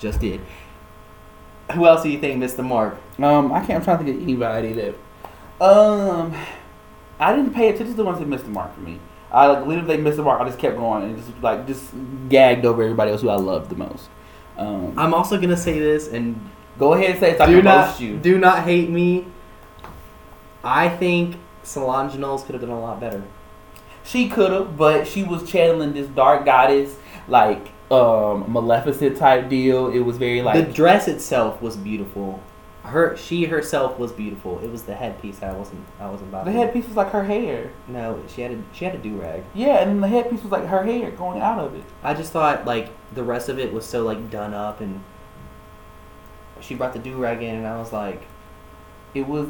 Just 0.00 0.20
did. 0.20 0.40
Who 1.72 1.86
else 1.86 2.02
do 2.02 2.08
you 2.08 2.18
think 2.18 2.38
missed 2.38 2.56
the 2.56 2.64
mark? 2.64 2.98
Um, 3.20 3.52
I 3.52 3.60
can't. 3.60 3.78
I'm 3.78 3.84
trying 3.84 3.98
to 3.98 4.04
think 4.04 4.16
of 4.16 4.22
anybody 4.22 4.72
that. 4.72 4.94
Um, 5.64 6.34
I 7.20 7.34
didn't 7.34 7.54
pay 7.54 7.68
attention 7.68 7.92
to 7.92 7.96
the 7.96 8.04
ones 8.04 8.18
that 8.18 8.26
missed 8.26 8.44
the 8.44 8.50
mark 8.50 8.74
for 8.74 8.80
me. 8.80 8.98
I 9.30 9.46
like 9.46 9.66
literally 9.66 9.96
they 9.96 10.02
missed 10.02 10.16
the 10.16 10.24
mark. 10.24 10.40
I 10.40 10.46
just 10.46 10.58
kept 10.58 10.76
going 10.76 11.04
and 11.04 11.16
just 11.16 11.30
like 11.42 11.66
just 11.66 11.92
gagged 12.28 12.66
over 12.66 12.82
everybody 12.82 13.12
else 13.12 13.22
who 13.22 13.28
I 13.28 13.36
loved 13.36 13.70
the 13.70 13.76
most. 13.76 14.08
Um, 14.56 14.98
I'm 14.98 15.14
also 15.14 15.40
gonna 15.40 15.56
say 15.56 15.78
this, 15.78 16.08
and 16.08 16.50
go 16.76 16.94
ahead 16.94 17.10
and 17.10 17.20
say 17.20 17.30
it 17.32 17.38
so 17.38 17.44
I 17.44 17.46
can 17.46 17.64
not 17.64 17.86
roast 17.86 18.00
you. 18.00 18.16
do 18.16 18.36
not 18.38 18.64
hate 18.64 18.90
me. 18.90 19.26
I 20.66 20.88
think 20.88 21.36
Solange 21.62 22.16
Knowles 22.16 22.42
could 22.44 22.54
have 22.54 22.60
done 22.62 22.70
a 22.70 22.80
lot 22.80 22.98
better. 23.00 23.22
She 24.04 24.28
could 24.28 24.52
have, 24.52 24.76
but 24.76 25.06
she 25.06 25.22
was 25.22 25.48
channeling 25.50 25.92
this 25.92 26.08
dark 26.08 26.44
goddess, 26.44 26.96
like 27.28 27.70
um 27.90 28.50
Maleficent 28.52 29.16
type 29.16 29.48
deal. 29.48 29.88
It 29.88 30.00
was 30.00 30.16
very 30.16 30.42
like 30.42 30.66
the 30.66 30.72
dress 30.72 31.06
itself 31.08 31.62
was 31.62 31.76
beautiful. 31.76 32.42
Her, 32.82 33.16
she 33.16 33.46
herself 33.46 33.98
was 33.98 34.12
beautiful. 34.12 34.60
It 34.60 34.70
was 34.70 34.84
the 34.84 34.94
headpiece 34.94 35.42
I 35.42 35.50
wasn't, 35.52 35.84
I 35.98 36.08
wasn't 36.08 36.28
about. 36.30 36.44
the 36.44 36.52
headpiece 36.52 36.86
was 36.86 36.94
like 36.96 37.10
her 37.10 37.24
hair. 37.24 37.72
No, 37.88 38.22
she 38.32 38.42
had 38.42 38.52
a, 38.52 38.62
she 38.72 38.84
had 38.84 38.94
a 38.94 38.98
do 38.98 39.16
rag. 39.20 39.42
Yeah, 39.54 39.78
and 39.82 40.00
the 40.00 40.06
headpiece 40.06 40.42
was 40.44 40.52
like 40.52 40.66
her 40.66 40.84
hair 40.84 41.10
going 41.10 41.40
out 41.40 41.58
of 41.58 41.74
it. 41.74 41.82
I 42.04 42.14
just 42.14 42.32
thought 42.32 42.64
like 42.64 42.90
the 43.12 43.24
rest 43.24 43.48
of 43.48 43.58
it 43.58 43.72
was 43.72 43.84
so 43.84 44.04
like 44.04 44.30
done 44.30 44.54
up, 44.54 44.80
and 44.80 45.02
she 46.60 46.74
brought 46.76 46.92
the 46.92 47.00
do 47.00 47.16
rag 47.16 47.42
in, 47.42 47.56
and 47.56 47.66
I 47.66 47.76
was 47.78 47.92
like, 47.92 48.22
It 49.14 49.26
was. 49.26 49.48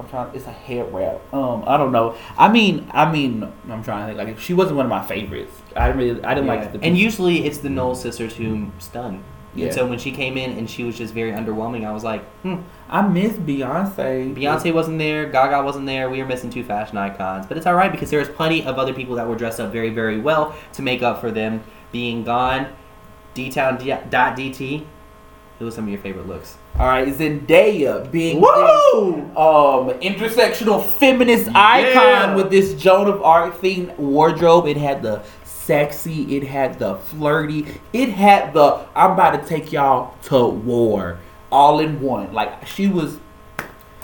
I'm 0.00 0.08
trying. 0.08 0.34
It's 0.34 0.46
a 0.46 0.52
hair 0.52 0.84
wrap. 0.84 1.20
Um, 1.32 1.64
I 1.66 1.76
don't 1.76 1.92
know. 1.92 2.16
I 2.36 2.48
mean, 2.50 2.88
I 2.92 3.10
mean, 3.10 3.50
I'm 3.68 3.82
trying 3.84 4.08
to 4.08 4.14
think. 4.14 4.28
Like, 4.28 4.38
she 4.40 4.54
wasn't 4.54 4.76
one 4.76 4.86
of 4.86 4.90
my 4.90 5.04
favorites. 5.04 5.52
I 5.76 5.86
didn't 5.88 5.98
really. 5.98 6.24
I 6.24 6.34
didn't 6.34 6.46
Yeah. 6.46 6.54
like 6.54 6.72
the. 6.72 6.80
And 6.82 6.96
usually 6.98 7.44
it's 7.44 7.58
the 7.58 7.70
Knowles 7.70 8.00
sisters 8.00 8.34
who 8.34 8.68
stun. 8.78 9.22
Yeah. 9.54 9.66
And 9.66 9.74
so 9.74 9.86
when 9.86 9.98
she 9.98 10.12
came 10.12 10.38
in 10.38 10.56
and 10.56 10.68
she 10.68 10.82
was 10.82 10.96
just 10.96 11.12
very 11.12 11.30
underwhelming, 11.32 11.84
I 11.86 11.92
was 11.92 12.02
like, 12.02 12.24
hmm. 12.40 12.56
I 12.88 13.02
miss 13.02 13.34
Beyonce. 13.34 14.34
Beyonce 14.34 14.72
wasn't 14.72 14.98
there, 14.98 15.26
Gaga 15.28 15.62
wasn't 15.62 15.84
there. 15.86 16.08
We 16.08 16.20
were 16.22 16.26
missing 16.26 16.48
two 16.48 16.64
fashion 16.64 16.96
icons, 16.96 17.44
but 17.46 17.58
it's 17.58 17.66
all 17.66 17.74
right 17.74 17.92
because 17.92 18.08
there 18.08 18.18
was 18.18 18.30
plenty 18.30 18.64
of 18.64 18.78
other 18.78 18.94
people 18.94 19.14
that 19.16 19.28
were 19.28 19.34
dressed 19.36 19.60
up 19.60 19.70
very, 19.70 19.90
very 19.90 20.18
well 20.18 20.54
to 20.72 20.80
make 20.82 21.02
up 21.02 21.20
for 21.20 21.30
them 21.30 21.62
being 21.92 22.24
gone. 22.24 22.68
D 23.34 23.50
Town 23.50 23.76
dot 24.08 24.36
DT. 24.36 24.86
Who 25.58 25.66
was 25.66 25.74
some 25.74 25.84
of 25.84 25.90
your 25.90 26.00
favorite 26.00 26.26
looks? 26.26 26.56
All 26.82 26.88
right, 26.88 27.06
Zendaya 27.14 28.10
being 28.10 28.40
Woo! 28.40 28.48
this, 29.14 29.36
um 29.36 29.90
intersectional 30.00 30.84
feminist 30.84 31.46
icon 31.54 31.94
Yeah. 31.94 32.34
with 32.34 32.50
this 32.50 32.74
Joan 32.74 33.06
of 33.06 33.22
Arc 33.22 33.60
themed 33.60 33.96
wardrobe. 33.98 34.66
It 34.66 34.76
had 34.76 35.00
the 35.00 35.22
sexy. 35.44 36.36
It 36.36 36.42
had 36.42 36.80
the 36.80 36.96
flirty. 36.96 37.66
It 37.92 38.08
had 38.08 38.52
the 38.52 38.84
I'm 38.96 39.12
about 39.12 39.40
to 39.40 39.46
take 39.48 39.70
y'all 39.70 40.16
to 40.24 40.44
war 40.44 41.18
all 41.52 41.78
in 41.78 42.00
one. 42.00 42.32
Like 42.32 42.66
she 42.66 42.88
was. 42.88 43.20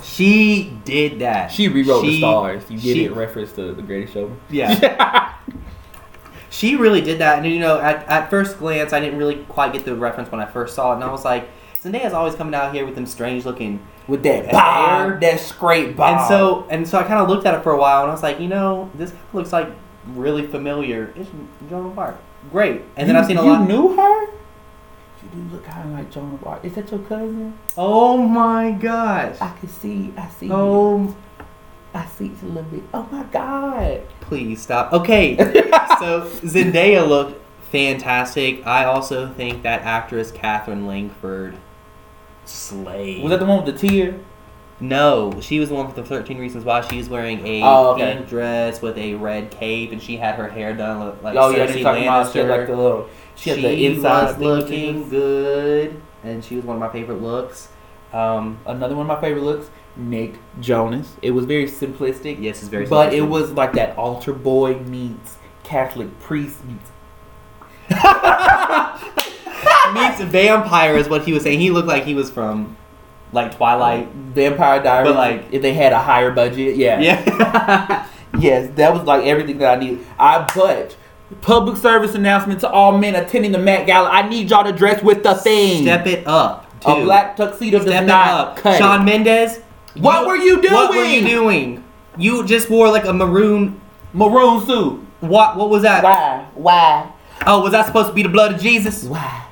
She 0.04 0.78
did 0.84 1.18
that. 1.18 1.50
She 1.50 1.66
rewrote 1.66 2.04
the 2.04 2.18
stars. 2.18 2.62
You 2.70 2.76
get 2.76 2.94
she- 2.94 3.04
it? 3.06 3.12
Reference 3.12 3.50
to 3.54 3.74
the 3.74 3.82
Greatest 3.82 4.12
Showman. 4.14 4.38
Yeah. 4.50 5.34
she 6.50 6.76
really 6.76 7.00
did 7.00 7.18
that. 7.18 7.38
And, 7.42 7.52
you 7.52 7.58
know, 7.58 7.80
at, 7.80 8.06
at 8.08 8.30
first 8.30 8.58
glance, 8.60 8.92
I 8.92 9.00
didn't 9.00 9.18
really 9.18 9.44
quite 9.48 9.72
get 9.72 9.84
the 9.84 9.96
reference 9.96 10.30
when 10.30 10.40
I 10.40 10.46
first 10.46 10.76
saw 10.76 10.92
it. 10.92 10.94
And 10.94 11.04
I 11.04 11.10
was 11.10 11.24
like, 11.24 11.48
Zendaya's 11.82 12.12
always 12.12 12.34
coming 12.34 12.54
out 12.54 12.74
here 12.74 12.84
with 12.84 12.94
them 12.94 13.06
strange 13.06 13.44
looking. 13.44 13.80
With 14.08 14.22
that 14.24 14.50
bob, 14.50 15.10
hair. 15.10 15.20
that 15.20 15.40
scrape 15.40 15.96
bob. 15.96 16.18
And 16.18 16.28
so, 16.28 16.66
and 16.70 16.88
so 16.88 16.98
I 16.98 17.02
kind 17.02 17.20
of 17.20 17.28
looked 17.28 17.46
at 17.46 17.54
it 17.54 17.62
for 17.62 17.72
a 17.72 17.78
while 17.78 18.02
and 18.02 18.10
I 18.10 18.14
was 18.14 18.22
like, 18.22 18.40
you 18.40 18.48
know, 18.48 18.90
this 18.94 19.12
looks 19.32 19.52
like 19.52 19.68
really 20.06 20.46
familiar. 20.46 21.12
It's 21.14 21.28
Joan 21.68 21.92
of 21.92 21.98
Arc. 21.98 22.16
Great. 22.50 22.82
And 22.96 23.08
then 23.08 23.16
I've 23.16 23.26
seen 23.26 23.36
a 23.36 23.44
you 23.44 23.50
lot. 23.50 23.68
knew 23.68 23.94
her. 23.96 24.26
You 24.26 25.28
do 25.34 25.54
look 25.54 25.64
kind 25.64 25.90
of 25.90 25.98
like 25.98 26.10
Joan 26.10 26.34
of 26.34 26.46
Arc. 26.46 26.64
Is 26.64 26.74
that 26.74 26.90
your 26.90 27.00
cousin? 27.00 27.58
Oh 27.76 28.16
my 28.16 28.72
gosh. 28.72 29.36
I 29.40 29.54
can 29.58 29.68
see. 29.68 30.12
I 30.16 30.28
see. 30.30 30.48
Oh, 30.50 31.14
I 31.94 32.06
see 32.06 32.32
a 32.42 32.46
little 32.46 32.62
bit. 32.64 32.82
Oh 32.94 33.06
my 33.12 33.22
god. 33.24 34.02
please 34.20 34.62
stop. 34.62 34.92
Okay. 34.92 35.36
so 35.98 36.28
Zendaya 36.42 37.06
looked 37.06 37.40
fantastic. 37.70 38.66
I 38.66 38.84
also 38.84 39.32
think 39.34 39.62
that 39.62 39.82
actress 39.82 40.30
Katherine 40.30 40.86
Langford 40.86 41.56
slayed. 42.48 43.22
Was 43.22 43.30
that 43.30 43.40
the 43.40 43.46
one 43.46 43.64
with 43.64 43.78
the 43.78 43.88
tear? 43.88 44.18
No, 44.80 45.40
she 45.40 45.58
was 45.58 45.70
the 45.70 45.74
one 45.74 45.86
with 45.86 45.96
the 45.96 46.04
13 46.04 46.38
Reasons 46.38 46.64
Why. 46.64 46.82
She 46.82 46.98
was 46.98 47.08
wearing 47.08 47.44
a 47.44 47.62
Oh, 47.64 47.94
okay. 47.94 48.14
pink 48.14 48.28
dress 48.28 48.80
with 48.80 48.96
a 48.96 49.14
red 49.14 49.50
cape, 49.50 49.90
and 49.90 50.00
she 50.00 50.16
had 50.16 50.36
her 50.36 50.48
hair 50.48 50.72
done 50.72 51.00
like 51.22 51.36
oh 51.36 51.50
yeah, 51.50 51.66
they 51.66 51.82
talking 51.82 52.04
about 52.04 52.32
she 52.32 52.38
had 52.38 52.48
like 52.48 52.66
the 52.68 52.76
little. 52.76 53.08
She, 53.34 53.54
she 53.54 53.62
the 53.62 53.86
inside 53.86 54.38
was 54.38 54.38
looking 54.38 55.08
good, 55.08 56.00
and 56.22 56.44
she 56.44 56.54
was 56.56 56.64
one 56.64 56.76
of 56.76 56.80
my 56.80 56.90
favorite 56.90 57.20
looks. 57.20 57.68
Um. 58.12 58.58
Another 58.66 58.94
one 58.96 59.08
of 59.10 59.16
my 59.16 59.20
favorite 59.20 59.42
looks, 59.42 59.68
Nick 59.96 60.34
Jonas. 60.60 61.16
It 61.22 61.32
was 61.32 61.44
very 61.44 61.66
simplistic, 61.66 62.40
yes, 62.40 62.60
it's 62.60 62.68
very. 62.68 62.86
but 62.86 63.12
it 63.12 63.22
was 63.22 63.50
like 63.52 63.72
that 63.72 63.98
altar 63.98 64.32
boy 64.32 64.78
meets 64.78 65.38
Catholic 65.64 66.18
priest 66.20 66.58
meets. 66.64 66.90
meets 69.94 70.20
vampire 70.20 70.96
is 70.96 71.08
what 71.08 71.24
he 71.24 71.32
was 71.32 71.42
saying. 71.42 71.60
He 71.60 71.70
looked 71.70 71.88
like 71.88 72.04
he 72.04 72.14
was 72.14 72.30
from 72.30 72.76
like 73.32 73.54
Twilight. 73.56 74.08
Vampire 74.12 74.82
Diaries. 74.82 75.08
But, 75.08 75.16
like- 75.16 75.44
if 75.52 75.62
they 75.62 75.74
had 75.74 75.92
a 75.92 75.98
higher 75.98 76.30
budget, 76.30 76.76
yeah. 76.76 77.00
Yeah. 77.00 78.06
Yes, 78.38 78.70
that 78.76 78.92
was 78.92 79.02
like 79.04 79.24
everything 79.24 79.58
that 79.58 79.78
I 79.78 79.80
need. 79.80 80.00
I 80.18 80.46
but 80.54 80.96
public 81.40 81.76
service 81.76 82.14
announcement 82.14 82.60
to 82.60 82.68
all 82.70 82.96
men 82.96 83.14
attending 83.14 83.52
the 83.52 83.58
Met 83.58 83.86
Gala. 83.86 84.08
I 84.10 84.28
need 84.28 84.50
y'all 84.50 84.64
to 84.64 84.72
dress 84.72 85.02
with 85.02 85.22
the 85.22 85.34
thing. 85.34 85.82
Step 85.82 86.06
it 86.06 86.26
up. 86.26 86.66
a 86.84 87.02
black 87.02 87.36
tuxedo 87.36 87.78
does 87.78 87.88
Step 87.88 88.04
it 88.04 88.06
not 88.06 88.28
up. 88.28 88.56
cut. 88.58 88.78
Shawn 88.78 89.04
Mendes. 89.04 89.58
What 89.96 90.26
were 90.26 90.36
you 90.36 90.60
doing? 90.60 90.72
What 90.74 90.90
were 90.90 91.04
you 91.04 91.22
doing? 91.26 91.74
doing? 91.74 91.84
You 92.16 92.46
just 92.46 92.70
wore 92.70 92.88
like 92.90 93.06
a 93.06 93.12
maroon. 93.12 93.80
Maroon 94.12 94.64
suit. 94.64 95.00
What? 95.20 95.56
What 95.56 95.70
was 95.70 95.82
that? 95.82 96.04
Why? 96.04 96.46
Why? 96.54 97.10
Oh, 97.46 97.62
was 97.62 97.72
that 97.72 97.86
supposed 97.86 98.08
to 98.08 98.14
be 98.14 98.22
the 98.22 98.28
blood 98.28 98.54
of 98.54 98.60
Jesus? 98.60 99.04
Why? 99.04 99.46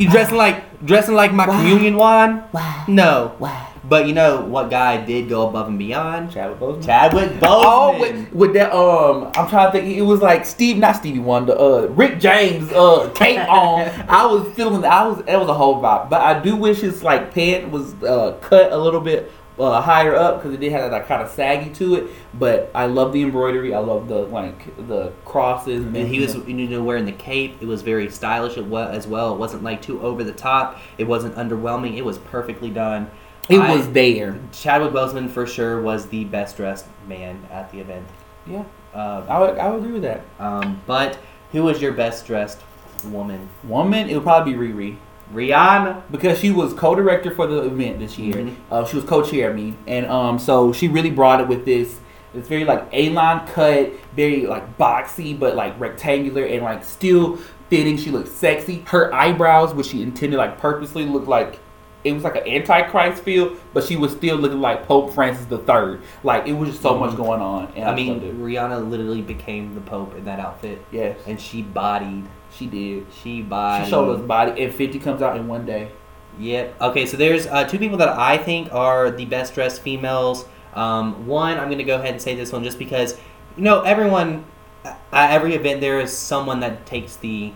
You 0.00 0.08
dressing 0.08 0.36
like 0.38 0.82
dressing 0.86 1.14
like 1.14 1.30
my 1.30 1.46
Why? 1.46 1.56
communion 1.58 1.96
wine? 1.96 2.38
Why? 2.52 2.84
No. 2.88 3.34
Why? 3.36 3.66
But 3.84 4.06
you 4.06 4.14
know 4.14 4.40
what 4.40 4.70
guy 4.70 5.04
did 5.04 5.28
go 5.28 5.46
above 5.46 5.68
and 5.68 5.78
beyond? 5.78 6.32
Chadwick 6.32 6.58
Boseman. 6.58 6.86
Chadwick 6.86 7.30
Boseman. 7.32 7.40
Oh, 7.42 8.00
with, 8.00 8.32
with 8.32 8.52
that 8.54 8.72
um, 8.72 9.30
I'm 9.34 9.46
trying 9.50 9.70
to 9.70 9.72
think. 9.72 9.94
It 9.94 10.02
was 10.02 10.22
like 10.22 10.46
Steve, 10.46 10.78
not 10.78 10.96
Stevie 10.96 11.18
Wonder, 11.18 11.52
uh, 11.52 11.86
Rick 11.88 12.18
James, 12.18 12.72
uh, 12.72 13.10
cape 13.14 13.40
on. 13.48 13.90
I 14.08 14.24
was 14.24 14.50
feeling, 14.54 14.82
I 14.86 15.06
was, 15.06 15.18
it 15.26 15.36
was 15.36 15.48
a 15.48 15.54
whole 15.54 15.82
vibe. 15.82 16.08
But 16.08 16.22
I 16.22 16.40
do 16.40 16.56
wish 16.56 16.78
his 16.78 17.02
like 17.02 17.34
pant 17.34 17.70
was 17.70 17.92
uh, 18.02 18.38
cut 18.40 18.72
a 18.72 18.78
little 18.78 19.02
bit 19.02 19.30
uh, 19.60 19.80
higher 19.80 20.14
up 20.16 20.38
because 20.38 20.54
it 20.54 20.60
did 20.60 20.72
have 20.72 20.90
that 20.90 21.06
kind 21.06 21.22
of 21.22 21.28
saggy 21.30 21.70
to 21.74 21.94
it. 21.96 22.10
But 22.34 22.70
I 22.74 22.86
love 22.86 23.12
the 23.12 23.22
embroidery. 23.22 23.74
I 23.74 23.78
love 23.78 24.08
the 24.08 24.20
like 24.26 24.74
the 24.88 25.12
crosses. 25.24 25.84
And 25.84 25.96
he 26.08 26.20
was, 26.20 26.34
you 26.34 26.54
know, 26.54 26.82
wearing 26.82 27.04
the 27.04 27.12
cape. 27.12 27.56
It 27.60 27.66
was 27.66 27.82
very 27.82 28.10
stylish 28.10 28.56
as 28.56 28.64
well. 28.64 28.88
As 28.88 29.06
well, 29.06 29.34
it 29.34 29.38
wasn't 29.38 29.62
like 29.62 29.82
too 29.82 30.00
over 30.02 30.24
the 30.24 30.32
top. 30.32 30.78
It 30.98 31.04
wasn't 31.04 31.34
underwhelming. 31.36 31.96
It 31.96 32.04
was 32.04 32.18
perfectly 32.18 32.70
done. 32.70 33.10
It 33.48 33.58
I- 33.60 33.74
was 33.76 33.88
there. 33.90 34.38
Chadwick 34.52 34.92
Boseman 34.92 35.28
for 35.30 35.46
sure 35.46 35.82
was 35.82 36.06
the 36.06 36.24
best 36.24 36.56
dressed 36.56 36.86
man 37.08 37.40
at 37.50 37.70
the 37.72 37.80
event. 37.80 38.06
Yeah, 38.46 38.64
Uh, 38.94 39.24
I 39.28 39.38
would, 39.40 39.58
I 39.58 39.68
would 39.68 39.80
agree 39.80 39.92
with 39.92 40.02
that. 40.02 40.22
um, 40.38 40.80
but 40.86 41.18
who 41.52 41.64
was 41.64 41.82
your 41.82 41.92
best 41.92 42.26
dressed 42.26 42.60
woman? 43.06 43.48
Woman, 43.64 44.08
it 44.08 44.14
would 44.14 44.22
probably 44.22 44.52
be 44.54 44.58
Riri. 44.72 44.96
Rihanna. 45.34 46.02
because 46.10 46.38
she 46.38 46.50
was 46.50 46.72
co-director 46.74 47.30
for 47.30 47.46
the 47.46 47.62
event 47.62 47.98
this 48.00 48.18
year. 48.18 48.34
Mhm. 48.34 48.54
Uh, 48.70 48.84
she 48.84 48.96
was 48.96 49.04
co-chair, 49.04 49.50
I 49.50 49.52
mean, 49.54 49.76
and 49.86 50.06
um, 50.06 50.38
so 50.38 50.72
she 50.72 50.88
really 50.88 51.10
brought 51.10 51.40
it 51.40 51.48
with 51.48 51.64
this. 51.64 52.00
It's 52.34 52.48
very 52.48 52.64
like 52.64 52.84
A-line 52.92 53.46
cut, 53.48 53.90
very 54.14 54.46
like 54.46 54.78
boxy, 54.78 55.38
but 55.38 55.56
like 55.56 55.78
rectangular 55.80 56.44
and 56.44 56.62
like 56.62 56.84
still 56.84 57.36
fitting. 57.68 57.96
She 57.96 58.10
looked 58.10 58.28
sexy. 58.28 58.84
Her 58.86 59.12
eyebrows, 59.14 59.74
which 59.74 59.86
she 59.88 60.02
intended 60.02 60.36
like 60.36 60.58
purposely, 60.58 61.04
looked 61.06 61.26
like 61.28 61.58
it 62.02 62.12
was 62.12 62.24
like 62.24 62.36
an 62.36 62.46
antichrist 62.48 63.22
feel, 63.24 63.54
but 63.74 63.84
she 63.84 63.94
was 63.96 64.12
still 64.12 64.36
looking 64.36 64.60
like 64.60 64.86
Pope 64.86 65.12
Francis 65.12 65.44
the 65.46 65.58
Third. 65.58 66.00
Like 66.24 66.46
it 66.46 66.52
was 66.54 66.70
just 66.70 66.82
so 66.82 66.96
much 66.96 67.10
Mhm. 67.10 67.16
going 67.16 67.40
on. 67.42 67.68
And 67.76 67.84
I 67.90 67.94
mean. 67.94 68.20
Rihanna 68.40 68.88
literally 68.88 69.22
became 69.22 69.74
the 69.74 69.80
Pope 69.82 70.16
in 70.16 70.24
that 70.24 70.38
outfit, 70.40 70.82
yes, 70.92 71.18
and 71.26 71.38
she 71.40 71.62
bodied. 71.62 72.24
She 72.60 72.66
did. 72.66 73.06
She 73.22 73.42
bodied. 73.42 73.86
She 73.86 73.90
showed 73.90 74.16
us 74.16 74.22
body, 74.24 74.62
and 74.62 74.72
Fifty 74.72 74.98
comes 75.00 75.22
out 75.22 75.36
in 75.36 75.48
one 75.48 75.66
day. 75.66 75.90
Yep. 76.38 76.80
Okay, 76.80 77.06
so 77.06 77.16
there's 77.16 77.46
uh, 77.48 77.64
two 77.64 77.78
people 77.78 77.98
that 77.98 78.10
I 78.10 78.38
think 78.38 78.72
are 78.72 79.10
the 79.10 79.24
best 79.24 79.54
dressed 79.54 79.82
females. 79.82 80.46
Um, 80.74 81.26
one, 81.26 81.58
I'm 81.58 81.66
going 81.66 81.78
to 81.78 81.84
go 81.84 81.96
ahead 81.96 82.12
and 82.12 82.22
say 82.22 82.36
this 82.36 82.52
one 82.52 82.62
just 82.62 82.78
because, 82.78 83.18
you 83.56 83.64
know, 83.64 83.80
everyone, 83.82 84.44
at 84.84 85.32
every 85.32 85.54
event, 85.54 85.80
there 85.80 85.98
is 85.98 86.16
someone 86.16 86.60
that 86.60 86.86
takes 86.86 87.16
the 87.16 87.52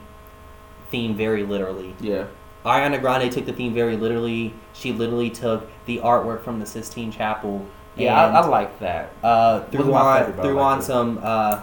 theme 0.91 1.15
very 1.15 1.45
literally. 1.45 1.95
Yeah, 2.01 2.27
Ariana 2.65 3.01
Grande 3.01 3.31
took 3.31 3.47
the 3.47 3.53
theme 3.53 3.73
very 3.75 3.97
literally. 3.97 4.53
She 4.73 4.93
literally 4.93 5.31
took 5.31 5.71
the 5.87 5.99
artwork 5.99 6.43
from 6.43 6.59
the 6.59 6.67
Sistine 6.67 7.13
Chapel. 7.13 7.65
yeah, 7.97 8.27
I, 8.27 8.41
I 8.41 8.47
like 8.47 8.81
that. 8.81 9.13
uh, 9.23 9.65
threw 9.67 9.95
on 9.95 10.19
favorite, 10.19 10.37
but 10.37 10.43
I 10.43 10.49
threw 10.49 10.59
on 10.59 10.83
some 10.83 11.21
uh, 11.23 11.63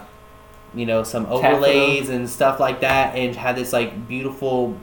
you 0.73 0.85
know 0.85 1.03
some 1.03 1.25
Taffeta. 1.25 1.47
overlays 1.55 2.09
and 2.09 2.29
stuff 2.29 2.59
like 2.59 2.81
that, 2.81 3.15
and 3.15 3.35
had 3.35 3.55
this 3.55 3.73
like 3.73 4.07
beautiful 4.07 4.75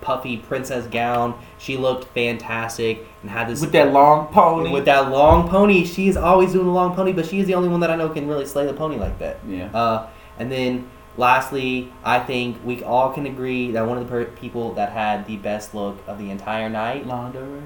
puffy 0.00 0.36
princess 0.36 0.86
gown. 0.86 1.38
She 1.58 1.76
looked 1.78 2.04
fantastic 2.12 3.06
and 3.22 3.30
had 3.30 3.48
this 3.48 3.60
With 3.62 3.72
that 3.72 3.92
long 3.92 4.26
pony. 4.28 4.70
with 4.70 4.84
that 4.84 5.10
long 5.10 5.48
pony. 5.48 5.84
She's 5.86 6.16
always 6.16 6.52
doing 6.52 6.66
the 6.66 6.72
long 6.72 6.94
pony, 6.94 7.12
but 7.12 7.24
she 7.26 7.40
is 7.40 7.46
the 7.46 7.54
only 7.54 7.68
one 7.70 7.80
that 7.80 7.90
I 7.90 7.96
know 7.96 8.08
can 8.10 8.28
really 8.28 8.44
slay 8.46 8.66
the 8.66 8.74
pony 8.74 8.96
like 8.96 9.18
that. 9.20 9.38
yeah. 9.48 9.70
Uh, 9.74 10.08
and 10.38 10.52
then 10.52 10.90
lastly, 11.16 11.90
I 12.04 12.18
think 12.20 12.58
we 12.64 12.82
all 12.84 13.12
can 13.14 13.24
agree 13.24 13.70
that 13.72 13.86
one 13.86 13.96
of 13.96 14.04
the 14.04 14.10
per- 14.10 14.24
people 14.32 14.74
that 14.74 14.92
had 14.92 15.26
the 15.26 15.36
best 15.38 15.74
look 15.74 15.96
of 16.06 16.18
the 16.18 16.30
entire 16.30 16.68
night. 16.68 17.06
Lana 17.06 17.32
Del 17.32 17.42
Rey. 17.44 17.62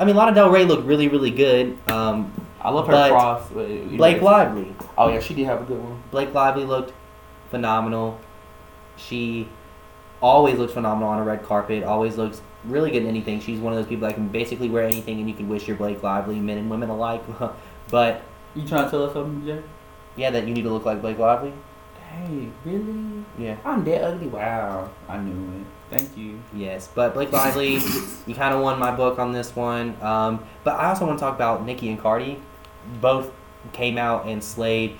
I 0.00 0.04
mean, 0.04 0.16
Lana 0.16 0.34
Del 0.34 0.50
Rey 0.50 0.64
looked 0.64 0.84
really, 0.84 1.06
really 1.06 1.30
good. 1.30 1.78
Um, 1.90 2.32
I 2.62 2.70
love 2.70 2.86
her 2.86 2.92
But 2.92 3.10
cross. 3.10 3.48
Blake 3.50 4.16
it- 4.18 4.22
Lively. 4.22 4.74
Oh 4.96 5.08
yeah, 5.08 5.20
she 5.20 5.34
did 5.34 5.46
have 5.46 5.62
a 5.62 5.64
good 5.64 5.82
one. 5.82 6.02
Blake 6.10 6.32
Lively 6.32 6.64
looked 6.64 6.92
phenomenal. 7.50 8.18
She 8.96 9.48
always 10.20 10.58
looks 10.58 10.72
phenomenal 10.72 11.08
on 11.08 11.18
a 11.18 11.24
red 11.24 11.42
carpet. 11.42 11.82
Always 11.84 12.16
looks 12.16 12.40
really 12.64 12.90
good 12.90 13.02
in 13.02 13.08
anything. 13.08 13.40
She's 13.40 13.58
one 13.58 13.72
of 13.72 13.78
those 13.78 13.88
people 13.88 14.06
that 14.06 14.14
can 14.14 14.28
basically 14.28 14.68
wear 14.68 14.84
anything, 14.84 15.18
and 15.18 15.28
you 15.28 15.34
can 15.34 15.48
wish 15.48 15.66
you're 15.66 15.76
Blake 15.76 16.02
Lively, 16.02 16.36
men 16.36 16.58
and 16.58 16.70
women 16.70 16.88
alike. 16.90 17.22
but 17.90 18.22
You 18.54 18.66
trying 18.66 18.84
to 18.84 18.90
tell 18.90 19.04
us 19.04 19.12
something, 19.12 19.44
Jay? 19.44 19.62
yeah, 20.16 20.30
that 20.30 20.46
you 20.46 20.54
need 20.54 20.62
to 20.62 20.70
look 20.70 20.84
like 20.84 21.00
Blake 21.00 21.18
Lively. 21.18 21.52
Hey, 22.10 22.48
really? 22.64 23.24
Yeah. 23.38 23.56
I'm 23.64 23.82
that 23.84 24.04
ugly. 24.04 24.26
Wow, 24.28 24.90
I 25.08 25.18
knew 25.18 25.60
it. 25.60 25.66
Thank 25.96 26.16
you. 26.16 26.40
Yes, 26.54 26.88
but 26.94 27.14
Blake 27.14 27.32
Lively, 27.32 27.78
you 28.26 28.34
kind 28.34 28.54
of 28.54 28.60
won 28.62 28.78
my 28.78 28.94
book 28.94 29.18
on 29.18 29.32
this 29.32 29.56
one. 29.56 29.96
Um, 30.02 30.44
but 30.62 30.74
I 30.78 30.88
also 30.90 31.06
want 31.06 31.18
to 31.18 31.22
talk 31.24 31.34
about 31.34 31.64
Nicki 31.66 31.88
and 31.90 31.98
Cardi. 31.98 32.40
Both 33.00 33.30
came 33.72 33.98
out 33.98 34.26
and 34.26 34.42
slayed. 34.42 34.96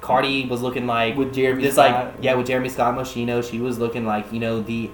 Cardi 0.00 0.46
was 0.46 0.62
looking 0.62 0.86
like 0.86 1.16
With 1.16 1.34
Jeremy 1.34 1.62
Just 1.62 1.74
Scott. 1.74 2.06
like 2.06 2.14
yeah, 2.22 2.34
with 2.34 2.46
Jeremy 2.46 2.68
Scott 2.68 2.94
Moschino, 2.94 3.42
she 3.48 3.60
was 3.60 3.78
looking 3.78 4.06
like 4.06 4.32
you 4.32 4.40
know 4.40 4.62
the 4.62 4.90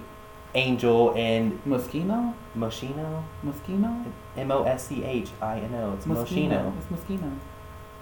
angel 0.55 1.13
and 1.15 1.63
Moschino. 1.65 2.33
Moschino, 2.57 3.23
Moschino. 3.45 4.05
M 4.37 4.51
O 4.51 4.63
S 4.63 4.87
C 4.87 5.03
H 5.03 5.29
I 5.41 5.59
N 5.59 5.73
O. 5.75 5.93
It's 5.93 6.05
Moschino. 6.05 6.73
It's 6.77 6.87
Moschino. 6.87 7.31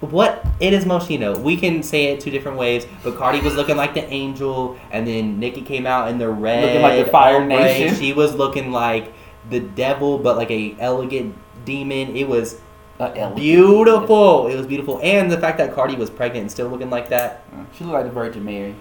What? 0.00 0.44
It 0.60 0.72
is 0.72 0.84
Moschino. 0.84 1.38
We 1.38 1.56
can 1.56 1.82
say 1.82 2.06
it 2.06 2.20
two 2.20 2.30
different 2.30 2.58
ways, 2.58 2.86
but 3.02 3.16
Cardi 3.16 3.40
was 3.40 3.54
looking 3.54 3.76
like 3.76 3.94
the 3.94 4.04
angel, 4.12 4.78
and 4.90 5.06
then 5.06 5.38
Nicki 5.38 5.62
came 5.62 5.86
out 5.86 6.08
in 6.08 6.18
the 6.18 6.28
red, 6.28 6.62
Looking 6.64 6.82
like 6.82 7.04
the 7.04 7.10
Fire 7.10 7.36
ombre. 7.40 7.56
Nation. 7.56 7.94
She 7.96 8.12
was 8.12 8.34
looking 8.34 8.70
like 8.70 9.12
the 9.48 9.60
devil, 9.60 10.18
but 10.18 10.36
like 10.36 10.50
a 10.50 10.76
elegant 10.78 11.36
demon. 11.64 12.16
It 12.16 12.28
was 12.28 12.60
Uh, 12.98 13.34
beautiful. 13.34 14.46
It 14.46 14.56
was 14.56 14.66
beautiful, 14.66 15.00
and 15.02 15.30
the 15.30 15.38
fact 15.38 15.58
that 15.58 15.74
Cardi 15.74 15.96
was 15.96 16.10
pregnant 16.10 16.42
and 16.42 16.50
still 16.50 16.68
looking 16.68 16.90
like 16.90 17.08
that. 17.08 17.44
She 17.76 17.84
looked 17.84 17.94
like 17.94 18.04
the 18.04 18.12
Virgin 18.12 18.44
Mary. 18.44 18.74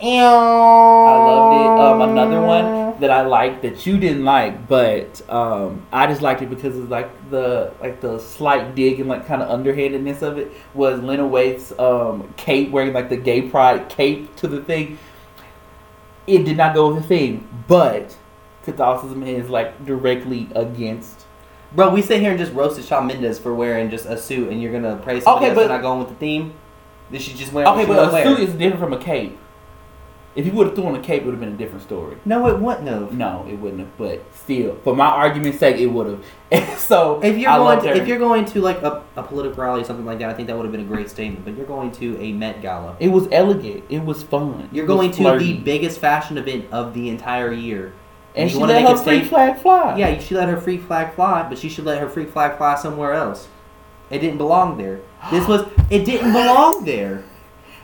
I 0.00 1.16
loved 1.26 1.54
it. 1.54 1.80
Um, 1.80 2.10
another 2.10 2.40
one 2.40 3.00
that 3.00 3.10
I 3.10 3.22
liked 3.22 3.62
that 3.62 3.84
you 3.86 3.98
didn't 3.98 4.24
like, 4.24 4.68
but 4.68 5.28
um, 5.30 5.86
I 5.92 6.06
just 6.06 6.22
liked 6.22 6.42
it 6.42 6.50
because 6.50 6.76
of 6.76 6.88
like 6.88 7.10
the 7.30 7.72
like 7.80 8.00
the 8.00 8.18
slight 8.18 8.74
dig 8.74 9.00
and 9.00 9.08
like 9.08 9.26
kind 9.26 9.42
of 9.42 9.50
underhandedness 9.50 10.22
of 10.22 10.38
it 10.38 10.52
was 10.74 11.00
Lena 11.02 11.24
Waithe's 11.24 11.76
um, 11.78 12.32
cape 12.36 12.70
wearing 12.70 12.92
like 12.92 13.08
the 13.08 13.16
gay 13.16 13.42
pride 13.42 13.88
cape 13.88 14.34
to 14.36 14.46
the 14.48 14.62
thing. 14.62 14.98
It 16.26 16.44
did 16.44 16.56
not 16.56 16.74
go 16.74 16.92
with 16.92 17.02
the 17.02 17.08
theme, 17.08 17.48
but 17.66 18.16
Catholicism 18.64 19.22
is 19.22 19.48
like 19.48 19.84
directly 19.84 20.48
against. 20.54 21.17
Bro, 21.72 21.90
we 21.90 22.00
sit 22.02 22.20
here 22.20 22.30
and 22.30 22.38
just 22.38 22.52
roasted 22.52 22.84
Shawn 22.84 23.06
Mendes 23.06 23.38
for 23.38 23.54
wearing 23.54 23.90
just 23.90 24.06
a 24.06 24.16
suit, 24.16 24.48
and 24.50 24.60
you're 24.62 24.72
gonna 24.72 24.96
praise 24.96 25.24
somebody 25.24 25.46
Okay, 25.46 25.54
else 25.54 25.62
for 25.64 25.68
but- 25.68 25.74
not 25.74 25.82
going 25.82 25.98
with 26.00 26.08
the 26.08 26.14
theme. 26.14 26.54
Did 27.12 27.22
she 27.22 27.32
just 27.34 27.52
wear? 27.52 27.64
what 27.64 27.76
Okay, 27.78 27.86
but 27.86 28.08
a 28.08 28.12
wear? 28.12 28.24
suit 28.24 28.40
is 28.40 28.54
different 28.54 28.80
from 28.80 28.92
a 28.92 28.98
cape. 28.98 29.38
If 30.36 30.46
you 30.46 30.52
would 30.52 30.68
have 30.68 30.76
thrown 30.76 30.94
a 30.94 31.00
cape, 31.00 31.22
it 31.22 31.24
would 31.24 31.32
have 31.32 31.40
been 31.40 31.54
a 31.54 31.56
different 31.56 31.82
story. 31.82 32.16
No, 32.24 32.46
it 32.46 32.58
wouldn't 32.60 32.86
have. 32.86 33.12
No, 33.12 33.44
it 33.50 33.56
wouldn't 33.56 33.80
have. 33.80 33.96
But 33.98 34.22
still, 34.34 34.76
for 34.84 34.94
my 34.94 35.06
argument's 35.06 35.58
sake, 35.58 35.78
it 35.78 35.86
would 35.86 36.06
have. 36.52 36.78
so 36.78 37.18
If 37.24 37.36
you're 37.38 37.50
I 37.50 37.56
going, 37.56 37.80
to, 37.80 37.96
if 37.96 38.06
you're 38.06 38.18
going 38.18 38.44
to 38.44 38.60
like 38.60 38.80
a, 38.82 39.02
a 39.16 39.22
political 39.24 39.60
rally 39.60 39.80
or 39.80 39.84
something 39.84 40.04
like 40.06 40.20
that, 40.20 40.28
I 40.30 40.34
think 40.34 40.46
that 40.48 40.56
would 40.56 40.62
have 40.64 40.70
been 40.70 40.82
a 40.82 40.84
great 40.84 41.10
statement. 41.10 41.44
But 41.44 41.56
you're 41.56 41.66
going 41.66 41.90
to 41.92 42.20
a 42.20 42.32
Met 42.32 42.62
Gala. 42.62 42.94
it 43.00 43.08
was 43.08 43.26
elegant. 43.32 43.84
It 43.88 44.04
was 44.04 44.22
fun. 44.22 44.68
You're 44.70 44.84
It 44.84 44.88
going 44.88 45.10
to 45.12 45.16
flirty. 45.16 45.54
the 45.54 45.58
biggest 45.60 45.98
fashion 45.98 46.38
event 46.38 46.66
of 46.70 46.94
the 46.94 47.08
entire 47.08 47.52
year. 47.52 47.94
And 48.38 48.50
she 48.50 48.56
let 48.58 48.82
her 48.82 48.96
free 48.96 49.18
state- 49.18 49.28
flag 49.28 49.58
fly. 49.58 49.96
Yeah, 49.96 50.18
she 50.18 50.34
let 50.34 50.48
her 50.48 50.60
free 50.60 50.78
flag 50.78 51.14
fly, 51.14 51.46
but 51.48 51.58
she 51.58 51.68
should 51.68 51.84
let 51.84 51.98
her 51.98 52.08
free 52.08 52.26
flag 52.26 52.56
fly 52.56 52.76
somewhere 52.76 53.12
else. 53.12 53.48
It 54.10 54.20
didn't 54.20 54.38
belong 54.38 54.78
there. 54.78 55.00
This 55.30 55.46
was. 55.46 55.66
It 55.90 56.04
didn't 56.04 56.32
belong 56.32 56.84
there. 56.84 57.24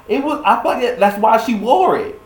it 0.08 0.22
was. 0.22 0.42
I 0.44 0.62
thought 0.62 0.80
that 0.80 0.98
that's 0.98 1.18
why 1.18 1.36
she 1.38 1.54
wore 1.54 1.98
it. 1.98 2.20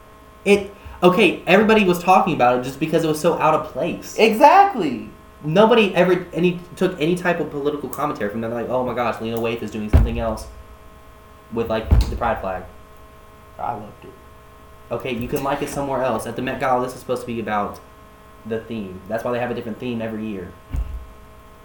It. 0.45 0.75
Okay, 1.03 1.43
everybody 1.47 1.85
was 1.85 2.03
talking 2.03 2.35
about 2.35 2.59
it 2.59 2.65
just 2.65 2.81
because 2.81 3.05
it 3.05 3.09
was 3.09 3.21
so 3.21 3.39
out 3.39 3.55
of 3.55 3.73
place. 3.73 4.17
Exactly. 4.19 5.11
Nobody 5.45 5.95
ever 5.95 6.27
any 6.33 6.61
took 6.77 7.01
any 7.01 7.15
type 7.15 7.39
of 7.39 7.51
political 7.51 7.89
commentary 7.89 8.31
from 8.31 8.41
them. 8.41 8.53
Like, 8.53 8.69
oh 8.69 8.85
my 8.85 8.95
gosh, 8.95 9.21
Lena 9.21 9.39
Waithe 9.39 9.63
is 9.63 9.71
doing 9.71 9.89
something 9.91 10.19
else 10.19 10.47
with 11.53 11.71
like 11.71 11.89
the 12.11 12.17
pride 12.17 12.41
flag. 12.41 12.65
I 13.59 13.75
loved 13.75 14.05
it. 14.05 14.13
Okay, 14.91 15.15
you 15.15 15.29
can 15.29 15.43
like 15.45 15.63
it 15.63 15.69
somewhere 15.69 16.03
else. 16.03 16.27
At 16.27 16.37
the 16.37 16.43
Met 16.43 16.61
Gala, 16.61 16.85
this 16.85 16.95
is 16.95 17.01
supposed 17.01 17.23
to 17.23 17.27
be 17.27 17.41
about 17.41 17.81
the 18.47 18.61
theme. 18.61 19.01
That's 19.09 19.25
why 19.25 19.33
they 19.33 19.39
have 19.39 19.51
a 19.51 19.55
different 19.55 19.79
theme 19.79 20.03
every 20.03 20.27
year. 20.27 20.53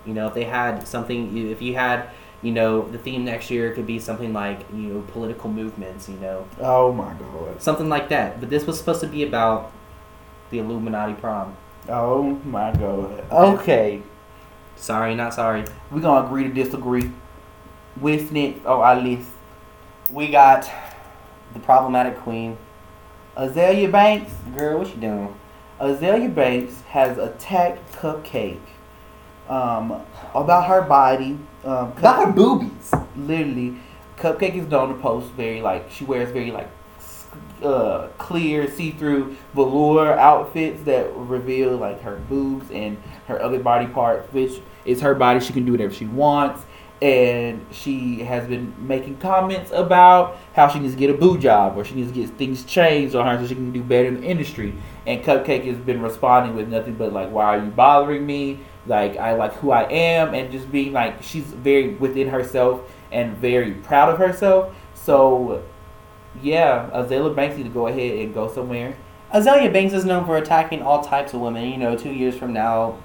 You 0.05 0.13
know, 0.13 0.27
if 0.27 0.33
they 0.33 0.43
had 0.43 0.87
something, 0.87 1.37
if 1.49 1.61
you 1.61 1.75
had, 1.75 2.09
you 2.41 2.51
know, 2.51 2.87
the 2.89 2.97
theme 2.97 3.23
next 3.23 3.49
year 3.49 3.73
could 3.73 3.87
be 3.87 3.99
something 3.99 4.33
like, 4.33 4.65
you 4.73 4.93
know, 4.93 5.01
political 5.13 5.49
movements, 5.49 6.09
you 6.09 6.15
know, 6.17 6.45
Oh 6.59 6.91
my 6.91 7.13
god. 7.13 7.61
something 7.61 7.87
like 7.89 8.09
that. 8.09 8.39
But 8.39 8.49
this 8.49 8.65
was 8.65 8.77
supposed 8.77 9.01
to 9.01 9.07
be 9.07 9.23
about 9.23 9.71
the 10.49 10.59
Illuminati 10.59 11.13
prom. 11.13 11.55
Oh 11.87 12.39
my 12.43 12.71
god. 12.73 13.25
Okay. 13.31 14.01
Sorry, 14.75 15.15
not 15.15 15.33
sorry. 15.33 15.65
We're 15.91 16.01
gonna 16.01 16.25
agree 16.25 16.43
to 16.43 16.53
disagree. 16.53 17.11
With 17.99 18.31
next 18.31 18.65
on 18.65 18.79
oh, 18.79 18.81
our 18.81 18.99
list? 18.99 19.29
We 20.09 20.27
got 20.27 20.69
the 21.53 21.59
problematic 21.59 22.17
queen. 22.17 22.57
Azealia 23.37 23.91
Banks. 23.91 24.31
Girl, 24.57 24.79
what 24.79 24.89
you 24.89 25.01
doing? 25.01 25.35
Azealia 25.83 26.33
Banks 26.33 26.79
has 26.83 27.17
attacked 27.17 27.91
Cupcakke 27.91 28.57
um, 29.49 30.01
about 30.33 30.65
her 30.67 30.81
body. 30.81 31.37
Um, 31.65 31.91
About 31.91 32.27
her 32.27 32.31
boobies. 32.31 32.93
literally, 33.17 33.75
Cupcakke 34.17 34.55
is 34.55 34.67
known 34.67 34.95
to 34.95 35.01
post 35.01 35.31
very 35.31 35.61
like 35.61 35.91
she 35.91 36.05
wears 36.05 36.31
very 36.31 36.51
like 36.51 36.69
uh, 37.61 38.07
clear, 38.17 38.69
see-through 38.71 39.35
velour 39.53 40.13
outfits 40.17 40.83
that 40.83 41.13
reveal 41.15 41.75
like 41.75 42.01
her 42.01 42.15
boobs 42.29 42.71
and 42.71 42.97
her 43.27 43.41
other 43.41 43.59
body 43.59 43.87
parts, 43.87 44.31
which 44.31 44.61
is 44.85 45.01
her 45.01 45.13
body. 45.13 45.41
She 45.41 45.51
can 45.51 45.65
do 45.65 45.73
whatever 45.73 45.93
she 45.93 46.05
wants. 46.05 46.63
And 47.01 47.65
she 47.69 48.19
has 48.19 48.47
been 48.47 48.73
making 48.87 49.17
comments 49.17 49.71
about 49.73 50.37
how 50.53 50.69
she 50.69 50.79
needs 50.79 50.93
to 50.93 50.99
get 50.99 51.09
a 51.09 51.13
boo 51.13 51.37
job 51.37 51.77
or 51.77 51.83
she 51.83 51.95
needs 51.95 52.13
to 52.13 52.17
get 52.17 52.29
things 52.37 52.63
changed 52.63 53.13
on 53.13 53.25
her 53.27 53.41
so 53.41 53.47
she 53.49 53.55
can 53.55 53.73
do 53.73 53.83
better 53.83 54.07
in 54.07 54.21
the 54.21 54.25
industry. 54.25 54.73
And 55.05 55.21
Cupcakke 55.21 55.65
has 55.65 55.77
been 55.77 56.01
responding 56.01 56.55
with 56.55 56.69
nothing 56.69 56.95
but 56.95 57.11
like, 57.11 57.29
"Why 57.29 57.57
are 57.57 57.63
you 57.63 57.71
bothering 57.71 58.25
me? 58.25 58.59
Like 58.87 59.17
I 59.17 59.33
like 59.33 59.53
who 59.55 59.71
I 59.71 59.83
am," 59.83 60.33
and 60.33 60.51
just 60.51 60.71
being 60.71 60.93
like 60.93 61.21
she's 61.21 61.45
very 61.45 61.95
within 61.95 62.29
herself 62.29 62.81
and 63.11 63.37
very 63.37 63.71
proud 63.71 64.09
of 64.09 64.17
herself. 64.17 64.73
So, 64.93 65.63
yeah, 66.41 66.89
Azealia 66.93 67.35
Banks 67.35 67.57
need 67.57 67.63
to 67.63 67.69
go 67.69 67.87
ahead 67.87 68.17
and 68.19 68.33
go 68.33 68.47
somewhere. 68.51 68.95
Azealia 69.33 69.73
Banks 69.73 69.93
is 69.93 70.05
known 70.05 70.25
for 70.25 70.37
attacking 70.37 70.81
all 70.81 71.03
types 71.03 71.33
of 71.33 71.41
women. 71.41 71.69
You 71.69 71.77
know, 71.77 71.97
two 71.97 72.11
years 72.11 72.35
from 72.35 72.53
now, 72.53 72.97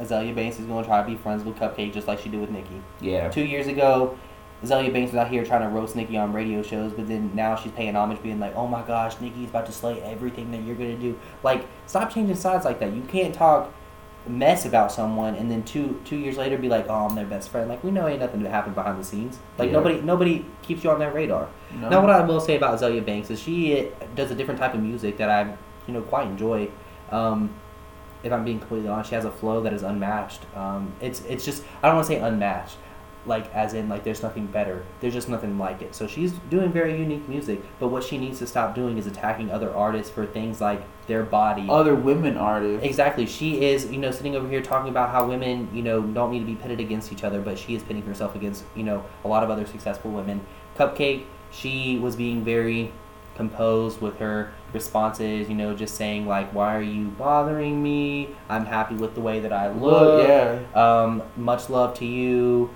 Azealia 0.00 0.34
Banks 0.34 0.58
is 0.58 0.66
going 0.66 0.82
to 0.82 0.88
try 0.88 1.02
to 1.02 1.06
be 1.06 1.16
friends 1.16 1.44
with 1.44 1.56
Cupcakke 1.56 1.92
just 1.92 2.08
like 2.08 2.18
she 2.20 2.28
did 2.28 2.40
with 2.40 2.50
Nicki. 2.50 2.82
Yeah, 3.00 3.28
Two 3.28 3.44
years 3.44 3.66
ago, 3.66 4.18
Azealia 4.64 4.92
Banks 4.92 5.12
was 5.12 5.18
out 5.18 5.28
here 5.28 5.44
trying 5.44 5.62
to 5.62 5.68
roast 5.68 5.94
Nicki 5.96 6.16
on 6.16 6.32
radio 6.32 6.62
shows, 6.62 6.92
but 6.92 7.06
then 7.08 7.30
now 7.34 7.54
she's 7.56 7.72
paying 7.72 7.94
homage, 7.96 8.22
being 8.22 8.40
like, 8.40 8.54
"Oh 8.56 8.66
my 8.66 8.82
gosh, 8.82 9.20
Nicki's 9.20 9.50
about 9.50 9.66
to 9.66 9.72
slay 9.72 10.00
everything 10.02 10.50
that 10.52 10.62
you're 10.62 10.76
gonna 10.76 10.96
do." 10.96 11.18
Like, 11.42 11.66
stop 11.86 12.10
changing 12.12 12.36
sides 12.36 12.64
like 12.64 12.78
that. 12.80 12.92
You 12.92 13.02
can't 13.02 13.34
talk 13.34 13.70
mess 14.26 14.64
about 14.64 14.90
someone 14.90 15.34
and 15.34 15.50
then 15.50 15.62
two 15.64 16.00
two 16.06 16.16
years 16.16 16.38
later 16.38 16.56
be 16.56 16.68
like, 16.68 16.86
"Oh, 16.88 17.06
I'm 17.06 17.14
their 17.14 17.26
best 17.26 17.50
friend." 17.50 17.68
Like, 17.68 17.84
we 17.84 17.90
know 17.90 18.08
ain't 18.08 18.20
nothing 18.20 18.42
that 18.42 18.50
happened 18.50 18.74
behind 18.74 18.98
the 18.98 19.04
scenes. 19.04 19.38
Like, 19.58 19.68
Yeah. 19.68 19.74
nobody 19.74 20.00
nobody 20.00 20.46
keeps 20.62 20.82
you 20.82 20.90
on 20.90 20.98
their 20.98 21.10
radar. 21.12 21.48
no. 21.78 21.88
Now, 21.90 22.00
what 22.00 22.10
I 22.10 22.22
will 22.24 22.40
say 22.40 22.56
about 22.56 22.78
Azealia 22.78 23.04
Banks 23.04 23.30
is 23.30 23.38
she 23.40 23.88
does 24.14 24.30
a 24.30 24.34
different 24.34 24.58
type 24.60 24.72
of 24.74 24.80
music 24.80 25.18
that 25.18 25.28
I, 25.28 25.42
you 25.86 25.92
know, 25.92 26.00
quite 26.00 26.26
enjoy. 26.26 26.68
Um, 27.12 27.50
if 28.22 28.32
I'm 28.32 28.42
being 28.44 28.58
completely 28.58 28.88
honest, 28.88 29.10
she 29.10 29.14
has 29.14 29.26
a 29.26 29.30
flow 29.30 29.60
that 29.60 29.74
is 29.74 29.82
unmatched. 29.82 30.40
Um, 30.56 30.92
it's 31.02 31.20
it's 31.28 31.44
just 31.44 31.62
I 31.82 31.88
don't 31.88 31.96
want 31.96 32.06
to 32.08 32.14
say 32.14 32.20
unmatched, 32.20 32.76
like 33.26 33.52
as 33.54 33.74
in 33.74 33.88
like 33.88 34.04
there's 34.04 34.22
nothing 34.22 34.46
better. 34.46 34.84
There's 35.00 35.14
just 35.14 35.28
nothing 35.28 35.58
like 35.58 35.82
it. 35.82 35.94
So 35.94 36.06
she's 36.06 36.32
doing 36.50 36.72
very 36.72 36.98
unique 36.98 37.28
music, 37.28 37.62
but 37.78 37.88
what 37.88 38.04
she 38.04 38.18
needs 38.18 38.38
to 38.40 38.46
stop 38.46 38.74
doing 38.74 38.98
is 38.98 39.06
attacking 39.06 39.50
other 39.50 39.74
artists 39.74 40.12
for 40.12 40.26
things 40.26 40.60
like 40.60 40.82
their 41.06 41.22
body. 41.22 41.66
other 41.68 41.94
women 41.94 42.36
artists. 42.36 42.84
Exactly. 42.84 43.26
She 43.26 43.64
is, 43.64 43.90
you 43.90 43.98
know, 43.98 44.10
sitting 44.10 44.36
over 44.36 44.48
here 44.48 44.62
talking 44.62 44.90
about 44.90 45.10
how 45.10 45.26
women, 45.26 45.68
you 45.72 45.82
know, 45.82 46.02
don't 46.02 46.30
need 46.30 46.40
to 46.40 46.46
be 46.46 46.54
pitted 46.54 46.80
against 46.80 47.12
each 47.12 47.24
other, 47.24 47.40
but 47.40 47.58
she 47.58 47.74
is 47.74 47.82
pitting 47.82 48.02
herself 48.02 48.34
against, 48.34 48.64
you 48.74 48.82
know, 48.82 49.04
a 49.24 49.28
lot 49.28 49.42
of 49.42 49.50
other 49.50 49.66
successful 49.66 50.10
women. 50.10 50.40
Cupcakke, 50.76 51.24
she 51.50 51.98
was 51.98 52.16
being 52.16 52.44
very 52.44 52.92
composed 53.36 54.00
with 54.00 54.18
her 54.18 54.52
responses, 54.72 55.48
you 55.48 55.54
know, 55.54 55.74
just 55.74 55.96
saying 55.96 56.26
like, 56.26 56.52
"Why 56.54 56.76
are 56.76 56.82
you 56.82 57.08
bothering 57.08 57.82
me? 57.82 58.30
I'm 58.48 58.64
happy 58.64 58.94
with 58.94 59.14
the 59.14 59.20
way 59.20 59.40
that 59.40 59.52
I 59.52 59.70
look. 59.70 60.28
Yeah. 60.28 60.60
Um, 60.74 61.22
much 61.36 61.68
love 61.68 61.94
to 61.98 62.04
you." 62.04 62.70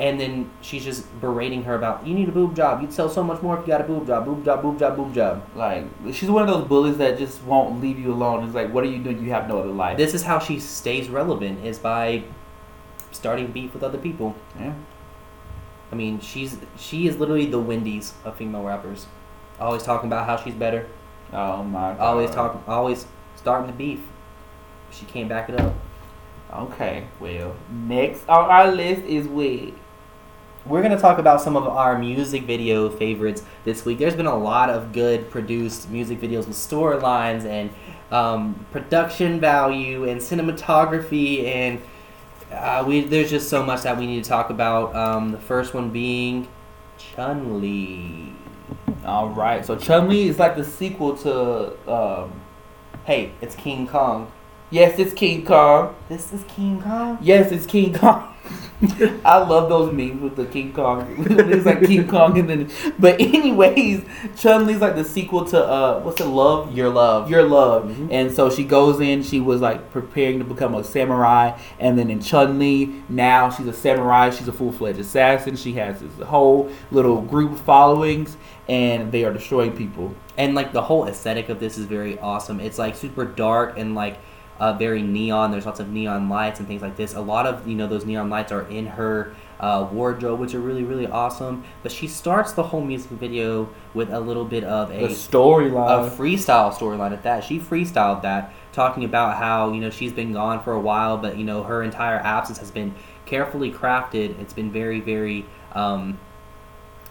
And 0.00 0.20
then 0.20 0.48
she's 0.60 0.84
just 0.84 1.04
berating 1.20 1.64
her 1.64 1.74
about, 1.74 2.06
"You 2.06 2.14
need 2.14 2.28
a 2.28 2.32
boob 2.32 2.54
job. 2.54 2.80
You'd 2.80 2.92
sell 2.92 3.08
so 3.08 3.22
much 3.24 3.42
more 3.42 3.58
if 3.58 3.62
you 3.62 3.66
got 3.66 3.80
a 3.80 3.84
boob 3.84 4.06
job. 4.06 4.24
Boob 4.26 4.44
job. 4.44 4.62
Boob 4.62 4.78
job. 4.78 4.96
Boob 4.96 5.12
job." 5.12 5.42
Like 5.56 5.86
she's 6.12 6.30
one 6.30 6.42
of 6.42 6.48
those 6.48 6.66
bullies 6.68 6.98
that 6.98 7.18
just 7.18 7.42
won't 7.42 7.80
leave 7.80 7.98
you 7.98 8.12
alone. 8.12 8.44
It's 8.44 8.54
like, 8.54 8.72
what 8.72 8.84
are 8.84 8.86
you 8.86 8.98
doing? 8.98 9.24
You 9.24 9.30
have 9.30 9.48
no 9.48 9.58
other 9.58 9.70
life. 9.70 9.96
This 9.96 10.14
is 10.14 10.22
how 10.22 10.38
she 10.38 10.60
stays 10.60 11.08
relevant 11.08 11.64
is 11.64 11.78
by 11.78 12.22
starting 13.10 13.48
beef 13.48 13.74
with 13.74 13.82
other 13.82 13.98
people. 13.98 14.34
yeah. 14.58 14.74
I 15.90 15.96
mean, 15.96 16.20
she's 16.20 16.58
she 16.76 17.08
is 17.08 17.16
literally 17.18 17.46
the 17.46 17.58
Wendy's 17.58 18.12
of 18.24 18.36
female 18.36 18.62
rappers. 18.62 19.06
Always 19.58 19.82
talking 19.82 20.08
about 20.08 20.26
how 20.26 20.36
she's 20.36 20.54
better. 20.54 20.86
Oh 21.32 21.64
my 21.64 21.94
god. 21.94 22.00
Always 22.00 22.30
talking. 22.30 22.62
Always 22.68 23.06
starting 23.36 23.66
the 23.66 23.72
beef. 23.72 24.00
She 24.90 25.06
can't 25.06 25.28
back 25.28 25.48
it 25.48 25.58
up. 25.60 25.74
Okay, 26.54 27.04
well, 27.20 27.54
next 27.70 28.26
on 28.28 28.48
our 28.48 28.70
list 28.70 29.02
is 29.02 29.26
Wig. 29.28 29.74
We're 30.68 30.82
gonna 30.82 31.00
talk 31.00 31.18
about 31.18 31.40
some 31.40 31.56
of 31.56 31.66
our 31.66 31.98
music 31.98 32.42
video 32.42 32.90
favorites 32.90 33.42
this 33.64 33.86
week. 33.86 33.98
There's 33.98 34.14
been 34.14 34.26
a 34.26 34.36
lot 34.36 34.68
of 34.68 34.92
good 34.92 35.30
produced 35.30 35.88
music 35.88 36.20
videos 36.20 36.46
with 36.46 36.56
storylines 36.56 37.46
and 37.46 37.70
um, 38.10 38.66
production 38.70 39.40
value 39.40 40.06
and 40.06 40.20
cinematography 40.20 41.46
and 41.46 41.80
uh, 42.52 42.84
we 42.86 43.00
there's 43.00 43.30
just 43.30 43.48
so 43.48 43.62
much 43.62 43.82
that 43.82 43.96
we 43.96 44.06
need 44.06 44.22
to 44.22 44.28
talk 44.28 44.50
about. 44.50 44.94
Um, 44.94 45.32
the 45.32 45.38
first 45.38 45.72
one 45.72 45.88
being 45.88 46.48
Chun 46.98 47.62
Li. 47.62 48.34
All 49.06 49.30
right, 49.30 49.64
so 49.64 49.74
Chun 49.74 50.06
Li 50.06 50.28
is 50.28 50.38
like 50.38 50.54
the 50.54 50.64
sequel 50.64 51.16
to 51.18 51.90
um, 51.90 52.32
Hey, 53.04 53.32
it's 53.40 53.54
King 53.54 53.86
Kong. 53.86 54.30
Yes, 54.68 54.98
it's 54.98 55.14
King 55.14 55.46
Kong. 55.46 55.96
This 56.10 56.30
is 56.30 56.44
King 56.44 56.82
Kong. 56.82 57.16
Yes, 57.22 57.52
it's 57.52 57.64
King 57.64 57.94
Kong. 57.94 58.34
I 59.24 59.38
love 59.38 59.68
those 59.68 59.92
memes 59.92 60.22
with 60.22 60.36
the 60.36 60.44
King 60.46 60.72
Kong. 60.72 61.16
it's 61.30 61.66
like 61.66 61.80
King 61.84 62.06
Kong 62.06 62.38
and 62.38 62.48
then. 62.48 62.70
But 62.98 63.20
anyways, 63.20 64.04
Chun 64.36 64.66
Li's 64.66 64.80
like 64.80 64.94
the 64.94 65.02
sequel 65.04 65.44
to 65.46 65.64
uh, 65.64 66.00
what's 66.02 66.20
it? 66.20 66.26
Love. 66.26 66.76
Your 66.76 66.88
love. 66.88 67.28
Your 67.28 67.42
love, 67.42 67.86
Mhm. 67.90 68.08
and 68.12 68.30
so 68.32 68.50
she 68.50 68.62
goes 68.62 69.00
in. 69.00 69.24
She 69.24 69.40
was 69.40 69.60
like 69.60 69.90
preparing 69.90 70.38
to 70.38 70.44
become 70.44 70.76
a 70.76 70.84
samurai, 70.84 71.58
and 71.80 71.98
then 71.98 72.08
in 72.08 72.20
Chun 72.20 72.58
Li, 72.60 73.02
now 73.08 73.50
she's 73.50 73.66
a 73.66 73.72
samurai. 73.72 74.30
She's 74.30 74.46
a 74.46 74.52
full 74.52 74.70
fledged 74.70 75.00
assassin. 75.00 75.56
She 75.56 75.72
has 75.72 76.00
this 76.00 76.26
whole 76.28 76.70
little 76.92 77.20
group 77.20 77.52
of 77.52 77.60
followings, 77.60 78.36
and 78.68 79.10
they 79.10 79.24
are 79.24 79.32
destroying 79.32 79.72
people. 79.72 80.14
and 80.36 80.54
like 80.54 80.72
the 80.72 80.82
whole 80.82 81.04
aesthetic 81.08 81.48
of 81.48 81.58
this 81.58 81.76
is 81.76 81.86
very 81.86 82.16
awesome. 82.20 82.60
It's 82.60 82.78
like 82.78 82.94
super 82.94 83.24
dark 83.24 83.76
and 83.76 83.96
like 83.96 84.18
uh, 84.60 84.72
very 84.74 85.02
neon. 85.02 85.50
There's 85.50 85.66
lots 85.66 85.80
of 85.80 85.88
neon 85.88 86.28
lights 86.28 86.58
and 86.58 86.68
things 86.68 86.82
like 86.82 86.96
this. 86.96 87.14
A 87.14 87.20
lot 87.20 87.46
of 87.46 87.66
you 87.66 87.74
know 87.74 87.86
those 87.86 88.04
neon 88.04 88.28
lights 88.30 88.52
are 88.52 88.62
in 88.68 88.86
her 88.86 89.34
uh, 89.60 89.88
wardrobe, 89.90 90.40
which 90.40 90.54
are 90.54 90.60
really 90.60 90.84
really 90.84 91.06
awesome. 91.06 91.64
But 91.82 91.92
she 91.92 92.08
starts 92.08 92.52
the 92.52 92.62
whole 92.64 92.80
music 92.80 93.10
video 93.12 93.68
with 93.94 94.10
a 94.12 94.20
little 94.20 94.44
bit 94.44 94.64
of 94.64 94.90
a 94.90 95.08
storyline. 95.08 96.06
a 96.06 96.10
freestyle 96.10 96.72
storyline 96.72 97.12
at 97.12 97.22
that. 97.22 97.44
She 97.44 97.58
freestyled 97.58 98.22
that, 98.22 98.52
talking 98.72 99.04
about 99.04 99.36
how 99.36 99.72
you 99.72 99.80
know 99.80 99.90
she's 99.90 100.12
been 100.12 100.32
gone 100.32 100.62
for 100.62 100.72
a 100.72 100.80
while, 100.80 101.16
but 101.16 101.36
you 101.36 101.44
know 101.44 101.62
her 101.62 101.82
entire 101.82 102.18
absence 102.18 102.58
has 102.58 102.70
been 102.70 102.94
carefully 103.28 103.70
crafted. 103.70 104.40
It's 104.40 104.52
been 104.52 104.72
very, 104.72 105.00
very 105.00 105.46
um, 105.72 106.18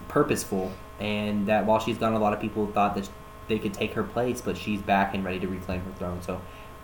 purposeful, 0.08 0.72
and 0.98 1.46
that 1.46 1.64
while 1.64 1.78
she's 1.78 1.96
gone, 1.96 2.12
a 2.12 2.18
lot 2.18 2.32
of 2.32 2.40
people 2.40 2.66
thought 2.66 2.94
that 2.96 3.08
they 3.46 3.58
could 3.58 3.72
take 3.72 3.94
her 3.94 4.02
place, 4.02 4.40
but 4.40 4.56
she's 4.56 4.82
back 4.82 5.14
and 5.14 5.24
ready 5.24 5.40
to 5.40 5.48
reclaim 5.48 5.80
her 5.80 5.92
throne. 5.92 6.20
So, 6.22 6.40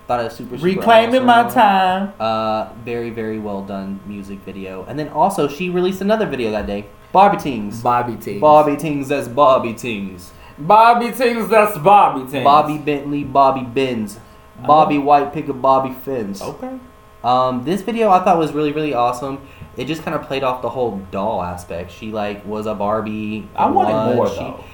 thought 0.06 0.20
it 0.20 0.24
was 0.24 0.34
super, 0.34 0.56
super 0.56 0.66
Reclaiming 0.66 1.24
my 1.24 1.48
time. 1.48 2.12
Uh, 2.20 2.72
very, 2.84 3.10
very 3.10 3.38
well 3.38 3.62
done 3.62 4.00
music 4.06 4.38
video, 4.40 4.84
and 4.84 4.98
then 4.98 5.08
also 5.08 5.48
she 5.48 5.70
released 5.70 6.00
another 6.00 6.26
video 6.26 6.50
that 6.50 6.66
day. 6.66 6.86
Barbie 7.12 7.38
Tings. 7.38 7.80
Bobby 7.82 8.16
T. 8.16 8.38
Bobby 8.38 8.76
Tings, 8.76 9.08
that's 9.08 9.28
Bobby 9.28 9.72
Tings. 9.72 10.32
Bobby 10.58 11.12
Tings, 11.12 11.48
that's 11.48 11.78
Bobby 11.78 12.28
Tings. 12.30 12.44
Bobby 12.44 12.78
Bentley, 12.78 13.24
Bobby 13.24 13.62
Benz, 13.62 14.18
Bobby 14.66 14.98
White 14.98 15.32
pick 15.32 15.48
a 15.48 15.52
Bobby 15.52 15.94
Fins. 15.94 16.42
Okay. 16.42 16.78
Um, 17.22 17.64
this 17.64 17.80
video 17.80 18.10
I 18.10 18.22
thought 18.22 18.36
was 18.36 18.52
really 18.52 18.72
really 18.72 18.92
awesome. 18.94 19.46
It 19.76 19.86
just 19.86 20.02
kind 20.02 20.14
of 20.14 20.22
played 20.26 20.44
off 20.44 20.60
the 20.62 20.68
whole 20.68 20.98
doll 21.10 21.42
aspect. 21.42 21.90
She 21.90 22.10
like 22.12 22.44
was 22.44 22.66
a 22.66 22.74
Barbie. 22.74 23.48
I 23.56 23.70
wanted 23.70 23.92
one. 23.92 24.16
more 24.16 24.28
She- 24.28 24.36
though. 24.36 24.64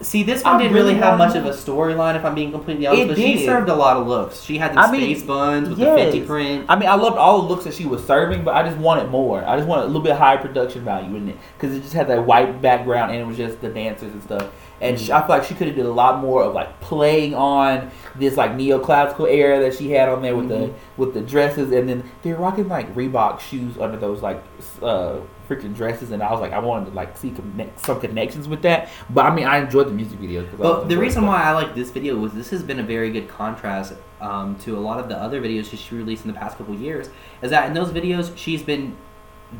See, 0.00 0.22
this 0.22 0.44
I 0.44 0.52
one 0.52 0.60
didn't 0.62 0.74
really, 0.74 0.90
really 0.94 1.00
have 1.02 1.18
much 1.18 1.34
of 1.34 1.44
a 1.44 1.50
storyline, 1.50 2.14
if 2.14 2.24
I'm 2.24 2.34
being 2.36 2.52
completely 2.52 2.86
honest. 2.86 3.02
It 3.02 3.08
but 3.08 3.16
she 3.16 3.34
did. 3.34 3.44
served 3.44 3.68
a 3.68 3.74
lot 3.74 3.96
of 3.96 4.06
looks. 4.06 4.42
She 4.42 4.56
had 4.56 4.72
the 4.74 4.78
I 4.78 4.92
mean, 4.92 5.00
space 5.00 5.24
buns 5.26 5.68
with 5.68 5.78
yes. 5.80 5.98
the 5.98 6.04
50 6.12 6.26
print. 6.26 6.66
I 6.68 6.76
mean, 6.76 6.88
I 6.88 6.94
loved 6.94 7.16
all 7.18 7.42
the 7.42 7.48
looks 7.48 7.64
that 7.64 7.74
she 7.74 7.84
was 7.84 8.04
serving, 8.04 8.44
but 8.44 8.54
I 8.54 8.62
just 8.62 8.78
wanted 8.78 9.10
more. 9.10 9.44
I 9.44 9.56
just 9.56 9.68
wanted 9.68 9.82
a 9.82 9.86
little 9.86 10.02
bit 10.02 10.14
higher 10.14 10.38
production 10.38 10.84
value 10.84 11.16
in 11.16 11.30
it 11.30 11.36
because 11.56 11.76
it 11.76 11.80
just 11.80 11.94
had 11.94 12.06
that 12.08 12.24
white 12.24 12.62
background 12.62 13.10
and 13.10 13.20
it 13.20 13.24
was 13.26 13.36
just 13.36 13.60
the 13.60 13.70
dancers 13.70 14.12
and 14.12 14.22
stuff. 14.22 14.48
And 14.80 14.96
Mhm. 14.96 15.00
she, 15.06 15.10
I 15.12 15.20
feel 15.22 15.30
like 15.30 15.42
she 15.44 15.54
could 15.54 15.66
have 15.66 15.74
did 15.74 15.86
a 15.86 15.90
lot 15.92 16.20
more 16.20 16.44
of 16.44 16.54
like 16.54 16.80
playing 16.80 17.34
on 17.34 17.90
this 18.14 18.36
like 18.36 18.52
neoclassical 18.52 19.28
era 19.28 19.58
that 19.58 19.74
she 19.74 19.90
had 19.90 20.08
on 20.08 20.22
there 20.22 20.36
with 20.36 20.44
Mhm. 20.46 20.48
the 20.48 20.70
with 20.96 21.14
the 21.14 21.20
dresses, 21.22 21.72
and 21.72 21.88
then 21.88 22.04
they're 22.22 22.36
rocking 22.36 22.68
like 22.68 22.94
Reebok 22.94 23.40
shoes 23.40 23.76
under 23.80 23.96
those 23.96 24.22
like 24.22 24.40
uh, 24.80 25.14
freaking 25.48 25.74
dresses, 25.74 26.10
and 26.10 26.22
I 26.22 26.30
was 26.30 26.40
like, 26.40 26.52
I 26.52 26.58
wanted 26.58 26.90
to 26.90 26.92
like 26.92 27.16
see 27.16 27.30
connect, 27.30 27.84
some 27.84 28.00
connections 28.00 28.46
with 28.48 28.62
that. 28.62 28.88
But 29.10 29.26
I 29.26 29.34
mean, 29.34 29.46
I 29.46 29.58
enjoyed 29.58 29.86
the 29.88 29.92
music 29.92 30.18
video. 30.18 30.42
I 30.42 30.44
was 30.44 30.58
But 30.58 30.88
the 30.88 30.96
reason 30.98 31.22
stuff. 31.22 31.28
why 31.28 31.42
I 31.42 31.52
like 31.52 31.74
this 31.74 31.90
video 31.90 32.16
was 32.16 32.32
this 32.32 32.50
has 32.50 32.62
been 32.62 32.80
a 32.80 32.82
very 32.82 33.10
good 33.10 33.28
contrast 33.28 33.94
um, 34.20 34.56
to 34.60 34.76
a 34.76 34.80
lot 34.80 35.00
of 35.00 35.08
the 35.08 35.16
other 35.16 35.40
videos 35.40 35.70
that 35.70 35.78
she 35.78 35.94
released 35.94 36.24
in 36.24 36.32
the 36.32 36.38
past 36.38 36.58
couple 36.58 36.74
years. 36.74 37.08
Is 37.42 37.50
that 37.50 37.66
in 37.66 37.74
those 37.74 37.90
videos 37.90 38.36
she's 38.36 38.62
been 38.62 38.96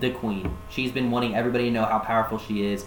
the 0.01 0.11
queen. 0.11 0.57
She's 0.69 0.93
been 0.93 1.11
wanting 1.11 1.35
everybody 1.35 1.65
to 1.65 1.71
know 1.71 1.85
how 1.85 1.99
powerful 1.99 2.39
she 2.39 2.65
is, 2.65 2.85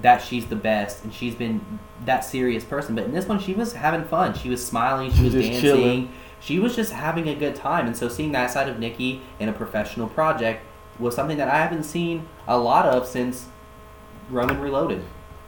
that 0.00 0.22
she's 0.22 0.46
the 0.46 0.56
best, 0.56 1.04
and 1.04 1.12
she's 1.12 1.34
been 1.34 1.78
that 2.04 2.24
serious 2.24 2.64
person. 2.64 2.94
But 2.94 3.04
in 3.04 3.12
this 3.12 3.26
one, 3.26 3.38
she 3.38 3.54
was 3.54 3.72
having 3.74 4.04
fun. 4.04 4.34
She 4.34 4.48
was 4.48 4.64
smiling. 4.64 5.12
She 5.12 5.24
was 5.24 5.34
dancing. 5.34 5.60
chilling. 5.60 6.12
She 6.40 6.58
was 6.58 6.74
just 6.74 6.92
having 6.92 7.28
a 7.28 7.34
good 7.34 7.54
time. 7.54 7.86
And 7.86 7.96
so 7.96 8.08
seeing 8.08 8.32
that 8.32 8.50
side 8.50 8.68
of 8.68 8.78
Nicki 8.78 9.20
in 9.38 9.48
a 9.48 9.52
professional 9.52 10.08
project 10.08 10.64
was 11.00 11.14
something 11.16 11.38
that 11.38 11.48
I 11.48 11.58
haven't 11.58 11.84
seen 11.84 12.28
a 12.46 12.56
lot 12.58 12.86
of 12.86 13.06
since 13.06 13.46
Roman 14.30 14.60
Reloaded. 14.60 15.02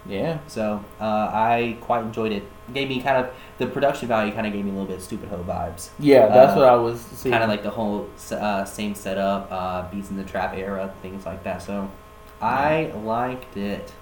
yeah. 0.07 0.38
So 0.48 0.84
uh, 1.00 1.05
I 1.05 1.76
quite 1.80 2.03
enjoyed 2.03 2.32
it. 2.32 2.42
Gave 2.72 2.88
me 2.88 3.00
kind 3.03 3.18
of 3.24 3.32
the 3.59 3.66
production 3.66 4.09
value. 4.09 4.32
Kind 4.32 4.46
of 4.46 4.53
gave 4.53 4.64
me 4.64 4.70
a 4.70 4.74
little 4.74 4.88
bit 4.88 4.96
of 4.98 5.03
stupid 5.03 5.28
hoe 5.28 5.44
vibes. 5.46 5.90
Yeah, 5.98 6.26
that's 6.26 6.53
Uh, 6.55 6.57
what 6.61 6.68
I 6.68 6.74
was 6.76 7.00
seeing. 7.00 7.32
Kind 7.32 7.44
of 7.44 7.50
like 7.50 7.62
the 7.62 7.70
whole 7.70 8.09
uh, 8.32 8.64
same 8.64 8.94
setup, 8.94 9.48
uh, 9.53 9.82
Beez 9.90 10.11
in 10.11 10.16
the 10.16 10.24
Trap 10.24 10.57
era, 10.57 10.92
things 11.03 11.26
like 11.26 11.42
that. 11.44 11.62
So 11.62 11.88
I 12.40 12.90
liked 13.05 13.57
it. 13.57 13.92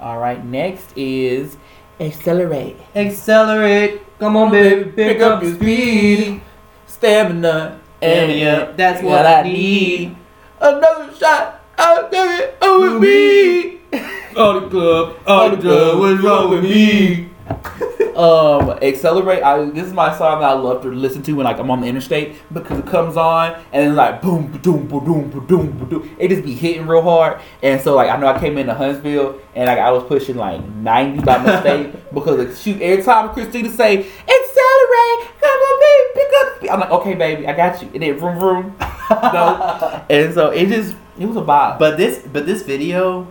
All 0.00 0.18
right, 0.18 0.44
next 0.44 0.92
is 0.96 1.56
accelerate. 2.00 2.76
Accelerate, 2.94 4.02
come 4.18 4.36
on, 4.36 4.50
baby, 4.50 4.90
pick 4.90 5.20
up 5.20 5.42
your 5.42 5.54
speed. 5.54 6.40
Stamina, 6.86 7.80
and 8.02 8.32
Yeah, 8.32 8.72
that's 8.76 9.02
what 9.02 9.24
I 9.26 9.42
need. 9.42 10.16
Another 10.60 11.14
shot, 11.14 11.62
I'll 11.78 12.10
give 12.10 12.28
it 12.40 12.58
over 12.62 12.98
me. 12.98 13.78
On 14.36 14.62
the 14.62 14.68
club, 14.68 15.16
on 15.26 15.50
the 15.52 15.56
club, 15.56 15.98
what's 16.00 16.22
wrong 16.22 16.50
with 16.50 16.64
me? 16.64 17.28
um, 18.16 18.70
accelerate. 18.82 19.42
I 19.42 19.64
this 19.70 19.86
is 19.86 19.92
my 19.92 20.16
song 20.16 20.40
that 20.40 20.50
I 20.50 20.52
love 20.54 20.82
to 20.82 20.88
listen 20.88 21.22
to 21.22 21.32
when 21.32 21.44
like 21.44 21.58
I'm 21.58 21.70
on 21.70 21.80
the 21.80 21.86
interstate 21.86 22.36
because 22.52 22.80
it 22.80 22.86
comes 22.86 23.16
on 23.16 23.54
and 23.72 23.86
then 23.86 23.96
like 23.96 24.20
boom, 24.20 24.50
boom, 24.50 24.88
boom, 24.88 25.04
boom, 25.04 25.46
boom, 25.46 25.88
boom. 25.88 26.16
It 26.18 26.28
just 26.28 26.44
be 26.44 26.54
hitting 26.54 26.86
real 26.86 27.02
hard. 27.02 27.40
And 27.62 27.80
so 27.80 27.94
like 27.94 28.10
I 28.10 28.16
know 28.16 28.26
I 28.26 28.38
came 28.38 28.58
into 28.58 28.74
Huntsville 28.74 29.40
and 29.54 29.66
like 29.66 29.78
I 29.78 29.90
was 29.92 30.02
pushing 30.04 30.36
like 30.36 30.64
90 30.64 31.22
by 31.22 31.38
mistake 31.38 31.92
because 32.12 32.38
like, 32.38 32.56
shoot 32.56 32.82
every 32.82 33.04
time 33.04 33.32
Christina 33.32 33.70
say 33.70 33.98
accelerate, 33.98 35.28
come 36.38 36.46
on 36.46 36.46
baby, 36.46 36.46
pick 36.46 36.46
up. 36.46 36.56
speed." 36.56 36.70
I'm 36.70 36.80
like 36.80 36.90
okay 36.90 37.14
baby, 37.14 37.46
I 37.46 37.52
got 37.56 37.82
you. 37.82 37.88
And 37.94 38.02
then 38.02 38.18
vroom 38.18 38.38
vroom. 38.38 38.76
no. 39.10 40.04
And 40.10 40.34
so 40.34 40.50
it 40.50 40.66
just 40.68 40.96
it 41.18 41.26
was 41.26 41.36
a 41.36 41.42
vibe. 41.42 41.78
But 41.78 41.96
this, 41.96 42.24
but 42.32 42.46
this 42.46 42.62
video 42.62 43.26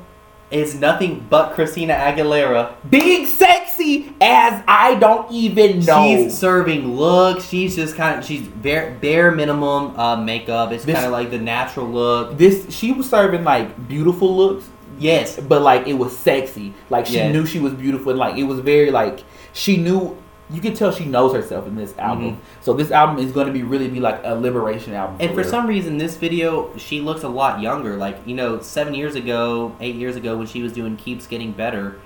is 0.49 0.75
nothing 0.75 1.25
but 1.29 1.53
Christina 1.53 1.93
Aguilera. 1.93 2.73
being 2.89 3.25
sexy 3.25 4.13
as 4.21 4.63
I 4.67 4.95
don't 4.95 5.29
even 5.31 5.79
know. 5.81 6.03
She's 6.03 6.37
serving 6.37 6.95
looks. 6.95 7.45
She's 7.47 7.75
just 7.75 7.95
kind 7.95 8.19
of 8.19 8.25
she's 8.25 8.47
bare 8.47 8.97
bare 9.01 9.31
minimum 9.31 9.97
uh, 9.99 10.15
makeup. 10.15 10.71
It's 10.71 10.85
kind 10.85 11.05
of 11.05 11.11
like 11.11 11.31
the 11.31 11.37
natural 11.39 11.87
look. 11.87 12.37
this 12.37 12.73
she 12.73 12.91
was 12.93 13.09
serving 13.09 13.43
like 13.43 13.87
beautiful 13.87 14.35
looks, 14.35 14.69
Yes, 14.99 15.39
but 15.39 15.61
like 15.61 15.85
it 15.87 15.93
was 15.93 16.17
sexy. 16.17 16.73
Like 16.89 17.05
she 17.07 17.17
Yeah. 17.17 17.31
knew 17.31 17.45
she 17.45 17.59
was 17.59 17.73
beautiful 17.73 18.11
and 18.11 18.19
like 18.19 18.37
it 18.37 18.43
was 18.45 18.59
very 18.61 18.89
like 18.89 19.23
she 19.53 19.77
knew 19.77 20.17
you 20.49 20.61
can 20.61 20.73
tell 20.73 20.91
she 20.91 21.03
knows 21.05 21.33
herself 21.33 21.67
in 21.67 21.75
this 21.75 21.97
album. 21.97 22.31
Mhm. 22.33 22.37
So 22.61 22.73
this 22.73 22.89
album 22.91 23.17
is 23.23 23.31
going 23.33 23.47
to 23.47 23.53
be 23.53 23.63
really 23.63 23.89
be 23.89 23.99
like 23.99 24.21
a 24.23 24.33
liberation 24.35 24.93
album. 24.93 25.17
and 25.19 25.31
for 25.31 25.37
real. 25.41 25.49
some 25.49 25.67
reason, 25.67 25.97
this 25.97 26.15
video 26.15 26.69
she 26.77 27.01
looks 27.01 27.23
a 27.23 27.27
lot 27.29 27.59
younger. 27.61 27.97
Like 27.97 28.17
you 28.25 28.33
know, 28.35 28.59
seven 28.61 28.93
years 28.93 29.15
ago, 29.15 29.73
eight 29.81 29.95
years 29.95 30.15
ago, 30.15 30.37
when 30.37 30.47
she 30.47 30.61
was 30.63 30.71
doing 30.71 30.95
"Keeps 30.95 31.27
Getting 31.27 31.51
Better," 31.51 31.97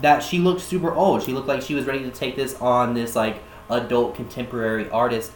that 0.00 0.22
she 0.22 0.38
looked 0.38 0.60
super 0.62 0.92
old. 0.94 1.22
She 1.22 1.32
looked 1.32 1.48
like 1.48 1.62
she 1.62 1.74
was 1.74 1.84
ready 1.86 2.00
to 2.04 2.10
take 2.10 2.36
this 2.36 2.58
on 2.60 2.94
this 2.94 3.14
like 3.14 3.42
adult 3.68 4.14
contemporary 4.14 4.88
artist. 4.90 5.32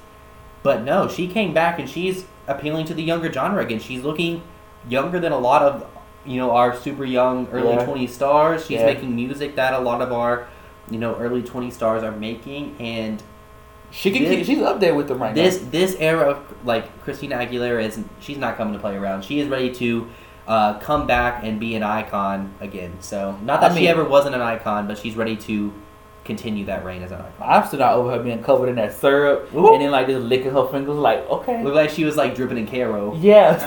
But 0.63 0.83
no, 0.83 1.09
she 1.09 1.27
came 1.29 1.53
back 1.55 1.79
and 1.79 1.89
she's 1.89 2.25
appealing 2.47 2.87
to 2.87 2.95
the 2.95 3.03
younger 3.03 3.33
genre 3.33 3.63
again. 3.63 3.79
She's 3.81 4.03
looking 4.03 4.43
younger 4.89 5.21
than 5.21 5.33
a 5.33 5.39
lot 5.39 5.63
of 5.63 5.87
you 6.25 6.37
know 6.37 6.51
our 6.53 6.77
super 6.77 7.05
young 7.05 7.47
early 7.53 7.69
Yeah. 7.75 7.85
20 7.85 8.07
stars. 8.07 8.63
She's 8.67 8.81
Yeah. 8.81 8.87
making 8.87 9.15
music 9.15 9.57
that 9.57 9.73
a 9.75 9.79
lot 9.79 10.01
of 10.03 10.13
our 10.13 10.47
you 10.91 10.99
know 10.99 11.17
early 11.17 11.43
20 11.43 11.71
stars 11.71 12.03
are 12.03 12.13
making 12.13 12.77
and 12.81 13.23
she 13.91 14.11
can 14.13 14.23
this- 14.25 14.37
keep, 14.37 14.47
she's 14.47 14.63
up 14.63 14.81
there 14.81 14.95
with 14.95 15.09
them 15.09 15.21
right 15.21 15.35
this 15.35 15.61
now. 15.63 15.69
this 15.71 15.97
era 15.99 16.31
of 16.31 16.67
like 16.67 17.03
Christina 17.03 17.37
Aguilera 17.37 17.83
is 17.83 17.99
she's 18.21 18.39
not 18.39 18.57
coming 18.57 18.73
to 18.75 18.79
play 18.79 18.97
around. 18.97 19.25
She 19.25 19.41
is 19.41 19.49
ready 19.49 19.71
to 19.77 20.09
uh, 20.47 20.79
come 20.79 21.07
back 21.07 21.43
and 21.45 21.59
be 21.61 21.75
an 21.75 21.83
icon 21.83 22.55
again. 22.61 22.97
So 23.01 23.37
not 23.43 23.61
that 23.61 23.71
I 23.73 23.75
she 23.75 23.81
mean- 23.81 23.89
ever 23.91 24.05
wasn't 24.05 24.35
an 24.35 24.41
icon, 24.43 24.87
but 24.87 24.99
she's 24.99 25.17
ready 25.17 25.37
to 25.37 25.73
continue 26.31 26.65
that 26.67 26.85
reign 26.85 27.03
as 27.03 27.11
an 27.11 27.21
icon. 27.21 27.33
I'm 27.49 27.67
still 27.67 27.81
not 27.81 27.95
over 27.95 28.11
her 28.13 28.23
being 28.23 28.43
covered 28.43 28.69
in 28.69 28.77
that 28.77 28.93
syrup 28.95 29.53
Ooh. 29.55 29.73
and 29.75 29.83
then 29.83 29.91
like 29.91 30.07
just 30.07 30.25
licking 30.25 30.53
her 30.53 30.67
fingers 30.69 30.97
like 30.97 31.29
okay. 31.29 31.63
Look 31.65 31.75
like 31.75 31.91
she 31.91 32.05
was 32.05 32.17
like 32.17 32.35
dripping 32.37 32.59
in 32.59 32.67
Karo. 32.67 33.15
Yeah. 33.17 33.59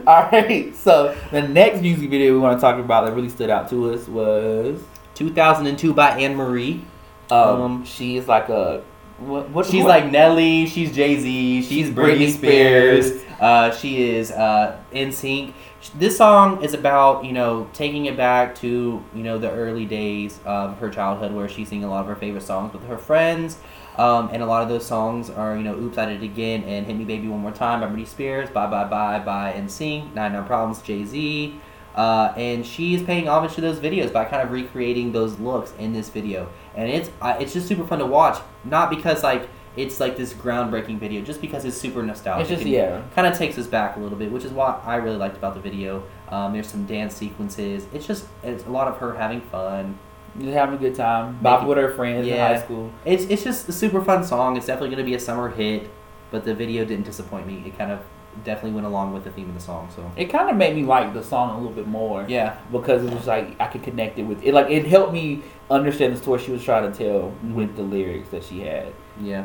All 0.06 0.22
right. 0.32 0.74
So 0.74 1.14
the 1.30 1.42
next 1.42 1.80
music 1.82 2.10
video 2.10 2.32
we 2.32 2.38
want 2.38 2.56
to 2.58 2.60
talk 2.60 2.78
about 2.78 3.04
that 3.04 3.14
really 3.14 3.28
stood 3.28 3.50
out 3.50 3.68
to 3.70 3.92
us 3.92 4.08
was 4.08 4.80
2002 5.14 5.92
by 5.94 6.10
Anne 6.18 6.34
Marie. 6.36 6.82
um, 7.30 7.38
Um, 7.62 7.84
she's 7.84 8.26
like 8.26 8.48
a 8.48 8.82
what? 9.18 9.50
what 9.50 9.66
She's 9.66 9.84
what- 9.84 9.88
like 9.90 10.10
Nelly. 10.10 10.66
She's 10.66 10.94
Jay 10.94 11.18
Z. 11.20 11.60
She's, 11.62 11.68
She's 11.68 11.90
Britney, 11.90 12.16
Britney 12.28 12.30
Spears. 12.32 13.06
Spears. 13.06 13.24
Uh, 13.40 13.70
she 13.76 14.08
is 14.10 14.30
uh, 14.32 14.78
in 14.92 15.12
sync. 15.12 15.54
This 15.94 16.18
song 16.18 16.62
is 16.62 16.74
about 16.74 17.24
you 17.24 17.32
know 17.32 17.68
taking 17.72 18.04
it 18.04 18.16
back 18.16 18.54
to 18.56 19.02
you 19.14 19.22
know 19.22 19.38
the 19.38 19.50
early 19.50 19.86
days 19.86 20.38
of 20.44 20.76
her 20.78 20.90
childhood, 20.90 21.32
where 21.32 21.48
she's 21.48 21.68
singing 21.68 21.84
a 21.84 21.90
lot 21.90 22.02
of 22.02 22.06
her 22.06 22.16
favorite 22.16 22.42
songs 22.42 22.72
with 22.74 22.86
her 22.86 22.98
friends. 22.98 23.56
Um, 23.96 24.28
and 24.32 24.42
a 24.42 24.46
lot 24.46 24.62
of 24.62 24.68
those 24.68 24.86
songs 24.86 25.28
are, 25.30 25.56
you 25.56 25.62
know, 25.62 25.74
Oops, 25.74 25.96
Did 25.96 26.08
It 26.08 26.22
Again 26.22 26.62
and 26.64 26.86
Hit 26.86 26.96
Me 26.96 27.04
Baby 27.04 27.28
One 27.28 27.40
More 27.40 27.50
Time 27.50 27.80
by 27.80 27.86
Britney 27.86 28.06
Spears, 28.06 28.48
Bye 28.48 28.66
Bye 28.66 28.84
Bye 28.84 29.18
bye 29.18 29.52
and 29.52 29.70
sing 29.70 30.10
Nine 30.14 30.32
Nine 30.32 30.44
Problems, 30.44 30.80
Jay 30.80 31.04
Z. 31.04 31.60
Uh, 31.94 32.32
and 32.36 32.64
she's 32.64 33.02
paying 33.02 33.28
homage 33.28 33.54
to 33.54 33.60
those 33.60 33.78
videos 33.78 34.12
by 34.12 34.24
kind 34.24 34.42
of 34.42 34.52
recreating 34.52 35.12
those 35.12 35.38
looks 35.40 35.72
in 35.78 35.92
this 35.92 36.08
video. 36.08 36.48
And 36.74 36.88
it's 36.88 37.10
uh, 37.20 37.36
it's 37.40 37.52
just 37.52 37.66
super 37.66 37.86
fun 37.86 37.98
to 37.98 38.06
watch, 38.06 38.38
not 38.64 38.90
because 38.90 39.22
like 39.22 39.48
it's 39.76 40.00
like 40.00 40.16
this 40.16 40.32
groundbreaking 40.32 40.98
video, 40.98 41.22
just 41.22 41.40
because 41.40 41.64
it's 41.64 41.76
super 41.76 42.02
nostalgic. 42.02 42.50
It's 42.50 42.60
just 42.60 42.66
yeah. 42.66 43.02
kind 43.14 43.26
of 43.26 43.36
takes 43.38 43.56
us 43.58 43.66
back 43.66 43.96
a 43.96 44.00
little 44.00 44.18
bit, 44.18 44.30
which 44.32 44.44
is 44.44 44.52
what 44.52 44.82
I 44.84 44.96
really 44.96 45.16
liked 45.16 45.36
about 45.36 45.54
the 45.54 45.60
video. 45.60 46.02
Um, 46.28 46.52
there's 46.52 46.66
some 46.68 46.86
dance 46.86 47.14
sequences. 47.14 47.86
It's 47.92 48.06
just 48.06 48.26
it's 48.42 48.64
a 48.66 48.70
lot 48.70 48.88
of 48.88 48.98
her 48.98 49.14
having 49.14 49.40
fun. 49.42 49.98
Just 50.38 50.52
having 50.52 50.76
a 50.76 50.78
good 50.78 50.94
time. 50.94 51.38
Bopping 51.42 51.66
with 51.66 51.78
her 51.78 51.90
friends 51.92 52.26
Yeah. 52.26 52.34
in 52.50 52.56
high 52.56 52.62
school. 52.62 52.90
It's 53.04 53.24
it's 53.24 53.42
just 53.44 53.68
a 53.68 53.72
super 53.72 54.00
fun 54.02 54.24
song. 54.24 54.56
It's 54.56 54.66
definitely 54.66 54.90
going 54.94 55.04
to 55.04 55.10
be 55.10 55.14
a 55.14 55.20
summer 55.20 55.48
hit, 55.50 55.90
but 56.30 56.44
the 56.44 56.54
video 56.54 56.84
didn't 56.84 57.04
disappoint 57.04 57.46
me. 57.46 57.62
It 57.66 57.76
kind 57.78 57.90
of 57.90 58.00
definitely 58.44 58.70
went 58.72 58.86
along 58.86 59.12
with 59.12 59.24
the 59.24 59.30
theme 59.32 59.48
of 59.48 59.54
the 59.56 59.60
song. 59.60 59.88
So 59.94 60.08
It 60.16 60.26
kind 60.26 60.48
of 60.48 60.54
made 60.56 60.76
me 60.76 60.84
like 60.84 61.12
the 61.14 61.22
song 61.22 61.50
a 61.50 61.56
little 61.58 61.72
bit 61.72 61.88
more. 61.88 62.24
yeah, 62.28 62.58
because 62.70 63.02
it 63.04 63.12
was 63.12 63.26
like 63.26 63.56
I 63.60 63.66
could 63.66 63.82
connect 63.82 64.18
it 64.20 64.22
with 64.22 64.42
it. 64.44 64.54
Like 64.54 64.70
it 64.70 64.86
helped 64.86 65.12
me 65.12 65.42
understand 65.68 66.12
the 66.12 66.16
story 66.16 66.40
she 66.40 66.52
was 66.52 66.62
trying 66.62 66.90
to 66.90 66.96
tell 66.96 67.32
Mhm. 67.44 67.54
with 67.54 67.74
the 67.76 67.82
lyrics 67.82 68.28
that 68.30 68.44
she 68.44 68.60
had. 68.60 68.92
yeah. 69.20 69.44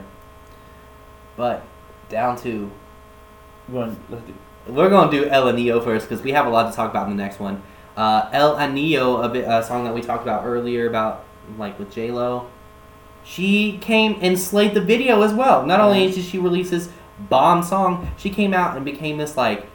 But 1.38 1.64
down 2.10 2.38
to 2.38 2.70
We're 3.70 3.82
gonna- 3.86 3.96
let's 4.10 4.24
do. 4.26 4.34
we're 4.74 4.90
going 4.90 5.10
to 5.10 5.22
do 5.22 5.28
El 5.30 5.46
Anillo 5.46 5.84
first 5.84 6.08
because 6.08 6.24
we 6.24 6.32
have 6.32 6.46
a 6.46 6.50
lot 6.50 6.70
to 6.70 6.76
talk 6.76 6.90
about 6.92 7.10
in 7.10 7.18
the 7.18 7.22
next 7.24 7.40
one. 7.40 7.62
Uh, 7.98 8.28
El 8.32 8.56
Anillo, 8.58 9.24
a 9.24 9.30
bit 9.30 9.46
a 9.48 9.64
song 9.64 9.86
that 9.86 9.94
we 9.94 10.02
talked 10.02 10.24
about 10.24 10.46
earlier 10.46 10.88
about 10.88 11.24
like 11.58 11.78
with 11.80 11.92
J 11.92 12.12
Lo. 12.12 12.48
She 13.24 13.78
came 13.82 14.18
and 14.22 14.38
slayed 14.40 14.74
the 14.76 14.82
video 14.82 15.22
as 15.24 15.34
well. 15.34 15.66
Not 15.66 15.80
only 15.80 16.12
did 16.12 16.24
she 16.24 16.38
release 16.38 16.70
this 16.70 16.90
bomb 17.30 17.64
song, 17.64 18.08
she 18.18 18.30
came 18.30 18.54
out 18.54 18.76
and 18.76 18.86
became 18.86 19.18
this 19.18 19.36
like 19.38 19.66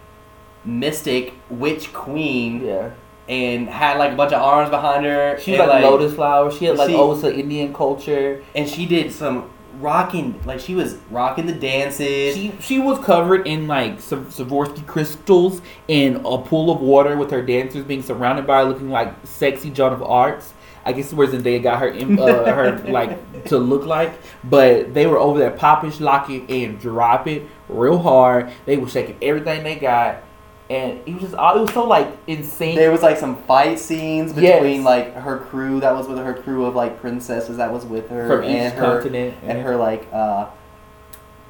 mystic 0.65 1.35
witch 1.49 1.93
queen 1.93 2.65
Yeah, 2.65 2.91
and 3.29 3.69
had 3.69 3.99
like 3.99 4.13
a 4.13 4.17
bunch 4.17 4.33
of 4.33 4.43
arms 4.43 4.71
behind 4.71 5.05
her. 5.05 5.39
she 5.41 5.53
was 5.53 5.61
and, 5.61 5.69
like, 5.69 5.83
lotus 5.85 6.15
flowers. 6.15 6.57
She 6.59 6.67
had 6.67 6.77
like 6.77 6.91
she- 6.91 6.97
Osa 6.97 7.35
Indian 7.35 7.73
culture. 7.75 8.43
and 8.55 8.69
she 8.69 8.87
did 8.87 9.13
some 9.13 9.51
rocking, 9.79 10.41
like 10.45 10.61
she 10.61 10.75
was 10.75 10.97
rocking 11.11 11.47
the 11.47 11.53
dances. 11.53 12.35
She 12.35 12.53
she 12.61 12.79
was 12.79 12.99
covered 13.05 13.47
in 13.47 13.67
like 13.67 14.01
some 14.01 14.27
Swarovski 14.27 14.87
crystals 14.87 15.61
in 15.89 16.17
a 16.25 16.39
pool 16.39 16.71
of 16.71 16.81
water 16.81 17.17
with 17.17 17.31
her 17.31 17.43
dancers 17.43 17.85
being 17.85 18.03
surrounded 18.03 18.47
by 18.47 18.63
looking 18.63 18.91
like 18.91 19.15
sexy 19.25 19.71
Joan 19.71 19.93
of 19.93 20.03
Arcs. 20.03 20.53
I 20.85 20.93
guess 20.93 21.13
where 21.13 21.27
Zendaya 21.27 21.63
got 21.63 21.79
her 21.81 21.91
uh, 21.91 22.53
her 22.55 22.79
like 22.91 23.45
to 23.47 23.59
look 23.59 23.85
like, 23.85 24.19
but 24.45 24.95
they 24.95 25.07
were 25.07 25.19
over 25.19 25.39
there 25.39 25.51
popping, 25.51 25.93
locking, 26.01 26.51
and 26.51 26.81
drop 26.81 27.27
it 27.27 27.43
real 27.69 27.99
hard. 27.99 28.51
They 28.65 28.77
were 28.77 28.89
shaking 28.89 29.17
everything 29.21 29.63
they 29.63 29.77
got, 29.77 30.23
and 30.71 31.01
it 31.05 31.13
was 31.13 31.23
just 31.23 31.35
all 31.35 31.59
it 31.59 31.61
was 31.63 31.73
so 31.75 31.85
like 31.87 32.09
insane. 32.27 32.77
there 32.77 32.91
was 32.93 33.03
like 33.03 33.19
some 33.19 33.37
fight 33.43 33.79
scenes 33.79 34.33
Yes. 34.39 34.55
between 34.63 34.85
like 34.85 35.15
her 35.15 35.39
crew 35.39 35.81
that 35.81 35.93
was 35.95 36.07
with 36.09 36.19
her 36.19 36.33
crew 36.33 36.65
of 36.65 36.75
like 36.75 37.01
princesses 37.01 37.57
that 37.59 37.71
was 37.73 37.85
with 37.85 38.09
her 38.09 38.27
from 38.29 38.45
each 38.45 38.51
and 38.57 38.73
her 38.75 38.99
continent 39.01 39.35
and 39.43 39.61
her 39.63 39.77
like 39.77 40.07
uh 40.13 40.47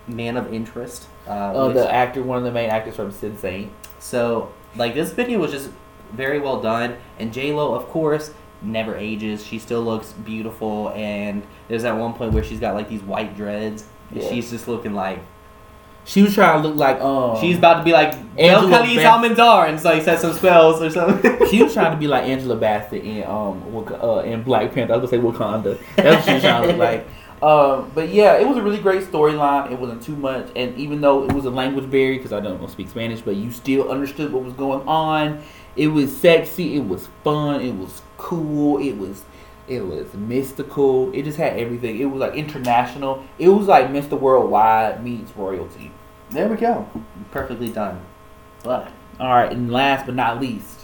man 0.09 0.37
of 0.37 0.53
interest. 0.53 1.07
Uh, 1.29 1.31
Uh, 1.31 1.67
which- 1.69 1.77
the 1.77 1.93
actor, 1.95 2.23
one 2.23 2.39
of 2.39 2.45
the 2.45 2.51
main 2.51 2.71
actors 2.71 2.97
from 2.97 3.13
Sin 3.13 3.37
Saint. 3.37 3.71
so 4.01 4.51
like 4.77 4.95
this 4.95 5.13
video 5.13 5.39
was 5.39 5.51
just 5.53 5.71
very 6.13 6.41
well 6.41 6.61
done, 6.61 6.97
and 7.21 7.33
J 7.33 7.53
Lo 7.53 7.75
of 7.75 7.89
course 7.89 8.33
never 8.63 8.97
ages. 8.97 9.45
She 9.47 9.59
still 9.59 9.83
looks 9.83 10.13
beautiful, 10.13 10.91
and 10.97 11.43
there's 11.69 11.83
that 11.85 11.97
one 11.97 12.15
point 12.15 12.33
where 12.33 12.43
she's 12.43 12.59
got 12.61 12.75
like 12.75 12.89
these 12.89 13.03
white 13.03 13.37
dreads. 13.37 13.85
and 14.11 14.21
Yeah. 14.23 14.29
She's 14.29 14.51
just 14.51 14.67
looking 14.67 14.95
like 14.95 15.21
She 16.05 16.23
was 16.23 16.35
trying 16.35 16.63
to 16.63 16.69
look 16.69 16.77
like 16.77 17.01
um. 17.01 17.41
she's 17.41 17.59
about 17.59 17.79
to 17.79 17.85
be 17.85 17.93
like 17.93 18.15
El 18.39 18.67
Angela 18.67 18.83
Bass- 18.83 19.39
Almanzar 19.39 19.69
and 19.69 19.79
so 19.79 19.95
he 19.95 20.01
said 20.01 20.19
some 20.19 20.33
spells 20.33 20.83
or 20.83 20.91
something. 20.91 21.39
She 21.51 21.63
was 21.63 21.73
trying 21.73 21.93
to 21.93 21.99
be 21.99 22.07
like 22.07 22.25
Angela 22.25 22.57
Bassett 22.57 23.05
in 23.05 23.25
um 23.25 23.63
uh, 24.03 24.21
in 24.21 24.43
Black 24.43 24.73
Panther. 24.73 24.95
I 24.95 24.97
was 24.97 25.11
gonna 25.11 25.23
say 25.23 25.29
Wakanda. 25.29 25.79
That's 25.97 26.17
what 26.17 26.25
she 26.25 26.33
was 26.35 26.43
trying 26.43 26.63
to 26.63 26.69
look 26.69 26.79
like. 26.89 27.07
Um, 27.43 27.91
but 27.95 28.11
yeah, 28.11 28.39
it 28.39 28.47
was 28.47 28.59
a 28.59 28.63
really 28.63 28.79
great 28.79 29.03
storyline. 29.03 29.73
It 29.73 29.79
wasn't 29.79 30.03
too 30.03 30.15
much, 30.15 30.51
and 30.55 30.77
even 30.77 31.01
though 31.01 31.25
it 31.25 31.33
was 31.33 31.47
a 31.47 31.51
language 31.51 31.91
barrier 31.91 32.19
because 32.19 32.35
I 32.35 32.41
don't 32.41 32.69
speak 32.71 32.91
Spanish, 32.91 33.23
but 33.23 33.35
you 33.37 33.51
still 33.51 33.91
understood 33.91 34.31
what 34.33 34.45
was 34.45 34.53
going 34.55 34.87
on. 34.87 35.43
It 35.77 35.87
was 35.89 36.15
sexy. 36.15 36.77
It 36.77 36.87
was 36.87 37.09
fun. 37.25 37.63
It 37.63 37.73
was 37.75 38.03
cool. 38.19 38.79
It 38.79 38.93
was 38.99 39.25
it 39.71 39.87
was 39.87 40.13
mystical. 40.15 41.13
It 41.13 41.23
just 41.23 41.39
had 41.39 41.57
everything. 41.57 42.01
It 42.01 42.07
was 42.07 42.21
like 42.21 42.35
international. 42.35 43.25
It 43.39 43.49
was 43.49 43.69
like 43.69 43.87
Mr. 43.87 44.19
Worldwide 44.19 45.03
meets 45.03 45.35
royalty. 45.37 45.93
there 46.31 46.49
we 46.49 46.57
go. 46.57 46.89
Perfectly 47.31 47.69
done. 47.69 48.05
But 48.65 48.91
All 49.21 49.29
right, 49.29 49.51
and 49.51 49.73
last 49.73 50.07
but 50.07 50.17
not 50.17 50.41
least, 50.41 50.81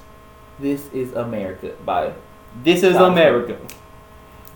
this 0.61 0.89
is 0.93 1.12
America 1.12 1.74
by 1.84 2.14
this 2.62 2.82
is 2.82 2.97
America. 2.97 3.59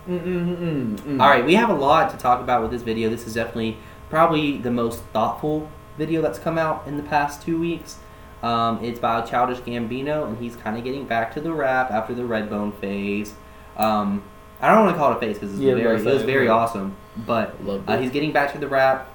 Mm, 0.07 0.23
mm, 0.23 0.97
mm, 0.97 1.21
all 1.21 1.29
right, 1.29 1.45
we 1.45 1.53
have 1.53 1.69
a 1.69 1.75
lot 1.75 2.09
to 2.09 2.17
talk 2.17 2.41
about 2.41 2.63
with 2.63 2.71
this 2.71 2.81
video. 2.81 3.09
This 3.09 3.27
is 3.27 3.35
definitely 3.35 3.77
probably 4.09 4.57
the 4.57 4.71
most 4.71 5.03
thoughtful 5.13 5.69
video 5.97 6.21
that's 6.21 6.39
come 6.39 6.57
out 6.57 6.87
in 6.87 6.97
the 6.97 7.03
past 7.03 7.43
two 7.43 7.59
weeks. 7.59 7.97
Um, 8.41 8.83
it's 8.83 8.99
by 8.99 9.21
Childish 9.21 9.59
Gambino, 9.59 10.25
and 10.25 10.37
he's 10.39 10.55
kind 10.55 10.77
of 10.77 10.83
getting 10.83 11.05
back 11.05 11.33
to 11.35 11.41
the 11.41 11.51
rap 11.51 11.91
after 11.91 12.15
the 12.15 12.23
Redbone 12.23 12.73
phase. 12.79 13.35
Um, 13.81 14.23
I 14.61 14.69
don't 14.73 14.85
want 14.85 14.95
to 14.95 14.99
call 14.99 15.11
it 15.11 15.17
a 15.17 15.19
face 15.19 15.39
because 15.39 15.59
Yeah, 15.59 15.73
very, 15.73 15.97
that's 15.97 16.05
it 16.05 16.13
was 16.13 16.23
very 16.23 16.45
yeah. 16.45 16.51
awesome. 16.51 16.95
But 17.25 17.55
uh, 17.87 17.97
he's 17.97 18.11
getting 18.11 18.31
back 18.31 18.53
to 18.53 18.59
the 18.59 18.67
rap. 18.67 19.09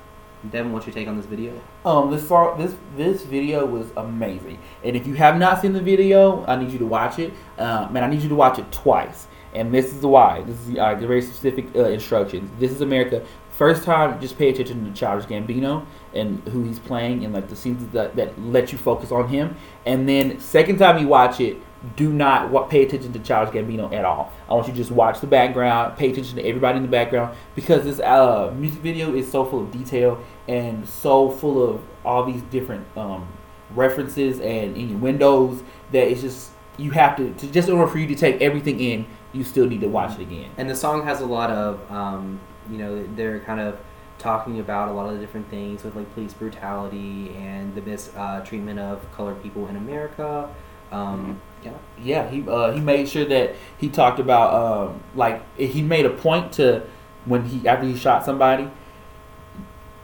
Devin, 0.51 0.73
what's 0.73 0.87
your 0.87 0.95
take 0.95 1.09
on 1.09 1.17
this 1.17 1.27
video? 1.27 1.61
Um, 1.85 2.11
this 2.11 2.29
song, 2.29 2.59
this 2.59 2.75
this 2.97 3.23
video 3.25 3.65
was 3.65 3.87
amazing, 3.97 4.59
and 4.85 4.95
if 4.95 5.07
you 5.07 5.15
have 5.15 5.39
not 5.39 5.61
seen 5.63 5.73
the 5.73 5.81
video, 5.81 6.45
I 6.47 6.57
need 6.57 6.71
you 6.71 6.79
to 6.79 6.87
watch 6.87 7.19
it. 7.19 7.33
Uh, 7.59 7.89
man, 7.91 8.05
I 8.05 8.09
need 8.09 8.23
you 8.23 8.29
to 8.29 8.35
watch 8.35 8.59
it 8.59 8.71
twice, 8.71 9.27
and 9.55 9.73
this 9.73 9.93
is 9.95 10.03
why. 10.05 10.43
This 10.43 10.61
is 10.61 10.79
uh, 10.79 10.95
the 10.95 11.07
very 11.07 11.23
specific 11.23 11.75
uh, 11.75 11.85
instructions. 11.89 12.51
This 12.61 12.71
is 12.71 12.81
America. 12.81 13.25
First 13.51 13.85
time, 13.85 14.21
just 14.21 14.37
pay 14.37 14.51
attention 14.51 14.85
to 14.85 14.93
Childish 14.93 15.27
Gambino 15.27 15.87
and 16.15 16.47
who 16.49 16.63
he's 16.63 16.79
playing, 16.79 17.25
and 17.25 17.33
like 17.33 17.49
the 17.49 17.57
scenes 17.57 17.85
that 17.93 18.15
that 18.17 18.39
let 18.41 18.71
you 18.73 18.79
focus 18.79 19.11
on 19.11 19.29
him. 19.29 19.57
And 19.87 20.07
then 20.09 20.39
second 20.39 20.79
time 20.79 20.99
you 20.99 21.09
watch 21.09 21.41
it, 21.41 21.57
do 21.97 22.13
not 22.13 22.51
wa- 22.51 22.65
pay 22.65 22.85
attention 22.85 23.13
to 23.13 23.19
Childish 23.19 23.55
Gambino 23.55 23.93
at 23.93 24.05
all. 24.05 24.33
I 24.49 24.55
want 24.55 24.67
you 24.67 24.73
to 24.73 24.79
just 24.79 24.91
watch 24.91 25.21
the 25.21 25.27
background, 25.27 25.97
pay 25.97 26.11
attention 26.11 26.37
to 26.37 26.45
everybody 26.45 26.77
in 26.79 26.83
the 26.83 26.89
background 26.89 27.37
because 27.55 27.85
this 27.85 28.01
uh, 28.01 28.53
music 28.57 28.81
video 28.81 29.15
is 29.15 29.31
so 29.31 29.45
full 29.45 29.63
of 29.63 29.71
detail 29.71 30.23
and 30.49 30.89
so 30.89 31.31
full 31.31 31.63
of 31.63 31.83
all 32.05 32.25
these 32.25 32.43
different 32.43 32.87
um, 32.97 33.29
references 33.75 34.41
and 34.41 34.77
innuendos 34.77 35.63
that 35.93 36.09
it's 36.09 36.23
just 36.23 36.51
you 36.79 36.91
have 36.91 37.17
to, 37.17 37.33
to 37.35 37.47
just 37.47 37.69
in 37.69 37.75
order 37.75 37.91
for 37.91 37.99
you 37.99 38.07
to 38.07 38.15
take 38.15 38.41
everything 38.41 38.81
in, 38.81 39.07
you 39.33 39.45
still 39.45 39.67
need 39.67 39.81
to 39.81 39.89
watch 39.89 40.19
it 40.19 40.23
again. 40.23 40.51
And 40.57 40.69
the 40.69 40.77
song 40.77 41.05
has 41.05 41.21
a 41.21 41.27
lot 41.27 41.51
of, 41.51 41.91
um, 41.91 42.41
you 42.71 42.79
know, 42.79 43.07
they're 43.15 43.41
kind 43.41 43.61
of 43.61 43.79
talking 44.19 44.61
about 44.61 44.89
a 44.89 44.93
lot 44.93 45.09
of 45.09 45.15
the 45.15 45.21
different 45.21 45.49
things 45.51 45.85
with 45.85 45.95
like 45.95 46.13
police 46.15 46.33
brutality 46.33 47.35
and 47.37 47.75
the 47.75 47.83
mistreatment 47.83 48.79
of 48.79 49.11
colored 49.13 49.43
people 49.43 49.69
in 49.69 49.77
America. 49.77 50.49
Um, 50.93 51.41
yeah. 51.65 51.73
Yeah, 52.03 52.29
he 52.31 52.45
uh, 52.49 52.73
he 52.73 52.81
made 52.81 53.09
sure 53.09 53.25
that 53.25 53.55
he 53.79 53.89
talked 53.89 54.19
about 54.21 54.53
um, 54.55 55.01
like 55.15 55.43
he 55.59 55.83
made 55.83 56.07
a 56.07 56.11
point 56.11 56.53
to 56.53 56.83
when 57.25 57.45
he 57.45 57.67
after 57.67 57.87
he 57.87 57.97
shot 57.97 58.25
somebody, 58.25 58.71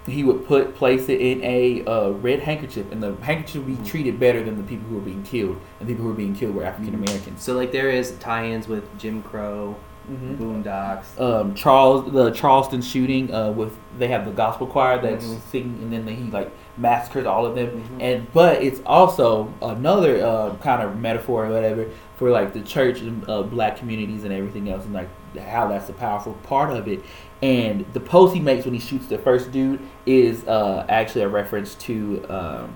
he 0.06 0.24
would 0.24 0.44
put 0.46 0.74
place 0.74 1.08
it 1.08 1.20
in 1.20 1.42
a 1.44 1.84
uh, 1.84 2.10
red 2.10 2.40
handkerchief, 2.40 2.90
and 2.90 3.02
the 3.02 3.14
handkerchief 3.22 3.64
would 3.64 3.78
be 3.78 3.88
treated 3.88 4.18
better 4.18 4.42
than 4.42 4.56
the 4.56 4.62
people 4.64 4.88
who 4.88 4.96
were 4.96 5.00
being 5.02 5.22
killed, 5.22 5.60
and 5.78 5.88
the 5.88 5.92
people 5.92 6.04
who 6.04 6.08
were 6.10 6.16
being 6.16 6.34
killed 6.34 6.54
were 6.56 6.64
African 6.64 6.94
Americans. 6.94 7.42
So 7.42 7.54
like 7.54 7.70
there 7.70 7.90
is 7.90 8.12
tie-ins 8.18 8.66
with 8.68 8.84
Jim 8.98 9.22
Crow, 9.22 9.76
Mm-hmm. 10.10 10.34
Boondocks. 10.62 11.20
um, 11.20 11.54
Charles 11.54 12.10
the 12.12 12.32
Charleston 12.32 12.82
shooting 12.82 13.32
uh, 13.32 13.52
with 13.52 13.72
they 13.96 14.08
have 14.08 14.24
the 14.24 14.32
gospel 14.32 14.66
choir 14.66 15.00
that's 15.00 15.24
Mhm. 15.24 15.40
singing 15.42 15.78
and 15.80 15.92
then 15.92 16.08
he 16.08 16.24
like 16.28 16.50
massacres 16.76 17.26
all 17.26 17.44
of 17.44 17.54
them. 17.54 17.68
Mhm. 17.68 18.02
and 18.02 18.32
but 18.32 18.62
it's 18.62 18.80
also 18.86 19.52
another 19.60 20.24
uh, 20.24 20.54
kind 20.62 20.82
of 20.82 20.98
metaphor 20.98 21.46
or 21.46 21.50
whatever 21.50 21.86
for 22.16 22.30
like 22.30 22.52
the 22.54 22.60
church 22.62 23.00
and 23.00 23.28
uh, 23.28 23.42
black 23.42 23.76
communities 23.76 24.24
and 24.24 24.32
everything 24.32 24.70
else 24.70 24.84
and 24.84 24.94
like 24.94 25.08
how 25.38 25.68
that's 25.68 25.88
a 25.88 25.92
powerful 25.92 26.32
part 26.44 26.74
of 26.74 26.88
it. 26.88 27.00
And 27.42 27.84
the 27.92 28.00
pose 28.00 28.32
he 28.32 28.40
makes 28.40 28.64
when 28.64 28.72
he 28.74 28.80
shoots 28.80 29.06
the 29.06 29.18
first 29.18 29.50
dude 29.52 29.80
is 30.06 30.46
uh, 30.46 30.86
actually 30.88 31.22
a 31.22 31.28
reference 31.28 31.74
to 31.76 32.24
um, 32.28 32.74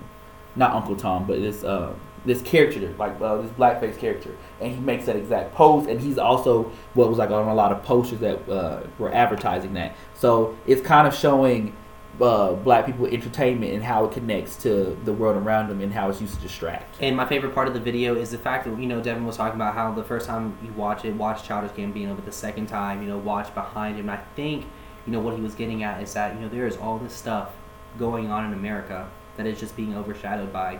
not 0.57 0.73
Uncle 0.73 0.97
Tom 0.97 1.27
but 1.27 1.41
this 1.41 1.65
uh, 1.65 1.93
this 2.27 2.43
character 2.43 2.93
like 2.99 3.19
uh, 3.21 3.37
this 3.41 3.51
blackface 3.53 3.97
character. 3.99 4.31
And 4.61 4.75
he 4.75 4.81
makes 4.81 5.07
that 5.07 5.17
exact 5.17 5.55
pose. 5.55 5.87
And 5.87 6.01
he's 6.01 6.19
also 6.19 6.71
what 6.95 7.09
was 7.09 7.17
like 7.19 7.31
on 7.31 7.49
a 7.49 7.55
lot 7.55 7.73
of 7.73 7.83
posters 7.83 8.19
that 8.21 8.47
uh, 8.49 8.83
were 8.99 9.15
advertising 9.15 9.73
that. 9.75 9.95
So 10.15 10.57
it's 10.67 10.83
kind 10.83 11.07
of 11.07 11.15
showing 11.15 11.73
uh, 12.21 12.53
black 12.55 12.87
people 12.87 13.07
entertainment 13.07 13.73
and 13.75 13.83
how 13.83 14.05
it 14.05 14.13
connects 14.13 14.57
to 14.57 14.97
the 15.05 15.13
world 15.13 15.37
around 15.37 15.69
them 15.69 15.81
and 15.81 15.93
how 15.93 16.09
it's 16.09 16.21
used 16.21 16.35
to 16.35 16.41
distract. 16.41 16.97
And 17.01 17.17
my 17.17 17.27
favorite 17.27 17.55
part 17.55 17.69
of 17.69 17.75
the 17.75 17.81
video 17.81 18.15
is 18.15 18.31
the 18.31 18.39
fact 18.39 18.65
that 18.65 18.79
you 18.79 18.87
know 18.87 19.03
Devin 19.03 19.27
was 19.27 19.37
talking 19.37 19.57
about 19.57 19.75
how 19.75 19.93
the 19.93 20.05
first 20.05 20.27
time 20.27 20.57
you 20.63 20.73
watch 20.73 21.05
it, 21.05 21.15
watch 21.15 21.45
Childish 21.45 21.73
Gambino, 21.73 22.15
but 22.15 22.25
the 22.25 22.33
second 22.33 22.67
time, 22.67 23.03
you 23.03 23.09
know, 23.09 23.19
watch 23.19 23.55
behind 23.55 23.97
him. 23.97 24.09
And 24.09 24.19
I 24.19 24.23
think 24.35 24.65
you 25.07 25.13
know 25.13 25.21
what 25.21 25.35
he 25.35 25.41
was 25.41 25.55
getting 25.55 25.83
at 25.83 26.03
is 26.03 26.13
that 26.15 26.35
you 26.35 26.41
know 26.41 26.49
there 26.49 26.67
is 26.67 26.77
all 26.77 26.99
this 26.99 27.13
stuff 27.13 27.51
going 27.99 28.31
on 28.31 28.45
in 28.47 28.53
America 28.53 29.09
that 29.37 29.47
is 29.47 29.61
just 29.61 29.77
being 29.77 29.95
overshadowed 29.97 30.53
by 30.53 30.79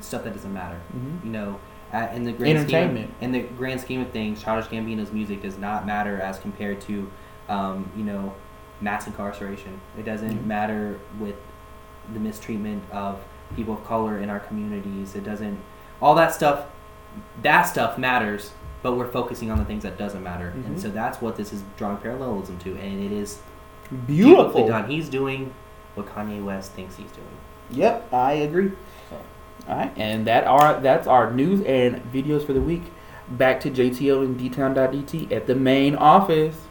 stuff 0.00 0.24
that 0.24 0.34
doesn't 0.34 0.52
matter. 0.52 0.80
Mhm. 0.96 1.24
You 1.24 1.30
know, 1.30 1.60
at, 1.92 2.14
in 2.14 2.24
the 2.24 2.32
grand 2.32 2.58
Entertainment. 2.58 3.10
Scheme, 3.16 3.24
in 3.24 3.32
the 3.32 3.42
grand 3.56 3.80
scheme 3.80 4.00
of 4.00 4.10
things, 4.10 4.42
Childish 4.42 4.68
Gambino's 4.68 5.12
music 5.12 5.42
does 5.42 5.58
not 5.58 5.86
matter 5.86 6.20
as 6.20 6.38
compared 6.38 6.80
to, 6.82 7.10
um, 7.48 7.90
you 7.96 8.04
know, 8.04 8.34
mass 8.80 9.06
incarceration. 9.06 9.80
It 9.98 10.04
doesn't 10.04 10.44
Mhm. 10.44 10.46
matter 10.46 10.98
with 11.18 11.34
the 12.12 12.20
mistreatment 12.20 12.82
of 12.92 13.18
people 13.56 13.74
of 13.74 13.84
color 13.84 14.18
in 14.18 14.30
our 14.30 14.38
communities. 14.40 15.14
It 15.14 15.24
doesn't. 15.24 15.58
All 16.00 16.14
that 16.14 16.32
stuff. 16.34 16.66
That 17.42 17.62
stuff 17.62 17.98
matters, 17.98 18.52
but 18.82 18.96
we're 18.96 19.08
focusing 19.10 19.50
on 19.50 19.58
the 19.58 19.64
things 19.64 19.82
that 19.82 19.98
doesn't 19.98 20.22
matter, 20.22 20.48
and 20.54 20.76
Mhm. 20.76 20.80
so 20.80 20.88
that's 20.88 21.20
what 21.20 21.36
this 21.36 21.52
is 21.52 21.64
drawing 21.76 21.96
parallelism 21.96 22.58
to, 22.58 22.76
and 22.76 23.02
it 23.02 23.10
is 23.12 23.40
beautifully 24.06 24.14
Beautiful. 24.62 24.68
done. 24.68 24.88
He's 24.90 25.08
doing 25.08 25.52
what 25.94 26.06
Kanye 26.14 26.44
West 26.44 26.72
thinks 26.72 26.96
he's 26.96 27.10
doing. 27.10 27.26
Yep, 27.70 28.12
I 28.12 28.32
agree. 28.34 28.72
All 29.68 29.76
right, 29.76 29.92
and 29.96 30.26
that 30.26 30.46
are 30.46 30.78
that's 30.80 31.06
our 31.06 31.30
news 31.32 31.60
and 31.62 32.02
videos 32.12 32.46
for 32.46 32.52
the 32.52 32.60
week. 32.60 32.92
Back 33.28 33.60
to 33.60 33.70
JTO 33.70 34.22
and 34.22 34.38
DTown.dt 34.38 35.30
at 35.32 35.46
the 35.46 35.54
main 35.54 35.94
office. 35.96 36.67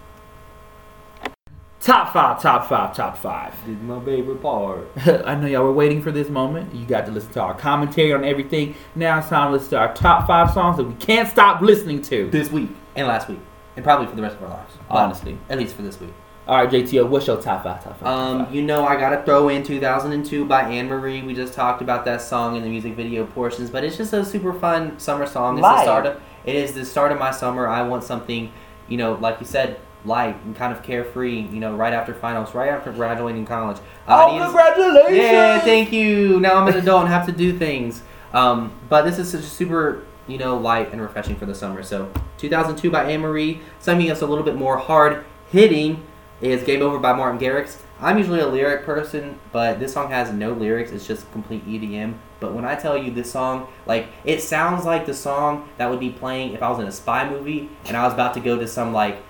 Top 2.17 2.41
five, 2.41 2.41
top 2.41 2.67
five, 2.67 2.95
top 2.95 3.17
five. 3.19 3.65
This 3.67 3.75
is 3.77 3.83
my 3.83 4.03
favorite 4.03 4.41
part. 4.41 4.87
I 5.27 5.35
know 5.35 5.45
y'all 5.45 5.63
were 5.63 5.71
waiting 5.71 6.01
for 6.01 6.11
this 6.11 6.29
moment. 6.29 6.73
You 6.73 6.83
got 6.87 7.05
to 7.05 7.11
listen 7.11 7.31
to 7.33 7.41
our 7.41 7.53
commentary 7.53 8.11
on 8.11 8.23
everything. 8.25 8.73
Now 8.95 9.19
it's 9.19 9.29
time 9.29 9.49
to 9.49 9.53
listen 9.53 9.69
to 9.71 9.77
our 9.77 9.93
top 9.93 10.25
five 10.25 10.49
songs 10.51 10.77
that 10.77 10.85
we 10.85 10.95
can't 10.95 11.29
stop 11.29 11.61
listening 11.61 12.01
to. 12.03 12.27
This 12.31 12.49
week 12.51 12.71
and 12.95 13.07
last 13.07 13.29
week, 13.29 13.37
and 13.75 13.85
probably 13.85 14.07
for 14.07 14.15
the 14.15 14.23
rest 14.23 14.37
of 14.37 14.43
our 14.45 14.49
lives. 14.49 14.73
But 14.89 14.95
Honestly. 14.97 15.37
at 15.47 15.59
least 15.59 15.75
for 15.75 15.83
this 15.83 15.99
week. 15.99 16.11
All 16.47 16.55
right, 16.57 16.67
JTO, 16.67 17.07
what's 17.07 17.27
your 17.27 17.39
top 17.39 17.63
five, 17.63 17.83
top 17.83 17.99
five? 17.99 17.99
top 17.99 18.07
Um, 18.07 18.45
five? 18.45 18.55
you 18.55 18.63
know, 18.63 18.83
I 18.87 18.95
gotta 18.99 19.21
throw 19.23 19.49
in 19.49 19.61
2002 19.61 20.43
by 20.45 20.63
Anne 20.63 20.87
Marie. 20.87 21.21
We 21.21 21.35
just 21.35 21.53
talked 21.53 21.83
about 21.83 22.03
that 22.05 22.21
song 22.23 22.55
in 22.55 22.63
the 22.63 22.69
music 22.69 22.95
video 22.95 23.27
portions, 23.27 23.69
but 23.69 23.83
it's 23.83 23.95
just 23.95 24.13
a 24.13 24.25
super 24.25 24.53
fun 24.53 24.97
summer 24.97 25.27
song. 25.27 25.59
It's 25.59 25.67
the 25.67 25.81
start 25.83 26.07
of 26.07 26.19
it 26.45 26.55
is 26.55 26.73
the 26.73 26.83
start 26.83 27.11
of 27.11 27.19
my 27.19 27.29
summer. 27.29 27.67
I 27.67 27.83
want 27.83 28.03
something, 28.03 28.51
you 28.87 28.97
know, 28.97 29.13
like 29.21 29.39
you 29.39 29.45
said, 29.45 29.79
light 30.07 30.35
and 30.45 30.55
kind 30.55 30.73
of 30.73 30.81
carefree. 30.83 31.41
You 31.41 31.59
know, 31.59 31.75
right 31.75 31.93
after 31.93 32.13
finals, 32.13 32.55
right 32.55 32.69
after 32.69 32.91
graduating 32.91 33.45
college. 33.45 33.77
I 34.07 34.23
oh, 34.23 34.33
need- 34.33 34.43
congratulations! 34.43 35.17
Yeah, 35.17 35.59
thank 35.59 35.91
you. 35.91 36.39
Now 36.39 36.55
I'm 36.55 36.67
an 36.67 36.77
adult 36.77 37.01
and 37.01 37.09
have 37.09 37.25
to 37.27 37.31
do 37.31 37.57
things. 37.57 38.01
Um, 38.33 38.73
but 38.89 39.03
this 39.03 39.19
is 39.19 39.29
such 39.29 39.41
a 39.41 39.43
super, 39.43 40.05
you 40.27 40.37
know, 40.37 40.57
light 40.57 40.91
and 40.91 41.01
refreshing 41.01 41.35
for 41.35 41.45
the 41.45 41.55
summer. 41.55 41.83
So 41.83 42.11
2002 42.37 42.89
by 42.89 43.09
Anne 43.11 43.21
Marie. 43.21 43.61
Something 43.79 44.07
that's 44.07 44.21
a 44.21 44.27
little 44.27 44.43
bit 44.43 44.55
more 44.55 44.77
hard 44.77 45.25
hitting 45.51 46.03
is 46.41 46.63
Game 46.63 46.81
Over 46.81 46.99
by 46.99 47.13
Martin 47.13 47.39
Garrix. 47.39 47.81
I'm 47.99 48.17
usually 48.19 48.39
a 48.39 48.47
lyric 48.47 48.85
person, 48.85 49.39
but 49.51 49.79
this 49.79 49.93
song 49.93 50.11
has 50.11 50.31
no 50.31 50.53
lyrics. 50.53 50.91
It's 50.91 51.07
just 51.07 51.31
complete 51.31 51.65
EDM. 51.65 52.13
But 52.39 52.53
when 52.53 52.63
I 52.63 52.75
tell 52.75 52.95
you 52.95 53.09
this 53.09 53.31
song, 53.31 53.67
like 53.87 54.07
it 54.23 54.41
sounds 54.41 54.85
like 54.85 55.07
the 55.07 55.13
song 55.13 55.67
that 55.77 55.89
would 55.89 55.99
be 55.99 56.11
playing 56.11 56.53
if 56.53 56.61
I 56.61 56.69
was 56.69 56.79
in 56.79 56.85
a 56.85 56.91
spy 56.91 57.27
movie 57.27 57.69
and 57.85 57.97
I 57.97 58.03
was 58.03 58.13
about 58.13 58.35
to 58.35 58.39
go 58.39 58.57
to 58.57 58.67
some 58.67 58.93
like 58.93 59.23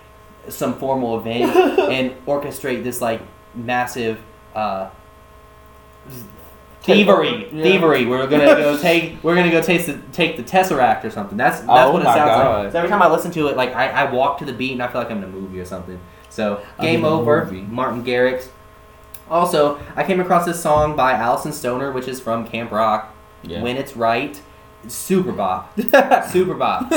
some 0.49 0.77
formal 0.79 1.19
event 1.19 1.55
and 1.91 2.11
orchestrate 2.25 2.83
this 2.83 3.01
like 3.01 3.21
massive 3.55 4.19
uh, 4.55 4.89
thievery, 6.83 7.49
Yeah. 7.51 7.63
thievery. 7.63 8.05
We're 8.05 8.27
gonna 8.27 8.45
go 8.45 8.77
take 8.81 9.21
we're 9.23 9.35
gonna 9.35 9.51
go 9.51 9.61
taste 9.61 9.87
the, 9.87 9.97
take 10.11 10.37
the 10.37 10.43
tesseract 10.43 11.03
or 11.03 11.09
something. 11.09 11.37
That's 11.37 11.59
that's 11.61 11.69
Oh 11.69 11.91
what 11.93 12.01
it 12.01 12.05
sounds 12.05 12.17
God. 12.31 12.63
like. 12.65 12.71
So 12.71 12.77
every 12.79 12.89
time 12.89 13.01
I 13.01 13.09
listen 13.09 13.31
to 13.31 13.47
it, 13.47 13.57
like 13.57 13.73
I, 13.75 13.87
I 13.89 14.11
walk 14.11 14.39
to 14.39 14.45
the 14.45 14.53
beat 14.53 14.71
and 14.73 14.81
I 14.83 14.87
feel 14.87 15.01
like 15.01 15.11
I'm 15.11 15.17
in 15.19 15.23
a 15.25 15.27
movie 15.27 15.59
or 15.59 15.65
something. 15.65 15.99
So 16.29 16.61
game 16.79 17.03
over. 17.05 17.45
Martin 17.69 18.03
Garrix. 18.03 18.49
Also, 19.29 19.77
I 19.95 20.03
came 20.05 20.21
across 20.21 20.45
this 20.45 20.61
song 20.61 20.95
by 20.95 21.13
Alyson 21.13 21.51
Stoner, 21.51 21.91
which 21.91 22.07
is 22.07 22.21
from 22.21 22.47
Camp 22.47 22.71
Rock. 22.71 23.13
Yeah. 23.43 23.61
When 23.61 23.75
it's 23.75 23.97
right, 23.97 24.41
it's 24.85 24.95
super 24.95 25.31
bop, 25.33 25.77
super 26.29 26.53
bop. 26.53 26.89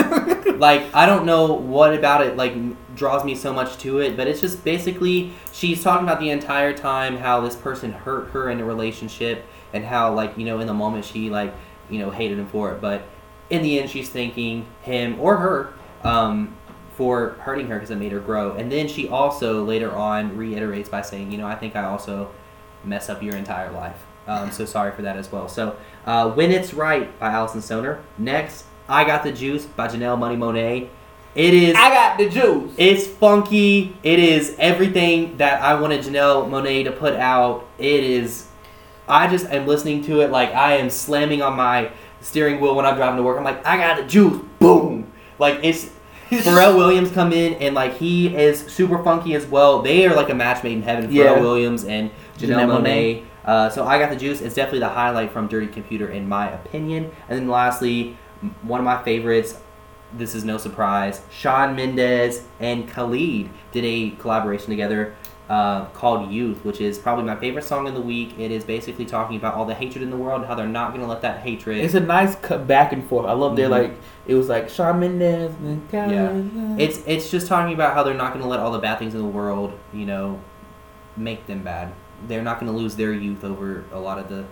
like 0.59 0.95
I 0.95 1.07
don't 1.07 1.27
know 1.27 1.53
what 1.53 1.93
about 1.95 2.25
it 2.25 2.37
like 2.37 2.53
m- 2.53 2.77
draws 3.01 3.25
me 3.25 3.35
so 3.35 3.51
much 3.51 3.79
to 3.79 3.99
it, 3.99 4.15
but 4.15 4.29
it's 4.29 4.43
just 4.43 4.63
basically 4.63 5.33
she's 5.53 5.83
talking 5.83 6.07
about 6.07 6.21
the 6.21 6.29
entire 6.29 6.77
time 6.77 7.17
how 7.17 7.41
this 7.41 7.57
person 7.57 7.91
hurt 7.91 8.29
her 8.29 8.51
in 8.51 8.61
a 8.61 8.65
relationship 8.65 9.47
and 9.73 9.83
how 9.83 10.13
like 10.13 10.37
you 10.37 10.45
know 10.45 10.61
in 10.61 10.67
the 10.67 10.75
moment 10.75 11.03
she 11.03 11.31
like 11.31 11.55
you 11.89 11.99
know 11.99 12.11
hated 12.11 12.39
him 12.39 12.47
for 12.47 12.73
it, 12.73 12.81
but 12.81 13.03
in 13.49 13.63
the 13.63 13.81
end 13.81 13.89
she's 13.89 14.11
thanking 14.11 14.67
him 14.83 15.19
or 15.19 15.39
her 15.39 15.73
um, 16.05 16.55
for 16.95 17.31
hurting 17.41 17.69
her 17.69 17.77
because 17.77 17.91
it 17.91 17.97
made 17.97 18.13
her 18.13 18.21
grow. 18.21 18.53
And 18.53 18.71
then 18.71 18.87
she 18.87 19.09
also 19.09 19.65
later 19.65 19.91
on 19.97 20.37
reiterates 20.37 20.91
by 20.91 21.01
saying, 21.01 21.33
you 21.33 21.39
know, 21.39 21.47
I 21.47 21.55
think 21.55 21.75
I 21.77 21.85
also 21.85 22.31
mess 22.85 23.09
up 23.09 23.23
your 23.23 23.35
entire 23.35 23.73
life. 23.73 24.05
Um, 24.29 24.53
so 24.53 24.65
sorry 24.77 24.93
for 24.93 25.01
that 25.01 25.17
as 25.17 25.33
well. 25.33 25.49
So 25.49 25.75
uh, 26.05 26.31
when 26.33 26.51
it's 26.51 26.75
right 26.75 27.19
by 27.19 27.33
Alyson 27.33 27.63
Stoner. 27.63 28.05
Next, 28.19 28.67
I 28.91 29.05
got 29.05 29.23
the 29.23 29.33
juice 29.33 29.65
by 29.65 29.89
Janelle 29.89 30.19
Money 30.19 30.37
Monáe. 30.37 30.91
It 31.35 31.55
is. 31.55 31.77
I 31.77 31.91
got 31.91 32.19
the 32.19 32.29
juice. 32.29 32.73
It's 32.77 33.07
funky. 33.07 33.97
It 34.03 34.19
is 34.19 34.57
everything 34.59 35.37
that 35.37 35.63
I 35.63 35.81
wanted 35.81 36.01
Janelle 36.01 36.49
Monáe 36.49 36.85
to 36.85 36.93
put 36.93 37.15
out. 37.15 37.69
It 37.79 38.03
is. 38.03 38.49
I 39.09 39.29
just 39.29 39.47
am 39.47 39.67
listening 39.67 40.03
to 40.05 40.21
it 40.21 40.31
like 40.31 40.53
I 40.55 40.77
am 40.77 40.91
slamming 40.91 41.41
on 41.43 41.57
my 41.57 41.91
steering 42.21 42.61
wheel 42.61 42.75
when 42.75 42.85
I'm 42.85 42.97
driving 42.97 43.17
to 43.17 43.23
work. 43.23 43.39
I'm 43.39 43.45
like, 43.45 43.65
I 43.67 43.77
got 43.77 43.97
the 43.99 44.05
juice. 44.05 44.43
Boom. 44.59 45.13
Like 45.39 45.61
it's. 45.63 45.91
Pharrell 46.31 46.77
Williams 46.77 47.11
come 47.11 47.33
in 47.33 47.55
and 47.55 47.75
like 47.75 47.97
he 47.97 48.35
is 48.37 48.61
super 48.67 49.03
funky 49.03 49.35
as 49.35 49.47
well. 49.47 49.83
They 49.83 50.07
are 50.07 50.15
like 50.15 50.31
a 50.31 50.35
match 50.35 50.63
made 50.63 50.75
in 50.75 50.83
heaven. 50.83 51.07
Pharrell 51.11 51.13
Yeah. 51.15 51.41
Williams 51.41 51.85
and 51.85 52.11
Janelle, 52.39 52.67
Janelle 52.67 52.83
Monáe. 52.85 53.25
Uh, 53.45 53.69
so 53.69 53.85
I 53.85 53.99
got 53.99 54.11
the 54.11 54.17
juice. 54.17 54.41
It's 54.41 54.55
definitely 54.55 54.81
the 54.81 54.89
highlight 54.91 55.33
from 55.33 55.49
Dirty 55.49 55.67
Computer 55.67 56.09
in 56.09 56.29
my 56.29 56.51
opinion. 56.51 57.11
And 57.29 57.39
then 57.39 57.49
lastly, 57.49 58.17
one 58.63 58.79
of 58.81 58.85
my 58.85 59.03
favorites. 59.03 59.57
This 60.13 60.35
is 60.35 60.45
no 60.45 60.59
surprise. 60.59 61.21
Shawn 61.31 61.77
Mendes 61.77 62.43
and 62.59 62.89
Khalid 62.89 63.49
did 63.73 63.85
a 63.85 64.11
collaboration 64.19 64.71
together 64.71 65.15
uh, 65.49 65.87
called 65.87 66.31
Youth, 66.31 66.65
which 66.65 66.81
is 66.81 66.97
probably 66.99 67.25
my 67.25 67.35
favorite 67.37 67.65
song 67.65 67.89
of 67.89 67.95
the 67.95 68.01
week. 68.01 68.39
It 68.39 68.51
is 68.53 68.63
basically 68.65 69.05
talking 69.05 69.37
about 69.37 69.55
all 69.55 69.65
the 69.65 69.75
hatred 69.75 70.03
in 70.03 70.11
the 70.11 70.17
world 70.17 70.41
and 70.43 70.49
how 70.49 70.55
they're 70.55 70.67
not 70.69 70.91
going 70.91 71.01
to 71.01 71.09
let 71.09 71.23
that 71.23 71.41
hatred. 71.41 71.79
It's 71.85 71.95
a 71.95 72.01
nice 72.01 72.37
cut 72.37 72.67
back 72.69 72.93
and 72.93 73.05
forth. 73.09 73.27
I 73.27 73.33
love 73.33 73.57
their 73.57 73.67
Mhm. 73.69 73.71
like 73.71 73.93
it 74.27 74.35
was 74.35 74.49
like 74.49 74.69
and 75.65 75.91
Khalid. 75.91 76.51
Yeah. 76.55 76.77
It's 76.79 77.03
it's 77.07 77.31
just 77.31 77.49
talking 77.49 77.75
about 77.75 77.95
how 77.95 78.03
they're 78.05 78.15
not 78.15 78.33
going 78.33 78.43
to 78.43 78.49
let 78.49 78.61
all 78.61 78.71
the 78.71 78.79
bad 78.79 78.99
things 79.01 79.15
in 79.15 79.21
the 79.21 79.27
world, 79.27 79.73
you 79.93 80.07
know, 80.07 80.39
make 81.17 81.47
them 81.47 81.63
bad. 81.65 81.93
They're 82.29 82.43
not 82.43 82.61
going 82.61 82.71
to 82.71 82.77
lose 82.79 82.95
their 82.97 83.13
youth 83.13 83.43
over 83.45 83.85
a 83.93 83.99
lot 83.99 84.19
of 84.19 84.29
the 84.29 84.45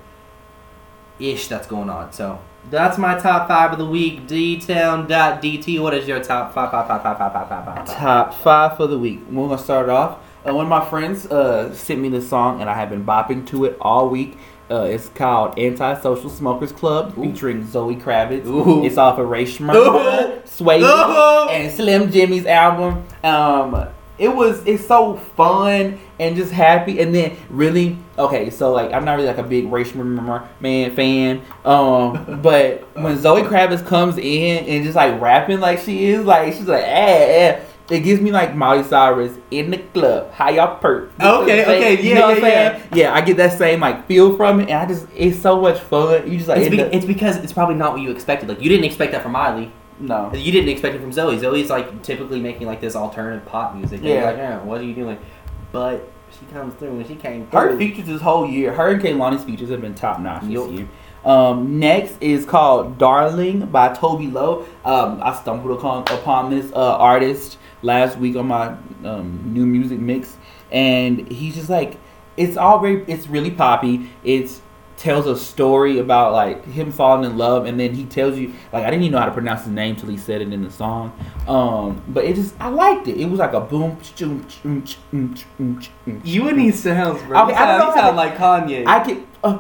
ish 1.20 1.48
that's 1.48 1.66
going 1.66 1.90
on. 1.90 2.12
So 2.12 2.38
that's 2.70 2.98
my 2.98 3.18
top 3.18 3.48
five 3.48 3.72
of 3.72 3.78
the 3.78 3.86
week. 3.86 4.26
DTown.DT. 4.26 5.80
What 5.80 5.94
is 5.94 6.06
your 6.06 6.22
top 6.22 6.54
five, 6.54 6.70
five, 6.70 6.86
five, 6.86 7.02
five, 7.02 7.18
five, 7.18 7.32
five, 7.32 7.48
five, 7.48 7.64
five? 7.64 7.96
Top 7.96 8.34
five 8.34 8.76
for 8.76 8.86
the 8.86 8.98
week. 8.98 9.20
We're 9.30 9.48
gonna 9.48 9.62
start 9.62 9.88
off. 9.88 10.18
Uh, 10.46 10.54
one 10.54 10.66
of 10.66 10.70
my 10.70 10.84
friends 10.88 11.26
uh, 11.26 11.74
sent 11.74 12.00
me 12.00 12.08
this 12.08 12.28
song, 12.28 12.60
and 12.60 12.70
I 12.70 12.74
have 12.74 12.90
been 12.90 13.04
bopping 13.04 13.46
to 13.48 13.64
it 13.64 13.76
all 13.80 14.08
week. 14.08 14.36
Uh, 14.70 14.82
it's 14.82 15.08
called 15.08 15.58
Antisocial 15.58 16.28
Smokers 16.28 16.72
Club, 16.72 17.14
Ooh. 17.16 17.22
featuring 17.24 17.66
Zoe 17.66 17.96
Kravitz. 17.96 18.44
Ooh. 18.46 18.84
It's 18.84 18.98
off 18.98 19.18
of 19.18 19.28
Rae 19.28 19.44
Sremmurd, 19.46 20.42
Swae, 20.44 21.50
and 21.50 21.72
Slim 21.72 22.10
Jxmmi's 22.10 22.44
album. 22.46 23.04
Um, 23.24 23.88
it 24.18 24.34
was 24.34 24.64
it's 24.66 24.86
so 24.86 25.16
fun 25.36 25.98
and 26.18 26.36
just 26.36 26.52
happy, 26.52 27.00
and 27.00 27.14
then 27.14 27.36
really 27.48 27.96
okay. 28.18 28.50
So 28.50 28.72
like, 28.72 28.92
I'm 28.92 29.04
not 29.04 29.14
really 29.14 29.28
like 29.28 29.38
a 29.38 29.42
big 29.42 29.66
Schmurder 29.66 30.46
man 30.60 30.94
fan. 30.94 31.42
Um, 31.64 32.40
but 32.42 32.88
when 32.94 33.18
Zoe 33.18 33.42
Kravitz 33.42 33.86
comes 33.86 34.18
in 34.18 34.64
and 34.66 34.84
just 34.84 34.96
like 34.96 35.20
rapping 35.20 35.60
like 35.60 35.78
she 35.78 36.06
is, 36.06 36.24
like 36.24 36.52
she's 36.54 36.66
like, 36.66 36.84
eh, 36.84 37.52
eh. 37.56 37.60
It 37.90 38.00
gives 38.00 38.20
me 38.20 38.30
like 38.30 38.54
Molly 38.54 38.82
Cyrus 38.82 39.38
in 39.50 39.70
the 39.70 39.78
club. 39.78 40.30
How 40.32 40.50
y'all 40.50 40.78
perk? 40.78 41.10
Okay, 41.18 41.62
okay, 41.62 42.02
you 42.02 42.10
yeah, 42.10 42.20
what 42.20 42.36
I'm 42.36 42.36
yeah, 42.36 42.42
saying? 42.42 42.88
Yeah, 42.92 43.14
I 43.14 43.22
get 43.22 43.38
that 43.38 43.56
same 43.56 43.80
like 43.80 44.06
feel 44.06 44.36
from 44.36 44.60
it, 44.60 44.64
and 44.64 44.74
I 44.74 44.84
just 44.84 45.06
it's 45.16 45.38
so 45.38 45.58
much 45.58 45.80
fun. 45.80 46.30
You 46.30 46.36
just 46.36 46.48
like 46.48 46.58
It's, 46.58 46.68
be- 46.68 46.80
it's 46.82 47.06
because 47.06 47.36
it's 47.38 47.52
probably 47.52 47.76
not 47.76 47.94
what 47.94 48.02
you 48.02 48.10
expected. 48.10 48.50
Like 48.50 48.60
you 48.60 48.68
didn't 48.68 48.84
expect 48.84 49.12
that 49.12 49.22
from 49.22 49.32
Miley. 49.32 49.72
No. 50.00 50.32
You 50.34 50.52
didn't 50.52 50.68
expect 50.68 50.94
it 50.94 51.00
from 51.00 51.12
Zoe. 51.12 51.38
Zoe's 51.38 51.70
like 51.70 52.02
typically 52.02 52.40
making 52.40 52.66
like 52.66 52.80
this 52.80 52.94
alternative 52.96 53.46
pop 53.46 53.74
music. 53.74 54.00
Yeah. 54.02 54.24
like, 54.26 54.36
yeah, 54.36 54.62
what 54.62 54.80
are 54.80 54.84
you 54.84 54.94
doing? 54.94 55.18
But 55.72 56.08
she 56.30 56.46
comes 56.52 56.74
through 56.74 56.90
and 56.98 57.06
she 57.06 57.16
came 57.16 57.46
Her 57.50 57.70
through. 57.70 57.78
features 57.78 58.06
this 58.06 58.20
whole 58.22 58.48
year, 58.48 58.72
her 58.72 58.90
and 58.90 59.02
Kehlani's 59.02 59.44
features 59.44 59.70
have 59.70 59.80
been 59.80 59.94
top 59.94 60.20
notch 60.20 60.42
this 60.42 60.68
year. 60.68 60.88
Um, 61.24 61.78
next 61.80 62.16
is 62.22 62.44
called 62.44 62.96
"Darling" 62.96 63.66
by 63.66 63.92
Toby 63.92 64.28
Lowe. 64.28 64.64
Um, 64.84 65.20
I 65.22 65.34
stumbled 65.34 65.76
upon, 65.76 66.02
upon 66.02 66.48
this 66.50 66.70
uh, 66.72 66.96
artist 66.96 67.58
last 67.82 68.18
week 68.18 68.36
on 68.36 68.46
my 68.46 68.68
um, 69.04 69.40
new 69.52 69.66
music 69.66 69.98
mix, 69.98 70.36
and 70.70 71.30
he's 71.30 71.54
just 71.56 71.68
like 71.68 71.98
it's 72.36 72.56
all 72.56 72.78
very 72.78 73.02
it's 73.08 73.26
really 73.26 73.50
poppy. 73.50 74.08
It's 74.22 74.62
tells 74.98 75.28
a 75.28 75.36
story 75.36 76.00
about 76.00 76.32
like 76.32 76.64
him 76.64 76.90
falling 76.90 77.30
in 77.30 77.38
love 77.38 77.66
and 77.66 77.78
then 77.78 77.94
he 77.94 78.04
tells 78.04 78.36
you 78.36 78.52
like 78.72 78.84
I 78.84 78.90
didn't 78.90 79.04
even 79.04 79.12
know 79.12 79.20
how 79.20 79.26
to 79.26 79.32
pronounce 79.32 79.62
his 79.62 79.72
name 79.72 79.94
till 79.94 80.08
he 80.08 80.16
said 80.16 80.42
it 80.42 80.52
in 80.52 80.62
the 80.62 80.70
song. 80.72 81.16
Um 81.46 82.02
but 82.08 82.24
it 82.24 82.34
just 82.34 82.54
I 82.60 82.68
liked 82.68 83.06
it. 83.06 83.16
It 83.16 83.26
was 83.26 83.38
like 83.38 83.52
a 83.52 83.60
boom 83.60 83.96
choom, 83.98 84.42
choom, 84.44 84.82
choom, 84.82 85.36
choom, 85.36 85.88
choom. 86.06 86.20
You 86.24 86.48
and 86.48 86.58
these 86.58 86.82
sounds, 86.82 87.22
bro. 87.22 87.44
Okay, 87.44 87.52
you 87.52 87.58
I 87.58 87.78
don't 87.78 87.88
know 87.88 87.94
sound 87.94 88.16
like 88.16 88.36
Kanye. 88.36 88.86
I 88.86 89.00
could 89.04 89.24
uh 89.44 89.58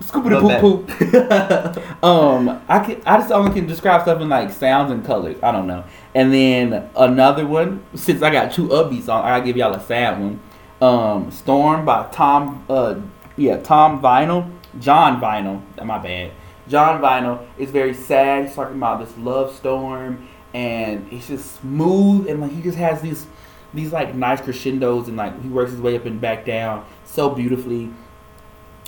it 0.00 0.60
poop 0.60 0.88
poop. 0.88 2.04
um, 2.04 2.62
I 2.68 2.78
can 2.80 3.02
I 3.06 3.18
just 3.18 3.30
only 3.30 3.52
can 3.52 3.66
describe 3.66 4.02
stuff 4.02 4.20
in 4.20 4.28
like 4.28 4.50
sounds 4.50 4.90
and 4.90 5.04
colors. 5.04 5.36
I 5.42 5.52
don't 5.52 5.66
know. 5.66 5.84
And 6.14 6.32
then 6.32 6.88
another 6.96 7.46
one, 7.46 7.84
since 7.94 8.22
I 8.22 8.30
got 8.30 8.52
two 8.52 8.68
upbeat 8.68 9.02
songs, 9.02 9.24
I 9.24 9.38
gotta 9.38 9.44
give 9.44 9.56
y'all 9.56 9.74
a 9.74 9.80
sad 9.80 10.18
one. 10.20 10.40
Um, 10.80 11.30
Storm 11.30 11.84
by 11.84 12.08
Tom. 12.12 12.64
Uh, 12.68 12.96
yeah, 13.36 13.58
Tom 13.58 14.00
Vinyl, 14.00 14.50
John 14.80 15.20
Vinyl. 15.20 15.62
My 15.84 15.98
bad. 15.98 16.32
John 16.68 17.00
Vinyl 17.00 17.46
is 17.58 17.70
very 17.70 17.94
sad. 17.94 18.46
He's 18.46 18.54
talking 18.54 18.76
about 18.76 19.00
this 19.00 19.16
love 19.18 19.54
storm, 19.54 20.28
and 20.52 21.06
it's 21.12 21.28
just 21.28 21.60
smooth, 21.60 22.28
and 22.28 22.40
like 22.40 22.52
he 22.52 22.62
just 22.62 22.78
has 22.78 23.00
these 23.00 23.26
these 23.72 23.92
like 23.92 24.14
nice 24.14 24.40
crescendos, 24.40 25.08
and 25.08 25.16
like 25.16 25.40
he 25.42 25.48
works 25.48 25.70
his 25.70 25.80
way 25.80 25.96
up 25.96 26.06
and 26.06 26.20
back 26.20 26.44
down 26.44 26.84
so 27.04 27.30
beautifully 27.30 27.90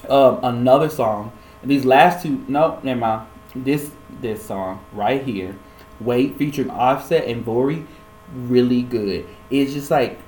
um, 0.08 0.40
another 0.42 0.88
song. 0.88 1.32
These 1.62 1.84
last 1.84 2.22
two, 2.22 2.44
no, 2.48 2.78
never 2.82 3.00
mind. 3.00 3.28
This 3.54 3.90
this 4.20 4.44
song 4.44 4.84
right 4.92 5.22
here, 5.22 5.56
"Wait" 6.00 6.36
featuring 6.36 6.70
Offset 6.70 7.26
and 7.26 7.44
Vori, 7.44 7.86
really 8.32 8.82
good. 8.82 9.26
It's 9.50 9.72
just 9.72 9.90
like 9.90 10.18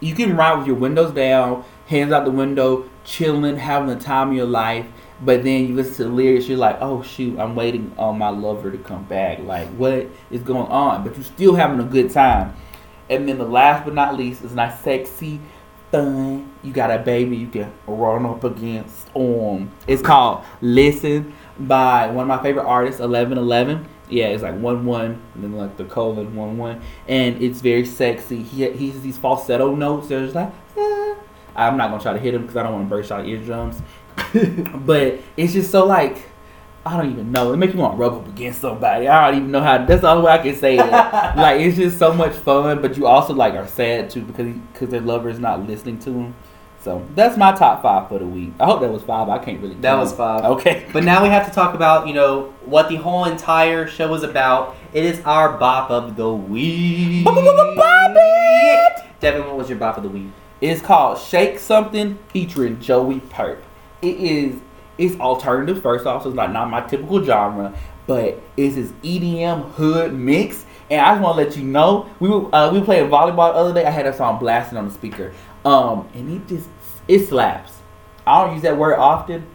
you 0.00 0.14
can 0.14 0.36
ride 0.36 0.58
with 0.58 0.66
your 0.66 0.76
windows 0.76 1.12
down, 1.12 1.64
hands 1.90 2.12
out 2.12 2.24
the 2.24 2.30
window, 2.30 2.88
chilling, 3.04 3.56
having 3.56 3.88
the 3.88 3.96
time 3.96 4.30
of 4.30 4.36
your 4.36 4.46
life. 4.46 4.86
But 5.22 5.42
then 5.42 5.66
you 5.66 5.74
listen 5.74 5.94
to 5.96 6.04
the 6.04 6.08
lyrics, 6.08 6.48
you're 6.48 6.56
like, 6.56 6.78
oh 6.80 7.02
shoot, 7.02 7.38
I'm 7.38 7.54
waiting 7.56 7.92
on 7.98 8.16
my 8.16 8.30
lover 8.30 8.70
to 8.70 8.78
come 8.78 9.04
back. 9.04 9.40
Like, 9.40 9.68
what 9.70 10.06
is 10.30 10.40
going 10.42 10.68
on? 10.68 11.04
But 11.04 11.16
you're 11.16 11.24
still 11.24 11.54
having 11.56 11.80
a 11.80 11.84
good 11.84 12.10
time. 12.10 12.54
And 13.10 13.28
then 13.28 13.38
the 13.38 13.44
last 13.44 13.84
but 13.84 13.92
not 13.92 14.16
least 14.16 14.44
is 14.44 14.54
nice, 14.54 14.80
sexy, 14.80 15.40
fun. 15.90 16.50
You 16.62 16.72
got 16.72 16.92
a 16.92 16.98
baby 16.98 17.36
you 17.36 17.48
can 17.48 17.72
run 17.88 18.24
up 18.24 18.44
against. 18.44 19.08
Um, 19.16 19.72
it's 19.88 20.00
called 20.00 20.44
"Listen" 20.60 21.34
by 21.58 22.06
one 22.06 22.22
of 22.22 22.28
my 22.28 22.40
favorite 22.40 22.66
artists, 22.66 23.00
Eleven 23.00 23.36
Eleven. 23.36 23.88
Yeah, 24.08 24.28
it's 24.28 24.44
like 24.44 24.54
one 24.54 24.86
one, 24.86 25.20
and 25.34 25.42
then 25.42 25.52
like 25.52 25.76
the 25.76 25.84
colon 25.84 26.36
one 26.36 26.56
one, 26.56 26.80
and 27.08 27.42
it's 27.42 27.60
very 27.60 27.84
sexy. 27.84 28.44
He 28.44 28.70
he 28.70 28.90
has 28.90 29.00
these 29.02 29.18
falsetto 29.18 29.74
notes. 29.74 30.06
They're 30.06 30.22
just 30.22 30.36
like. 30.36 30.52
"Ah." 30.78 31.09
I'm 31.56 31.76
not 31.76 31.90
gonna 31.90 32.02
try 32.02 32.12
to 32.12 32.18
hit 32.18 32.34
him 32.34 32.42
because 32.42 32.56
I 32.56 32.62
don't 32.62 32.72
want 32.72 32.86
to 32.86 32.90
burst 32.90 33.12
out 33.12 33.26
eardrums. 33.26 33.80
but 34.86 35.20
it's 35.36 35.52
just 35.52 35.70
so 35.70 35.86
like 35.86 36.30
I 36.84 36.96
don't 36.96 37.12
even 37.12 37.30
know. 37.30 37.52
It 37.52 37.58
makes 37.58 37.74
me 37.74 37.80
want 37.80 37.94
to 37.94 37.98
rub 37.98 38.14
up 38.14 38.28
against 38.28 38.62
somebody. 38.62 39.06
I 39.06 39.30
don't 39.30 39.38
even 39.38 39.50
know 39.50 39.60
how. 39.60 39.84
That's 39.84 40.00
the 40.00 40.08
only 40.08 40.24
way 40.24 40.32
I 40.32 40.38
can 40.38 40.56
say 40.56 40.78
it. 40.78 40.90
like 41.36 41.60
it's 41.60 41.76
just 41.76 41.98
so 41.98 42.14
much 42.14 42.32
fun, 42.32 42.80
but 42.80 42.96
you 42.96 43.06
also 43.06 43.34
like 43.34 43.54
are 43.54 43.66
sad 43.66 44.08
too 44.08 44.22
because 44.22 44.54
because 44.72 44.88
their 44.88 45.02
lover 45.02 45.28
is 45.28 45.38
not 45.38 45.66
listening 45.66 45.98
to 46.00 46.10
them. 46.10 46.34
So 46.80 47.06
that's 47.14 47.36
my 47.36 47.52
top 47.52 47.82
five 47.82 48.08
for 48.08 48.18
the 48.18 48.26
week. 48.26 48.54
I 48.58 48.64
hope 48.64 48.80
that 48.80 48.90
was 48.90 49.02
five. 49.02 49.28
I 49.28 49.38
can't 49.38 49.60
really. 49.60 49.74
That 49.74 49.90
count. 49.90 50.00
was 50.00 50.12
five. 50.14 50.44
Okay. 50.44 50.86
But 50.92 51.04
now 51.04 51.22
we 51.22 51.28
have 51.28 51.46
to 51.46 51.52
talk 51.52 51.74
about, 51.74 52.08
you 52.08 52.14
know, 52.14 52.54
what 52.64 52.88
the 52.88 52.96
whole 52.96 53.26
entire 53.26 53.86
show 53.86 54.14
is 54.14 54.22
about. 54.22 54.76
It 54.94 55.04
is 55.04 55.20
our 55.26 55.58
bop 55.58 55.90
of 55.90 56.16
the 56.16 56.32
week. 56.32 57.26
Bop 57.26 57.36
it! 58.16 59.04
Devin, 59.20 59.46
what 59.46 59.58
was 59.58 59.68
your 59.68 59.78
bop 59.78 59.98
of 59.98 60.04
the 60.04 60.08
week? 60.08 60.30
It's 60.60 60.82
called 60.82 61.18
Shake 61.18 61.58
Something 61.58 62.18
featuring 62.28 62.80
Joey 62.80 63.20
Purp. 63.20 63.62
It 64.02 64.16
is 64.16 64.60
it's 64.98 65.18
alternative 65.18 65.80
first 65.80 66.04
off, 66.04 66.24
so 66.24 66.28
it's 66.28 66.36
like 66.36 66.52
not 66.52 66.68
my 66.68 66.82
typical 66.82 67.24
genre, 67.24 67.74
but 68.06 68.38
it's 68.58 68.74
this 68.74 68.90
EDM 69.02 69.70
hood 69.72 70.12
mix. 70.12 70.66
And 70.90 71.00
I 71.00 71.14
just 71.14 71.22
want 71.22 71.38
to 71.38 71.44
let 71.44 71.56
you 71.56 71.62
know, 71.62 72.10
we 72.20 72.28
were 72.28 72.54
uh, 72.54 72.70
we 72.70 72.82
played 72.82 73.04
volleyball 73.04 73.52
the 73.52 73.58
other 73.58 73.72
day. 73.72 73.86
I 73.86 73.90
had 73.90 74.04
that 74.04 74.16
song 74.16 74.38
blasting 74.38 74.76
on 74.76 74.88
the 74.88 74.92
speaker, 74.92 75.32
um, 75.64 76.06
and 76.12 76.30
it 76.30 76.46
just 76.46 76.68
it 77.08 77.26
slaps. 77.26 77.78
I 78.26 78.44
don't 78.44 78.54
use 78.54 78.62
that 78.62 78.76
word 78.76 78.96
often. 78.98 79.46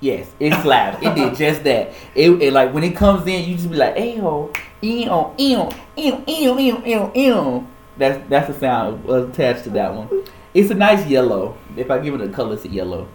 Yes, 0.00 0.28
it 0.40 0.52
slaps. 0.62 0.98
it 1.00 1.14
did 1.14 1.36
just 1.36 1.62
that. 1.62 1.92
It, 2.16 2.30
it 2.42 2.52
like 2.52 2.74
when 2.74 2.82
it 2.82 2.96
comes 2.96 3.24
in, 3.28 3.48
you 3.48 3.54
just 3.54 3.70
be 3.70 3.76
like, 3.76 3.96
"Ew, 3.96 4.52
ew, 4.80 5.32
ew, 5.38 5.70
ew, 5.96 6.24
ew, 6.26 6.58
ew, 6.58 6.82
ew, 6.84 7.12
ew." 7.14 7.68
That's 7.96 8.28
that's 8.28 8.48
the 8.48 8.54
sound 8.58 9.08
attached 9.08 9.64
to 9.64 9.70
that 9.70 9.94
one. 9.94 10.24
It's 10.52 10.70
a 10.70 10.74
nice 10.74 11.06
yellow. 11.06 11.56
If 11.76 11.90
I 11.90 11.98
give 11.98 12.14
it 12.14 12.20
a 12.20 12.28
color, 12.28 12.54
it's 12.54 12.64
a 12.64 12.68
yellow. 12.68 13.08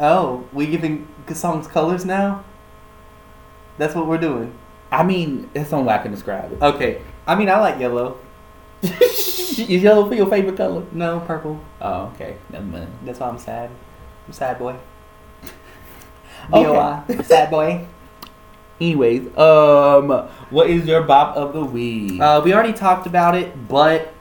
Oh, 0.00 0.44
we 0.52 0.66
giving 0.66 1.08
songs 1.34 1.66
colors 1.66 2.04
now? 2.04 2.44
That's 3.76 3.94
what 3.94 4.06
we're 4.06 4.18
doing. 4.18 4.56
I 4.90 5.02
mean, 5.02 5.50
that's 5.52 5.70
the 5.70 5.76
only 5.76 5.88
way 5.88 5.94
I 5.94 5.98
can 5.98 6.10
describe 6.10 6.52
it. 6.52 6.62
Okay. 6.62 7.02
I 7.26 7.34
mean, 7.34 7.48
I 7.48 7.58
like 7.58 7.78
yellow. 7.78 8.18
Is 8.82 9.82
yellow 9.82 10.08
for 10.08 10.14
your 10.14 10.30
favorite 10.30 10.56
color? 10.56 10.84
No, 10.92 11.20
purple. 11.20 11.60
Oh, 11.80 12.12
okay. 12.14 12.36
Never 12.50 12.64
mind. 12.64 12.90
That's 13.04 13.20
why 13.20 13.28
I'm 13.28 13.38
sad. 13.38 13.70
I'm 14.26 14.32
sad 14.32 14.58
boy. 14.58 14.76
Okay. 16.50 16.62
B-O-I. 16.62 17.22
Sad 17.24 17.50
boy. 17.50 17.86
Anyways, 18.80 19.36
um, 19.36 20.08
what 20.50 20.70
is 20.70 20.86
your 20.86 21.02
bop 21.02 21.36
of 21.36 21.52
the 21.52 21.64
week? 21.64 22.20
Uh, 22.20 22.40
we 22.44 22.54
already 22.54 22.72
talked 22.72 23.06
about 23.06 23.34
it, 23.34 23.68
but 23.68 24.14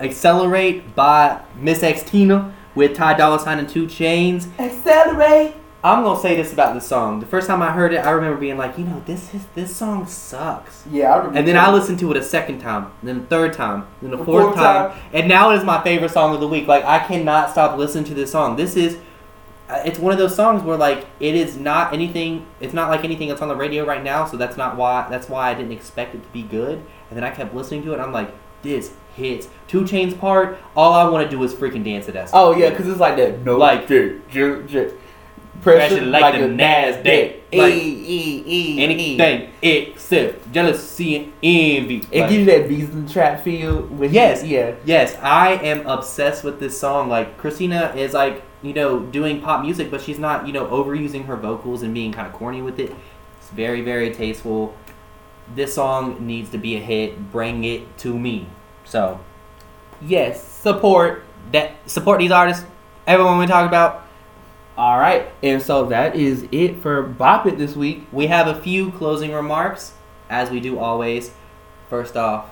Accelerate 0.00 0.94
by 0.96 1.40
Miss 1.56 1.80
Xtina 1.80 2.52
with 2.74 2.96
Ty 2.96 3.14
Dolla 3.14 3.38
Sign 3.38 3.58
and 3.58 3.68
2 3.68 3.86
Chainz. 3.86 4.48
Accelerate. 4.58 5.54
I'm 5.84 6.02
gonna 6.02 6.18
say 6.18 6.34
this 6.34 6.50
about 6.52 6.72
this 6.74 6.86
song. 6.86 7.20
The 7.20 7.26
first 7.26 7.46
time 7.46 7.60
I 7.60 7.70
heard 7.70 7.92
it, 7.92 7.98
I 7.98 8.10
remember 8.10 8.38
being 8.38 8.56
like, 8.56 8.78
you 8.78 8.84
know, 8.84 9.02
this 9.04 9.34
is 9.34 9.44
this 9.54 9.76
song 9.76 10.06
sucks. 10.06 10.82
Yeah, 10.90 11.12
I 11.12 11.16
remember. 11.18 11.38
And 11.38 11.46
then 11.46 11.56
I 11.58 11.70
listened 11.70 11.98
to 12.00 12.10
it 12.10 12.16
a 12.16 12.22
second 12.24 12.60
time, 12.60 12.90
then 13.02 13.18
a 13.18 13.22
third 13.24 13.52
time, 13.52 13.86
then 14.00 14.12
a 14.14 14.16
A 14.16 14.24
fourth, 14.24 14.44
fourth 14.46 14.54
time, 14.56 14.90
time. 14.92 15.00
and 15.12 15.28
now 15.28 15.50
it 15.50 15.58
is 15.58 15.64
my 15.64 15.82
favorite 15.84 16.10
song 16.10 16.34
of 16.34 16.40
the 16.40 16.48
week. 16.48 16.66
Like 16.66 16.84
I 16.84 17.00
cannot 17.06 17.50
stop 17.50 17.76
listening 17.78 18.04
to 18.04 18.14
this 18.14 18.32
song. 18.32 18.56
This 18.56 18.76
is, 18.76 18.96
Uh, 19.68 19.82
it's 19.86 19.98
one 19.98 20.12
of 20.12 20.18
those 20.18 20.34
songs 20.34 20.62
where 20.62 20.76
like 20.76 21.06
it 21.20 21.34
is 21.34 21.56
not 21.56 21.92
anything. 21.94 22.46
It's 22.60 22.74
not 22.74 22.90
like 22.90 23.02
anything 23.04 23.28
that's 23.28 23.40
on 23.40 23.48
the 23.48 23.56
radio 23.56 23.84
right 23.86 24.02
now. 24.04 24.26
So 24.26 24.36
that's 24.36 24.56
not 24.56 24.76
why. 24.76 25.06
That's 25.08 25.28
why 25.28 25.50
I 25.50 25.54
didn't 25.54 25.72
expect 25.72 26.14
it 26.14 26.22
to 26.22 26.28
be 26.30 26.42
good. 26.42 26.78
And 27.08 27.16
then 27.16 27.24
I 27.24 27.30
kept 27.30 27.54
listening 27.54 27.82
to 27.84 27.90
it. 27.92 27.94
and 27.94 28.02
I'm 28.02 28.12
like, 28.12 28.30
this 28.62 28.92
hits. 29.16 29.48
2 29.68 29.82
Chainz 29.82 30.18
part. 30.18 30.58
All 30.76 30.92
I 30.92 31.08
want 31.08 31.28
to 31.30 31.34
do 31.34 31.42
is 31.44 31.54
freaking 31.54 31.84
dance 31.84 32.06
to 32.06 32.12
that. 32.12 32.28
Song. 32.30 32.40
Oh 32.54 32.56
yeah, 32.58 32.70
because 32.70 32.88
it's 32.88 33.00
like 33.00 33.16
that. 33.16 33.40
No, 33.44 33.56
Like- 33.56 33.88
j- 33.88 34.18
j- 34.30 34.62
j- 34.66 34.90
Pressure 35.62 36.02
like 36.02 36.34
the 36.34 36.40
NASDAQ. 36.40 37.36
E 37.52 37.58
Like, 37.58 37.72
E 37.72 38.04
E 38.06 38.44
E. 38.46 38.84
anything 38.84 39.50
except 39.62 40.52
jealousy 40.52 41.16
and 41.16 41.32
envy. 41.42 42.02
It 42.10 42.20
Like- 42.20 42.28
gives 42.28 42.32
you 42.40 42.44
that 42.46 42.68
Beasley 42.68 43.08
trap 43.10 43.42
feel. 43.44 43.82
With 43.82 44.12
Yes. 44.12 44.44
yeah. 44.44 44.72
Yes, 44.84 45.16
I 45.22 45.52
am 45.54 45.86
obsessed 45.86 46.44
with 46.44 46.60
this 46.60 46.78
song. 46.78 47.08
Like 47.08 47.38
Christina 47.38 47.94
is 47.96 48.12
like, 48.12 48.42
you 48.64 48.72
know, 48.72 49.00
doing 49.00 49.40
pop 49.40 49.62
music, 49.62 49.90
but 49.90 50.00
she's 50.00 50.18
not, 50.18 50.46
you 50.46 50.52
know, 50.52 50.66
overusing 50.66 51.26
her 51.26 51.36
vocals 51.36 51.82
and 51.82 51.92
being 51.92 52.12
kind 52.12 52.26
of 52.26 52.32
corny 52.32 52.62
with 52.62 52.80
it. 52.80 52.94
It's 53.38 53.50
very, 53.50 53.82
very 53.82 54.12
tasteful. 54.12 54.74
This 55.54 55.74
song 55.74 56.26
needs 56.26 56.50
to 56.50 56.58
be 56.58 56.76
a 56.76 56.80
hit. 56.80 57.30
Bring 57.30 57.64
it 57.64 57.98
to 57.98 58.18
me. 58.18 58.46
So 58.84 59.20
Yes. 60.00 60.42
Support. 60.42 61.24
that 61.52 61.72
support 61.86 62.18
these 62.20 62.30
artists. 62.30 62.64
Everyone 63.06 63.38
we 63.38 63.46
talk 63.46 63.66
about. 63.68 64.02
All 64.76 64.98
right, 64.98 65.28
and 65.42 65.62
so 65.62 65.84
that 65.86 66.16
is 66.16 66.48
it 66.50 66.82
for 66.82 67.02
Bop 67.02 67.46
It 67.46 67.58
this 67.58 67.76
week. 67.76 68.06
We 68.10 68.26
have 68.26 68.48
a 68.48 68.60
few 68.60 68.90
closing 68.90 69.32
remarks, 69.32 69.92
as 70.28 70.50
we 70.50 70.58
do 70.58 70.78
always. 70.80 71.30
First 71.88 72.16
off, 72.16 72.46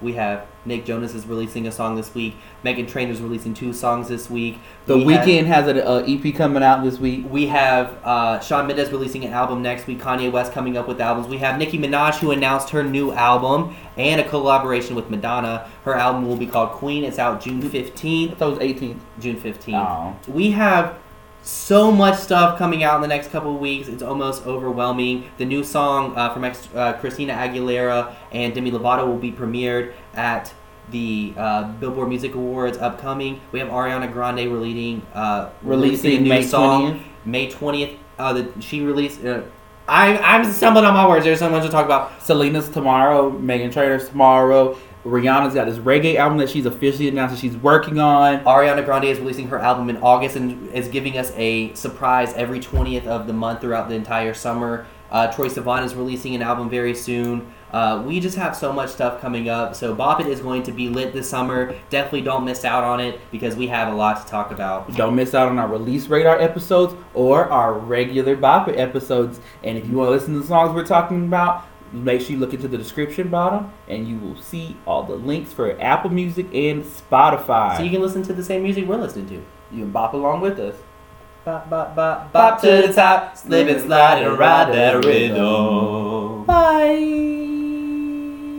we 0.00 0.14
have 0.14 0.46
Nick 0.64 0.84
Jonas 0.84 1.14
is 1.14 1.26
releasing 1.26 1.66
a 1.66 1.72
song 1.72 1.94
this 1.96 2.14
week. 2.14 2.34
Meghan 2.64 2.88
Trainor's 2.88 3.20
releasing 3.20 3.54
two 3.54 3.72
songs 3.72 4.08
this 4.08 4.28
week. 4.28 4.58
The 4.86 4.96
We 4.98 5.04
Weeknd 5.14 5.46
has 5.46 5.68
an 5.68 5.78
uh, 5.78 6.04
EP 6.06 6.34
coming 6.34 6.62
out 6.62 6.82
this 6.84 6.98
week. 6.98 7.24
We 7.30 7.46
have 7.46 7.98
uh, 8.04 8.40
Shawn 8.40 8.66
Mendes 8.66 8.90
releasing 8.90 9.24
an 9.24 9.32
album 9.32 9.62
next 9.62 9.86
week. 9.86 10.00
Kanye 10.00 10.30
West 10.32 10.52
coming 10.52 10.76
up 10.76 10.88
with 10.88 11.00
albums. 11.00 11.28
We 11.28 11.38
have 11.38 11.58
Nicki 11.58 11.78
Minaj 11.78 12.16
who 12.18 12.30
announced 12.30 12.70
her 12.70 12.82
new 12.82 13.12
album 13.12 13.76
and 13.96 14.20
a 14.20 14.28
collaboration 14.28 14.94
with 14.96 15.10
Madonna. 15.10 15.68
Her 15.84 15.94
album 15.94 16.26
will 16.26 16.36
be 16.36 16.46
called 16.46 16.70
Queen. 16.70 17.04
It's 17.04 17.18
out 17.18 17.40
June 17.40 17.64
I 17.64 17.68
fifteenth. 17.68 18.38
thought 18.38 18.52
it 18.52 18.58
was 18.58 18.82
18th. 18.82 18.98
June 19.20 19.36
fifteenth. 19.40 19.76
Oh. 19.86 20.16
We 20.26 20.50
have 20.52 20.98
so 21.44 21.92
much 21.92 22.18
stuff 22.18 22.58
coming 22.58 22.82
out 22.82 22.96
in 22.96 23.02
the 23.02 23.08
next 23.08 23.30
couple 23.30 23.54
of 23.54 23.60
weeks. 23.60 23.86
It's 23.88 24.02
almost 24.02 24.46
overwhelming. 24.46 25.30
The 25.38 25.44
new 25.44 25.62
song 25.62 26.16
uh, 26.16 26.32
from 26.32 26.44
ex- 26.44 26.68
uh, 26.74 26.94
Christina 26.94 27.34
Aguilera 27.34 28.14
and 28.32 28.54
Demi 28.54 28.70
Lovato 28.70 29.06
will 29.06 29.18
be 29.18 29.30
premiered 29.30 29.92
at 30.14 30.52
the 30.90 31.34
uh, 31.36 31.64
Billboard 31.72 32.08
Music 32.08 32.34
Awards 32.34 32.78
upcoming. 32.78 33.40
We 33.52 33.58
have 33.58 33.68
Ariana 33.68 34.10
Grande 34.10 34.50
releasing 34.50 35.06
uh, 35.14 35.50
releasing 35.62 36.16
a 36.16 36.20
new 36.20 36.28
May 36.28 36.42
song 36.42 36.94
20th. 36.94 37.02
May 37.26 37.50
twentieth. 37.50 37.98
Uh, 38.18 38.44
she 38.60 38.82
released. 38.82 39.24
Uh, 39.24 39.42
I 39.86 40.16
I'm 40.18 40.50
stumbling 40.50 40.86
on 40.86 40.94
my 40.94 41.06
words. 41.06 41.24
There's 41.24 41.38
so 41.38 41.50
much 41.50 41.62
to 41.64 41.70
talk 41.70 41.84
about. 41.84 42.22
Selena's 42.22 42.68
tomorrow. 42.70 43.30
Meghan 43.30 43.72
Trainor's 43.72 44.08
tomorrow. 44.08 44.78
Rihanna's 45.04 45.54
got 45.54 45.66
this 45.66 45.78
reggae 45.78 46.16
album 46.16 46.38
that 46.38 46.48
she's 46.48 46.66
officially 46.66 47.08
announced 47.08 47.34
that 47.34 47.40
she's 47.40 47.56
working 47.56 47.98
on. 47.98 48.42
Ariana 48.44 48.84
Grande 48.84 49.04
is 49.04 49.18
releasing 49.18 49.48
her 49.48 49.58
album 49.58 49.90
in 49.90 49.98
August 49.98 50.36
and 50.36 50.70
is 50.72 50.88
giving 50.88 51.18
us 51.18 51.30
a 51.36 51.74
surprise 51.74 52.32
every 52.34 52.58
20th 52.58 53.06
of 53.06 53.26
the 53.26 53.32
month 53.32 53.60
throughout 53.60 53.88
the 53.88 53.94
entire 53.94 54.32
summer. 54.32 54.86
Uh, 55.10 55.30
Troye 55.30 55.50
Sivan 55.50 55.84
is 55.84 55.94
releasing 55.94 56.34
an 56.34 56.42
album 56.42 56.68
very 56.68 56.94
soon. 56.94 57.52
Uh, 57.70 58.02
we 58.06 58.18
just 58.18 58.36
have 58.36 58.56
so 58.56 58.72
much 58.72 58.90
stuff 58.90 59.20
coming 59.20 59.48
up. 59.48 59.74
So 59.74 59.94
Bop 59.94 60.20
It 60.20 60.26
is 60.26 60.40
going 60.40 60.62
to 60.62 60.72
be 60.72 60.88
lit 60.88 61.12
this 61.12 61.28
summer. 61.28 61.74
Definitely 61.90 62.22
don't 62.22 62.44
miss 62.44 62.64
out 62.64 62.84
on 62.84 63.00
it 63.00 63.20
because 63.30 63.56
we 63.56 63.66
have 63.66 63.92
a 63.92 63.96
lot 63.96 64.24
to 64.24 64.30
talk 64.30 64.52
about. 64.52 64.92
Don't 64.96 65.14
miss 65.14 65.34
out 65.34 65.48
on 65.48 65.58
our 65.58 65.68
release 65.68 66.06
radar 66.06 66.40
episodes 66.40 66.94
or 67.14 67.48
our 67.50 67.74
regular 67.74 68.36
Bop 68.36 68.68
It 68.68 68.78
episodes. 68.78 69.40
And 69.62 69.76
if 69.76 69.86
you 69.88 69.96
want 69.96 70.08
to 70.08 70.12
listen 70.12 70.34
to 70.34 70.40
the 70.40 70.46
songs 70.46 70.74
we're 70.74 70.86
talking 70.86 71.24
about, 71.24 71.66
make 72.02 72.20
sure 72.20 72.32
you 72.32 72.38
look 72.38 72.54
into 72.54 72.68
the 72.68 72.78
description 72.78 73.28
bottom 73.28 73.72
and 73.88 74.08
you 74.08 74.18
will 74.18 74.36
see 74.40 74.76
all 74.86 75.02
the 75.02 75.14
links 75.14 75.52
for 75.52 75.80
Apple 75.80 76.10
Music 76.10 76.46
and 76.52 76.84
Spotify. 76.84 77.76
So 77.76 77.82
you 77.82 77.90
can 77.90 78.00
listen 78.00 78.22
to 78.24 78.32
the 78.32 78.42
same 78.44 78.62
music 78.62 78.86
we're 78.86 78.96
listening 78.96 79.28
to. 79.28 79.34
You 79.34 79.82
can 79.82 79.90
bop 79.90 80.14
along 80.14 80.40
with 80.40 80.58
us. 80.58 80.76
Bop, 81.44 81.68
bop, 81.68 81.94
bop, 81.94 82.32
bop 82.32 82.60
to 82.62 82.66
the 82.66 82.92
top, 82.92 83.36
slip 83.36 83.68
and 83.68 83.80
slide 83.82 84.22
and 84.22 84.38
ride 84.38 84.72
that 84.72 85.04
rhythm. 85.04 86.44
Bye. 86.46 86.94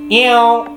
Ew. 0.08 0.76